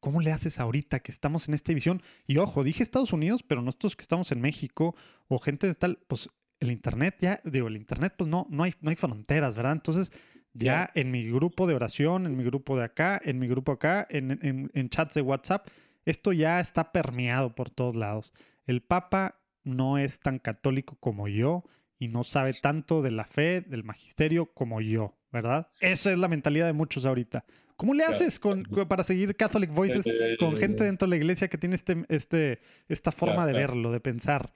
[0.00, 2.02] ¿Cómo le haces ahorita que estamos en esta división?
[2.26, 4.96] Y ojo, dije Estados Unidos, pero nosotros que estamos en México
[5.28, 6.30] o gente de tal, pues
[6.60, 9.72] el Internet ya, digo, el Internet pues no, no, hay, no hay fronteras, ¿verdad?
[9.72, 10.12] Entonces
[10.54, 14.06] ya en mi grupo de oración, en mi grupo de acá, en mi grupo acá,
[14.08, 15.68] en, en chats de WhatsApp,
[16.04, 18.32] esto ya está permeado por todos lados.
[18.66, 19.37] El Papa
[19.68, 21.64] no es tan católico como yo
[21.98, 25.68] y no sabe tanto de la fe, del magisterio como yo, ¿verdad?
[25.80, 27.44] Esa es la mentalidad de muchos ahorita.
[27.76, 30.04] ¿Cómo le haces con, para seguir Catholic Voices
[30.40, 32.58] con gente dentro de la iglesia que tiene este, este,
[32.88, 34.52] esta forma de verlo, de pensar?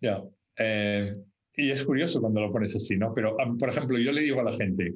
[0.00, 0.22] Ya.
[0.56, 1.16] Eh,
[1.54, 3.12] y es curioso cuando lo pones así, ¿no?
[3.12, 4.94] Pero, por ejemplo, yo le digo a la gente,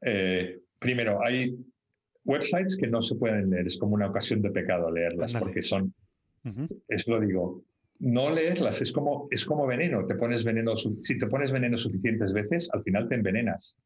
[0.00, 1.54] eh, primero, hay
[2.24, 5.92] websites que no se pueden leer, es como una ocasión de pecado leerlas, porque son,
[6.88, 7.64] eso lo digo,
[8.02, 10.04] no leerlas, es como, es como veneno.
[10.06, 13.78] Te pones veneno, si te pones veneno suficientes veces, al final te envenenas.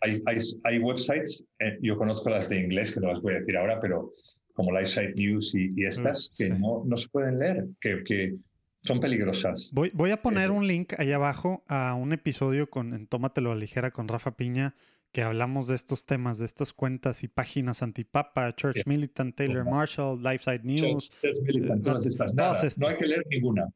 [0.00, 3.40] hay, hay, hay, websites, eh, yo conozco las de inglés, que no las voy a
[3.40, 4.10] decir ahora, pero
[4.52, 8.36] como Lifesite News y, y estas, que no, no, se pueden leer, que, que
[8.82, 9.70] son peligrosas.
[9.72, 13.52] Voy, voy a poner eh, un link ahí abajo a un episodio con, en Tómatelo
[13.52, 14.74] a ligera con Rafa Piña,
[15.12, 20.22] que hablamos de estos temas, de estas cuentas y páginas antipapa, Church Militant, Taylor Marshall,
[20.22, 21.10] Lifeside News.
[21.20, 22.34] Church, Militant, todas estas.
[22.34, 23.68] Nada, No hay que leer ninguna.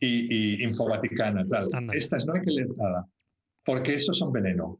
[0.00, 1.68] Y, y Infovaticana, tal.
[1.92, 3.06] Estas no hay que leer nada,
[3.64, 4.78] porque esos son veneno.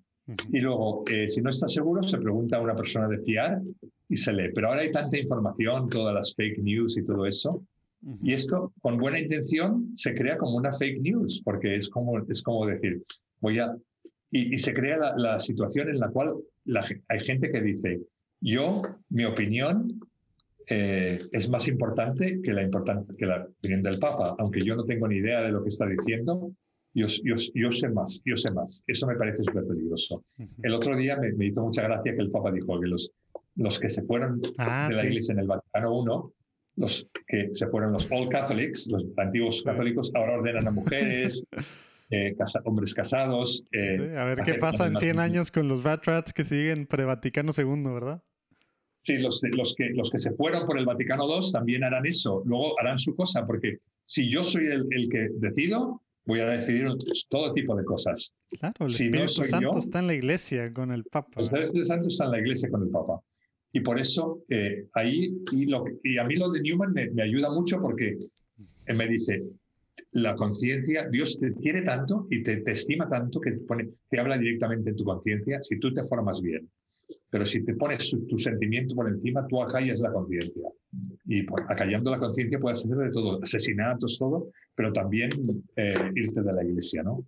[0.51, 3.61] Y luego, eh, si no está seguro, se pregunta a una persona de fiar
[4.09, 4.51] y se lee.
[4.55, 7.63] Pero ahora hay tanta información, todas las fake news y todo eso.
[8.23, 12.43] Y esto, con buena intención, se crea como una fake news, porque es como, es
[12.43, 13.03] como decir,
[13.41, 13.75] voy a
[14.37, 16.35] y, se crea la, situación en la cual
[17.09, 18.01] hay gente que dice,
[18.41, 20.01] yo, mi opinión
[20.67, 22.69] eh, es más importante que la,
[23.17, 25.87] que la opinión del Papa, aunque yo no tengo ni idea de lo que está
[25.87, 26.51] diciendo,
[26.95, 28.83] yo, yo, yo, sé más, yo sé más.
[28.89, 30.25] Eso me parece súper peligroso.
[30.63, 33.13] El otro día me, me, hizo mucha gracia que el Papa dijo que los,
[33.55, 37.69] los que se fueron ah, de la iglesia en el Vaticano I, los que se
[37.69, 41.45] fueron los All Catholics, los antiguos católicos, ahora ordenan a mujeres,
[42.15, 43.65] Eh, hombres casados.
[43.73, 47.83] Eh, a ver qué pasa en 100 años con los Batrats que siguen pre-Vaticano II,
[47.93, 48.23] ¿verdad?
[49.03, 52.43] Sí, los, los, que, los que se fueron por el Vaticano II también harán eso.
[52.47, 56.87] Luego harán su cosa, porque si yo soy el, el que decido, voy a decidir
[57.29, 58.33] todo tipo de cosas.
[58.61, 61.41] Claro, el Espíritu Santo está en la iglesia con el Papa.
[61.41, 63.21] El Espíritu Santo está en la iglesia con el Papa.
[63.73, 67.25] Y por eso eh, ahí, y, lo, y a mí lo de Newman me, me
[67.25, 68.19] ayuda mucho porque
[68.87, 69.43] me dice,
[70.15, 74.91] la conciencia, Dios te quiere tanto y te, estima tanto que te, te habla directamente
[74.91, 76.69] en tu conciencia si tú te formas bien.
[77.31, 80.69] Pero si te pones tu sentimiento por encima, tú acallas la conciencia.
[81.27, 85.31] Y acallando la conciencia puedes hacer de todo, asesinatos, todo, pero también
[85.77, 87.25] eh, irte de la iglesia, ¿no?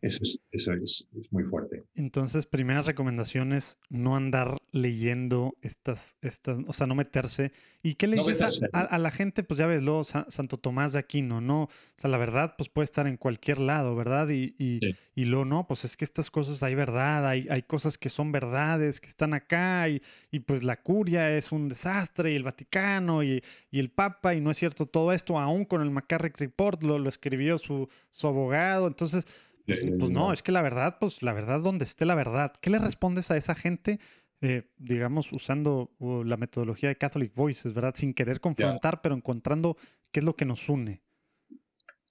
[0.00, 1.84] Eso, es, eso es, muy fuerte.
[1.94, 7.52] Entonces, primera recomendación es no andar leyendo estas, estas, o sea, no meterse.
[7.82, 9.42] ¿Y qué le dices a, la gente?
[9.42, 11.64] Pues ya ves, luego Santo Tomás de Aquino, ¿no?
[11.64, 14.30] O sea, la verdad, pues puede estar en cualquier lado, ¿verdad?
[14.30, 14.80] Y, y,
[15.14, 18.32] y luego, no, pues es que estas cosas hay verdad, hay, hay cosas que son
[18.32, 20.00] verdades, que están acá, y,
[20.30, 24.40] y pues la curia es un desastre, y el Vaticano, y, y, el Papa, y
[24.40, 28.26] no es cierto todo esto, aún con el McCarrick Report lo, lo escribió su, su
[28.26, 28.86] abogado.
[28.86, 29.26] Entonces,
[29.66, 32.52] pues, pues, no, es que la verdad, pues la verdad, donde esté la verdad.
[32.60, 34.00] ¿Qué le respondes a esa gente,
[34.40, 35.90] eh, digamos, usando
[36.24, 37.94] la metodología de Catholic Voices, ¿verdad?
[37.94, 39.76] Sin querer confrontar, pero encontrando
[40.12, 41.02] qué es lo que nos une.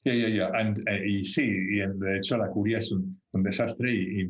[0.06, 0.74] Ya, ya, ya.
[0.88, 4.30] Eh, y sí, y de hecho la curia es un, desastre y,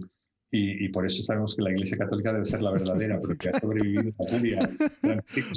[0.51, 4.11] y, por eso sabemos que la Iglesia Católica debe ser la verdadera, porque ha sobrevivido
[4.17, 4.69] la curia.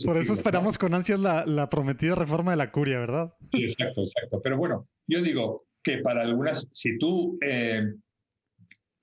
[0.04, 3.34] Por eso esperamos con ansias la, la, prometida reforma de la curia, ¿verdad?
[3.52, 4.40] Sí, exacto, exacto.
[4.42, 7.92] Pero bueno, yo digo que para algunas, si tú eh,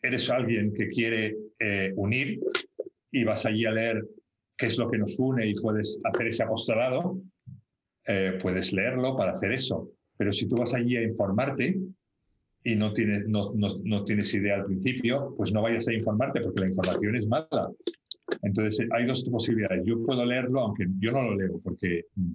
[0.01, 2.39] eres alguien que quiere eh, unir
[3.11, 4.05] y vas allí a leer
[4.57, 7.21] qué es lo que nos une y puedes hacer ese apostolado,
[8.41, 9.91] puedes leerlo para hacer eso.
[10.19, 11.79] Pero si tú vas allí a informarte
[12.65, 16.59] y no tienes, no, no, tienes idea al principio, pues no vayas a informarte porque
[16.59, 17.71] la información es mala.
[18.43, 19.85] Entonces hay dos posibilidades.
[19.85, 22.31] Yo puedo leerlo, aunque yo no lo leo porque mm,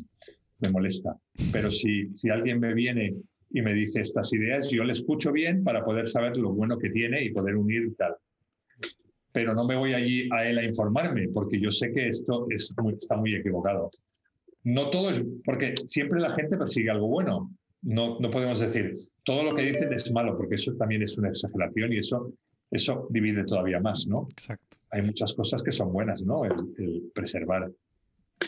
[0.60, 1.14] me molesta.
[1.52, 3.14] Pero si, si alguien me viene
[3.54, 6.90] y me dice estas ideas, yo le escucho bien para poder saber lo bueno que
[6.90, 8.14] tiene y poder unir tal.
[9.32, 12.70] Pero no me voy allí a él a informarme porque yo sé que esto es
[12.98, 13.90] está muy equivocado.
[14.64, 17.50] No todo es, porque siempre la gente persigue algo bueno
[17.84, 21.28] no, no podemos decir todo lo que dicen es malo, porque eso también es una
[21.28, 22.32] exageración y eso,
[22.70, 24.28] eso divide todavía más, ¿no?
[24.30, 24.76] Exacto.
[24.90, 26.44] Hay muchas cosas que son buenas, ¿no?
[26.44, 27.70] El, preservar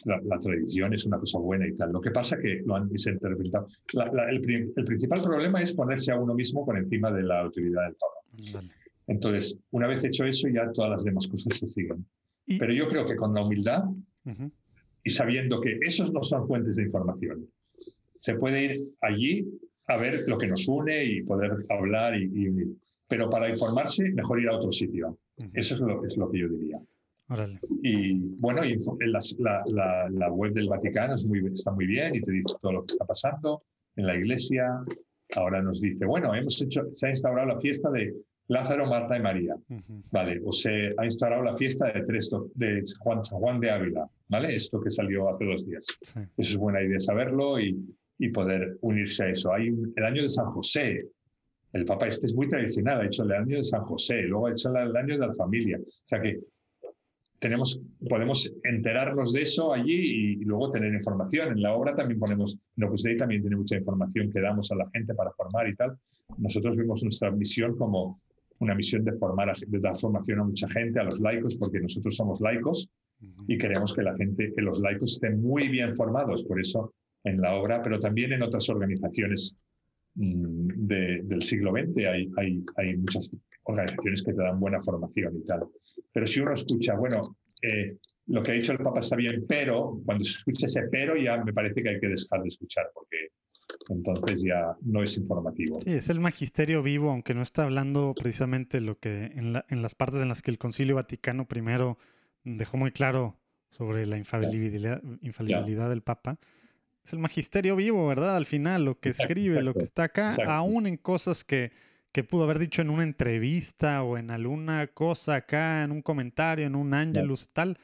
[0.04, 1.92] la, tradición es una cosa buena y tal.
[1.92, 3.68] Lo que pasa que lo han desinterpretado.
[4.28, 7.94] el, el, principal problema es ponerse a uno mismo por encima de la autoridad del
[7.94, 8.66] Papa.
[9.06, 12.04] Entonces, una vez hecho eso, ya todas las demás cosas se siguen.
[12.58, 13.84] Pero yo creo que con la humildad
[15.04, 17.48] y sabiendo que esos no son fuentes de información,
[18.16, 19.46] se puede ir allí
[19.88, 22.68] a ver lo que nos une y poder hablar y, unir.
[23.08, 25.16] Pero para informarse, mejor ir a otro sitio.
[25.52, 26.80] Eso es lo, es lo, que yo diría.
[27.82, 28.62] Y bueno,
[29.00, 32.84] la, la, web del Vaticano es muy, está muy bien y te dice todo lo
[32.84, 33.62] que está pasando
[33.96, 34.84] en la iglesia.
[35.34, 38.14] Ahora nos dice, bueno, hemos hecho, se ha instaurado la fiesta de
[38.48, 39.56] Lázaro, Marta y María.
[40.12, 44.08] Vale, o se ha instaurado la fiesta de, tres, de Juan, San Juan de Ávila.
[44.28, 44.54] ¿Vale?
[44.54, 45.86] Esto que salió hace dos días.
[46.36, 47.76] Eso es buena idea saberlo y,
[48.18, 49.52] y poder unirse a eso.
[49.52, 51.08] Hay el año de San José.
[51.72, 54.52] El Papa este es muy tradicional, ha hecho el año de San José, luego ha
[54.52, 55.78] hecho el año de la familia.
[55.78, 56.40] O sea que
[57.38, 59.94] tenemos, podemos enterarnos de eso allí
[60.32, 61.52] y, luego tener información.
[61.52, 64.76] En la obra también ponemos, no pues ahí también tiene mucha información que damos a
[64.76, 65.98] la gente para formar y tal.
[66.38, 68.20] Nosotros vemos nuestra misión como
[68.58, 72.16] una misión de formar, de dar formación a mucha gente, a los laicos, porque nosotros
[72.16, 72.88] somos laicos
[73.48, 76.42] y queremos que la gente, que los laicos estén muy bien formados.
[76.44, 76.94] Por eso
[77.24, 79.56] en la obra, pero también en otras organizaciones
[80.14, 81.96] mm, del siglo XX.
[82.06, 83.34] Hay, hay, hay, muchas
[83.66, 85.64] organizaciones que te dan buena formación y tal.
[86.12, 90.00] Pero si uno escucha, bueno, eh, lo que ha dicho el Papa está bien, pero
[90.04, 93.28] cuando se escucha ese pero ya me parece que hay que dejar de escuchar porque
[93.88, 95.80] entonces ya no es informativo.
[95.80, 99.94] Sí, es el magisterio vivo, aunque no está hablando precisamente lo que en, en las
[99.94, 101.98] partes en las que el Concilio Vaticano primero
[102.44, 103.36] dejó muy claro
[103.70, 106.38] sobre la infalibilidad, infalibilidad del Papa
[107.06, 108.36] es el magisterio vivo, ¿verdad?
[108.36, 111.70] Al final, lo que escribe, lo que está acá, aún en cosas que,
[112.16, 116.64] que pudo haber dicho en una entrevista o en alguna cosa acá, en un comentario,
[116.64, 117.78] en un ángelus, tal,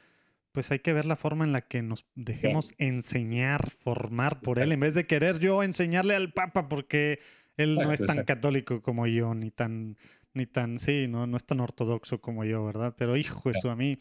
[0.51, 4.71] pues hay que ver la forma en la que nos dejemos enseñar, formar por él,
[4.71, 7.19] en vez de querer yo enseñarle al Papa porque
[7.57, 9.99] él no es tan católico como yo, ni tan,
[10.33, 12.95] ni tan, sí, no, no es tan ortodoxo como yo, ¿verdad?
[12.97, 13.99] Pero hijo, eso a mí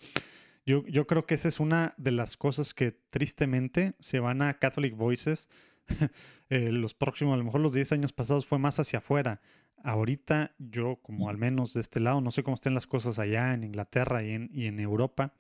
[0.65, 4.55] yo, yo creo que esa es una de las cosas que tristemente se van a
[4.55, 5.51] Catholic Voices.
[6.55, 9.41] Eh, los próximos, a lo mejor los 10 años pasados fue más hacia afuera.
[9.83, 13.55] Ahorita yo, como al menos de este lado, no sé cómo estén las cosas allá
[13.55, 15.33] en Inglaterra y en, y en Europa,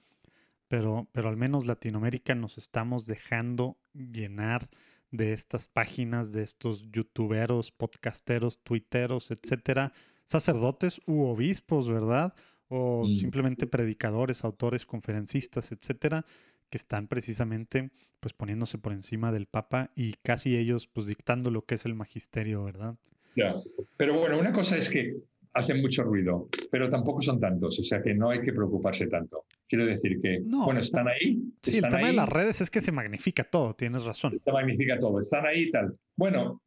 [0.68, 4.70] pero, pero al menos Latinoamérica nos estamos dejando llenar
[5.10, 9.92] de estas páginas, de estos youtuberos, podcasteros, tuiteros, etcétera,
[10.24, 12.32] sacerdotes u obispos, ¿verdad?
[12.74, 16.24] o simplemente predicadores, autores, conferencistas, etcétera,
[16.72, 21.66] que están precisamente pues poniéndose por encima del Papa y casi ellos pues dictando lo
[21.66, 22.94] que es el magisterio, ¿verdad?
[23.36, 23.54] Ya,
[23.98, 25.14] pero bueno, una cosa es que
[25.52, 29.44] hacen mucho ruido, pero tampoco son tantos, o sea que no hay que preocuparse tanto.
[29.68, 31.42] Quiero decir que, bueno, están ahí.
[31.62, 34.40] Sí, el tema de las redes es que se magnifica todo, tienes razón.
[34.42, 35.94] Se magnifica todo, están ahí y tal.
[36.16, 36.62] Bueno,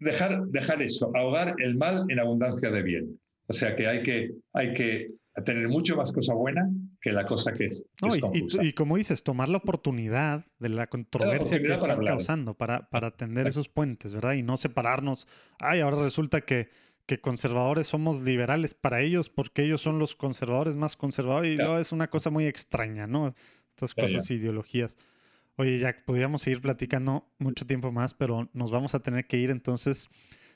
[0.00, 3.20] dejar, dejar eso, ahogar el mal en abundancia de bien.
[3.46, 5.12] O sea que hay que, hay que
[5.44, 6.68] tener mucho más cosa buena
[7.06, 7.86] que la cosa que es.
[8.62, 13.46] y, como dices, tomar la oportunidad de la controversia que están causando para, para atender
[13.46, 14.32] esos puentes, ¿verdad?
[14.32, 15.28] Y no separarnos.
[15.60, 16.68] Ay, ahora resulta que,
[17.06, 21.52] que conservadores somos liberales para ellos porque ellos son los conservadores más conservadores.
[21.52, 23.36] Y luego es una cosa muy extraña, ¿no?
[23.70, 24.96] Estas cosas, ideologías.
[25.54, 29.52] Oye, Jack, podríamos seguir platicando mucho tiempo más, pero nos vamos a tener que ir
[29.52, 30.08] entonces.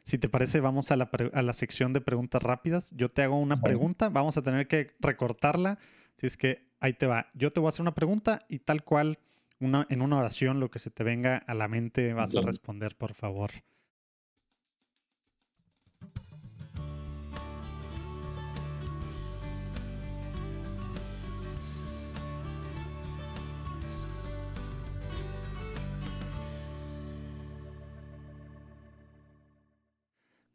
[0.05, 2.91] Si te parece, vamos a la, a la sección de preguntas rápidas.
[2.97, 5.79] Yo te hago una pregunta, vamos a tener que recortarla.
[6.21, 7.31] Así es que ahí te va.
[7.33, 9.19] Yo te voy a hacer una pregunta y tal cual,
[9.59, 13.15] en una oración, lo que se te venga a la mente, vas a responder, por
[13.15, 13.51] favor.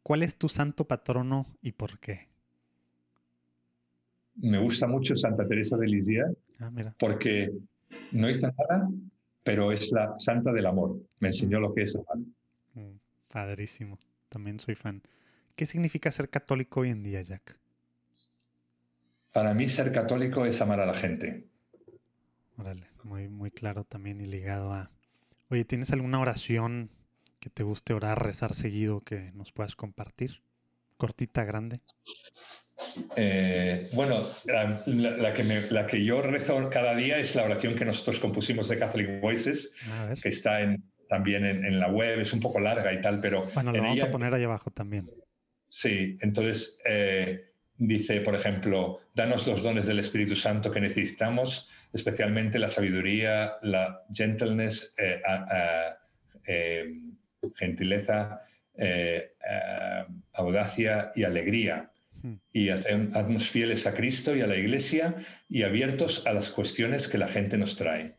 [0.04, 2.35] ¿Cuál es tu santo patrono y por qué?
[4.36, 6.30] Me gusta mucho Santa Teresa de Lidia
[6.60, 7.50] ah, porque
[8.12, 8.88] no hizo nada,
[9.42, 11.00] pero es la santa del amor.
[11.20, 12.18] Me enseñó lo que es amar.
[12.74, 12.98] Mm,
[13.32, 13.98] padrísimo.
[14.28, 15.02] También soy fan.
[15.54, 17.58] ¿Qué significa ser católico hoy en día, Jack?
[19.32, 21.46] Para mí ser católico es amar a la gente.
[22.58, 24.90] Órale, muy, muy claro también y ligado a...
[25.50, 26.90] Oye, ¿tienes alguna oración
[27.38, 30.42] que te guste orar, rezar seguido que nos puedas compartir?
[30.96, 31.80] Cortita, grande.
[33.16, 38.20] Eh, bueno, la, que la, que yo rezo cada día es la oración que nosotros
[38.20, 39.72] compusimos de Catholic Voices,
[40.22, 43.46] que está en, también en, la web, es un poco larga y tal, pero...
[43.54, 45.10] Bueno, lo vamos a poner ahí abajo también.
[45.68, 52.58] Sí, entonces eh, dice, por ejemplo, danos los dones del Espíritu Santo que necesitamos, especialmente
[52.58, 56.92] la sabiduría, la gentleness, eh,
[57.54, 58.40] gentileza,
[60.34, 61.90] audacia y alegría
[62.52, 65.14] y haznos fieles a Cristo y a la Iglesia
[65.48, 68.16] y abiertos a las cuestiones que la gente nos trae.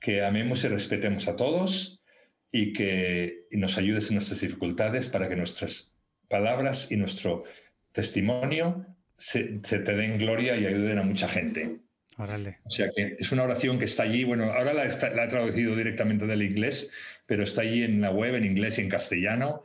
[0.00, 2.02] Que amemos y respetemos a todos
[2.50, 5.92] y que nos ayudes en nuestras dificultades para que nuestras
[6.28, 7.44] palabras y nuestro
[7.92, 11.78] testimonio se, te den gloria y ayuden a mucha gente.
[12.18, 12.58] Órale.
[12.64, 15.74] O sea que es una oración que está allí, bueno, ahora la, la he traducido
[15.74, 16.90] directamente del inglés,
[17.26, 19.62] pero está allí en la web en inglés y en castellano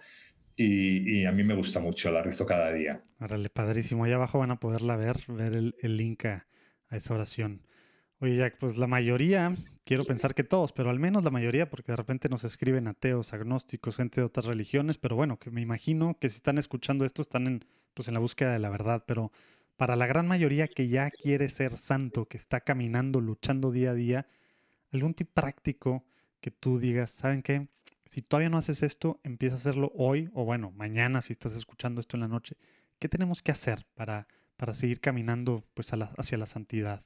[0.58, 3.04] y, a mí me gusta mucho, la rezo cada día.
[3.20, 4.04] Árale, padrísimo.
[4.04, 6.48] Ahí abajo van a poderla ver, ver el, link a,
[6.90, 7.62] esa oración.
[8.20, 11.92] Oye, Jack, pues la mayoría, quiero pensar que todos, pero al menos la mayoría, porque
[11.92, 16.18] de repente nos escriben ateos, agnósticos, gente de otras religiones, pero bueno, que me imagino
[16.20, 19.32] que si están escuchando esto están en, pues en la búsqueda de la verdad, pero
[19.76, 23.94] para la gran mayoría que ya quiere ser santo, que está caminando, luchando día a
[23.94, 24.28] día,
[24.92, 26.04] algún tip práctico
[26.42, 27.68] que tú digas, ¿saben qué?
[28.08, 32.02] Si todavía no haces esto, empieza a hacerlo hoy o bueno, mañana si estás escuchando
[32.02, 32.58] esto en la noche.
[33.00, 37.02] ¿Qué tenemos que hacer para, para seguir caminando pues, hacia la santidad?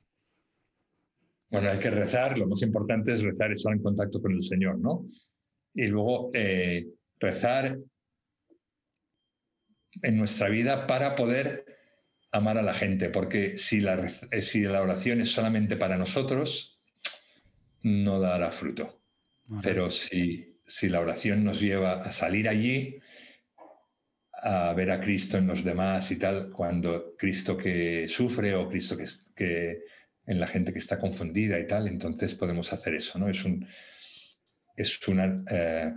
[1.49, 4.80] Bueno, hay que rezar, lo más importante es rezar, estar en contacto con el Señor,
[4.80, 5.06] ¿no?
[5.73, 6.88] Y luego eh,
[7.19, 7.78] rezar
[10.02, 11.65] en nuestra vida para poder
[12.32, 16.82] amar a la gente, porque si la, eh, si la oración es solamente para nosotros,
[17.84, 19.02] no dará fruto.
[19.61, 22.98] Pero si si la oración nos lleva a salir allí,
[24.31, 28.95] a ver a Cristo en los demás y tal, cuando Cristo que sufre o Cristo
[28.98, 29.84] que, que
[30.26, 33.27] en la gente que está confundida y tal, entonces podemos hacer eso, ¿no?
[33.27, 33.68] Es, un,
[34.77, 35.93] es una, eh,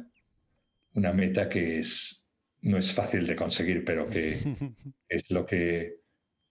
[0.94, 2.26] una meta que es,
[2.62, 4.38] no es fácil de conseguir, pero que
[5.08, 6.00] es lo que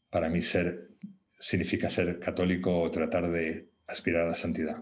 [0.10, 0.92] para mí ser,
[1.38, 4.78] significa ser católico o tratar de aspirar a la santidad.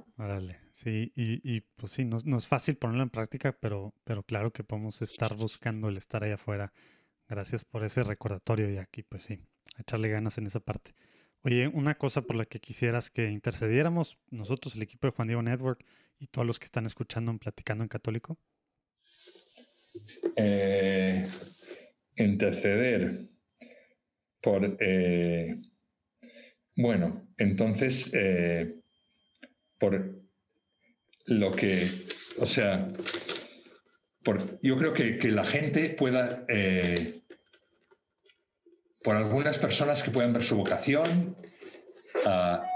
[0.83, 5.03] Sí, y, pues sí, no, es fácil ponerlo en práctica, pero, pero claro que podemos
[5.03, 6.73] estar buscando el estar ahí afuera.
[7.29, 9.39] Gracias por ese recordatorio y aquí, pues sí,
[9.77, 10.95] echarle ganas en esa parte.
[11.43, 15.43] Oye, una cosa por la que quisieras que intercediéramos, nosotros, el equipo de Juan Diego
[15.43, 15.85] Network
[16.17, 18.39] y todos los que están escuchando en Platicando en Católico.
[20.35, 21.29] Eh,
[22.15, 23.29] interceder
[24.41, 24.77] por...
[24.79, 25.61] Eh,
[26.75, 28.81] bueno, entonces, eh,
[29.77, 30.20] por
[31.31, 31.89] lo que,
[32.37, 32.89] o sea,
[34.61, 37.21] yo creo que, la gente pueda, eh,
[39.03, 41.35] por algunas personas que puedan ver su vocación,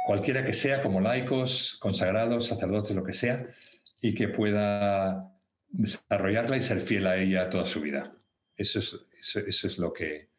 [0.07, 3.47] cualquiera que sea, como laicos, consagrados, sacerdotes, lo que sea,
[4.01, 5.31] y que pueda
[5.67, 8.15] desarrollarla y ser fiel a ella toda su vida.
[8.55, 10.29] Eso es, eso es lo que,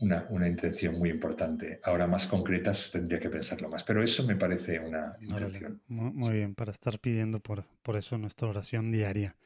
[0.00, 1.80] una, intención muy importante.
[1.82, 5.80] Ahora más concretas tendría que pensarlo más, pero eso me parece una intención.
[5.88, 9.36] Muy, bien, para estar pidiendo por, por eso nuestra oración diaria.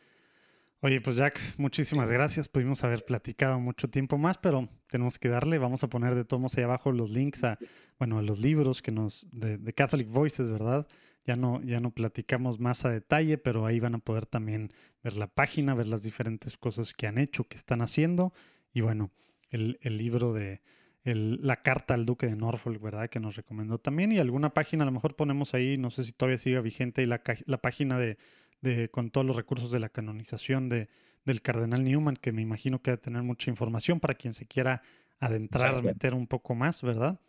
[0.85, 2.49] Oye, pues Jack, muchísimas gracias.
[2.49, 5.59] Pudimos haber platicado mucho tiempo más, pero tenemos que darle.
[5.59, 7.57] Vamos a poner de todos ahí abajo los links a,
[7.99, 10.89] bueno, a los libros que nos, de, de, Catholic Voices, ¿verdad?
[11.25, 14.71] Ya no, ya no platicamos más a detalle, pero ahí van a poder también
[15.05, 18.33] ver la página, ver las diferentes cosas que han hecho, que están haciendo.
[18.75, 19.13] Y bueno,
[19.53, 20.61] el, libro de
[21.05, 23.09] la carta al duque de Norfolk, ¿verdad?
[23.09, 24.13] Que nos recomendó también.
[24.13, 27.23] Y alguna página, a lo mejor ponemos ahí, no sé si todavía sigue vigente, la,
[27.47, 28.19] la página de,
[28.61, 30.89] de, con todos los recursos de la canonización de,
[31.25, 34.47] del cardenal Newman, que me imagino que va a tener mucha información para quien se
[34.47, 34.83] quiera
[35.21, 37.21] adentrar, meter un poco más, ¿verdad?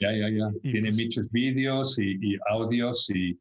[0.00, 0.50] Ya, ya, ya.
[0.62, 3.38] Tiene pues muchos vídeos y, audios y,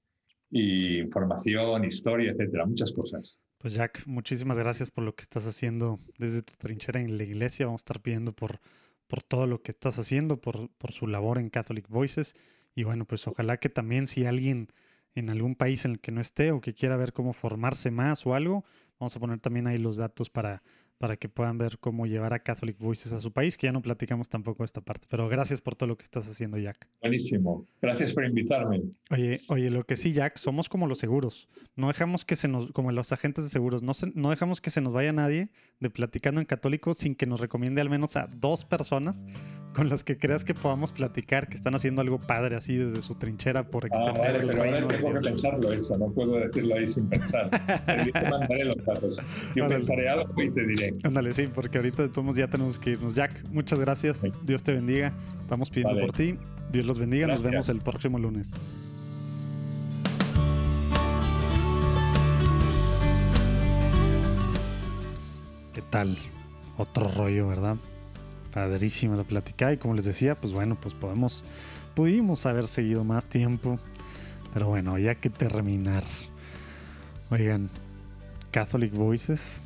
[0.50, 3.40] y, información, historia, etcétera, muchas cosas.
[3.60, 7.66] Pues Jack, muchísimas gracias por lo que estás haciendo desde tu trinchera en la iglesia.
[7.66, 8.62] Vamos a estar pidiendo por,
[9.06, 12.38] por todo lo que estás haciendo, por, por su labor en Catholic Voices.
[12.74, 14.70] Y bueno, pues ojalá que también si alguien
[15.14, 18.26] en algún país en el que no esté o que quiera ver cómo formarse más
[18.26, 18.64] o algo,
[18.98, 20.64] vamos a poner también ahí los datos para,
[21.00, 23.82] para que puedan ver cómo llevar a Catholic Voices a su país, que ya no
[23.82, 25.08] platicamos tampoco esta parte.
[25.10, 26.88] Pero gracias por todo lo que estás haciendo, Jack.
[27.02, 27.66] Buenísimo.
[27.82, 28.82] Gracias por invitarme.
[29.10, 31.48] Oye, oye, lo que sí, Jack, somos como los seguros.
[31.78, 34.82] No dejamos que se nos, como los agentes de seguros, no, no dejamos que se
[34.82, 35.50] nos vaya nadie
[35.80, 39.26] de platicando en católico sin que nos recomiende al menos a dos personas
[39.74, 43.16] con las que creas que podamos platicar, que están haciendo algo padre así desde su
[43.16, 46.88] trinchera por extender ah, vale, pero ahora tengo que pensarlo eso, no puedo decirlo ahí
[46.88, 47.50] sin pensar.
[47.86, 49.20] te mandaré los datos.
[49.56, 50.89] Yo pensaré algo y te diré.
[51.04, 53.16] Ándale, sí, porque ahorita de todos ya tenemos que irnos.
[53.16, 54.22] Jack, muchas gracias.
[54.44, 55.14] Dios te bendiga.
[55.40, 56.38] Estamos pidiendo por ti.
[56.72, 57.28] Dios los bendiga.
[57.28, 58.54] Nos vemos el próximo lunes.
[65.74, 66.18] ¿Qué tal?
[66.78, 67.78] Otro rollo, ¿verdad?
[68.54, 71.46] Padrísima la plática y como les decía, pues bueno, pues podemos,
[71.96, 73.80] pudimos haber seguido más tiempo,
[74.54, 76.04] pero bueno, ya que terminar.
[77.30, 77.70] Oigan,
[78.52, 79.62] Catholic Voices,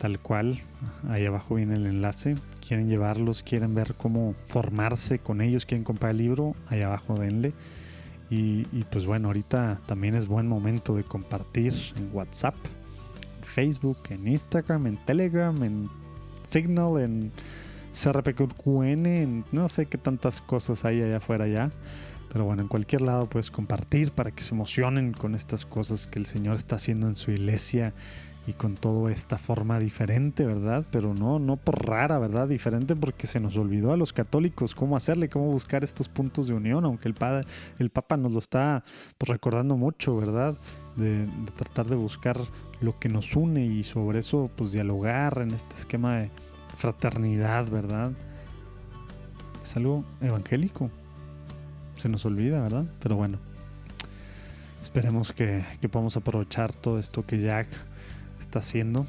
[0.00, 0.62] tal cual,
[1.10, 2.34] ahí abajo viene el enlace.
[2.66, 7.52] Quieren llevarlos, quieren ver cómo formarse con ellos, quieren comprar el libro, ahí abajo denle.
[8.30, 12.54] Y, y pues bueno, ahorita también es buen momento de compartir en WhatsApp,
[13.36, 15.90] en Facebook, en Instagram, en Telegram, en
[16.44, 17.30] Signal, en
[17.92, 21.70] CRPQN, no sé qué tantas cosas hay allá afuera ya.
[22.32, 26.18] Pero bueno, en cualquier lado puedes compartir para que se emocionen con estas cosas que
[26.18, 27.92] el Señor está haciendo en su iglesia
[28.46, 30.84] y con toda esta forma diferente, ¿verdad?
[30.90, 32.48] Pero no, no por rara, ¿verdad?
[32.48, 36.54] Diferente porque se nos olvidó a los católicos cómo hacerle, cómo buscar estos puntos de
[36.54, 37.46] unión, aunque el, padre,
[37.78, 38.82] el Papa nos lo está
[39.18, 40.56] pues, recordando mucho, ¿verdad?
[40.96, 41.26] De,
[41.56, 42.38] tratar de buscar
[42.80, 46.30] lo que nos une y sobre eso pues dialogar en este esquema de
[46.76, 48.12] fraternidad, ¿verdad?
[49.62, 50.90] Es algo evangélico.
[51.98, 52.86] Se nos olvida, ¿verdad?
[53.00, 53.38] Pero bueno,
[54.80, 57.68] esperemos que, podamos aprovechar todo esto que Jack
[58.50, 59.06] está haciendo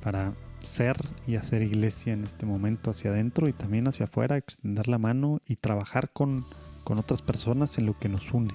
[0.00, 0.32] para
[0.62, 0.96] ser
[1.26, 5.40] y hacer iglesia en este momento hacia adentro y también hacia afuera, extender la mano
[5.48, 6.46] y trabajar con,
[6.84, 8.54] con otras personas en lo que nos une.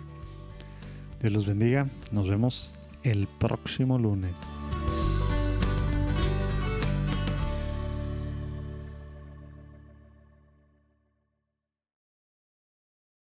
[1.19, 4.35] Dios los bendiga, nos vemos el próximo lunes.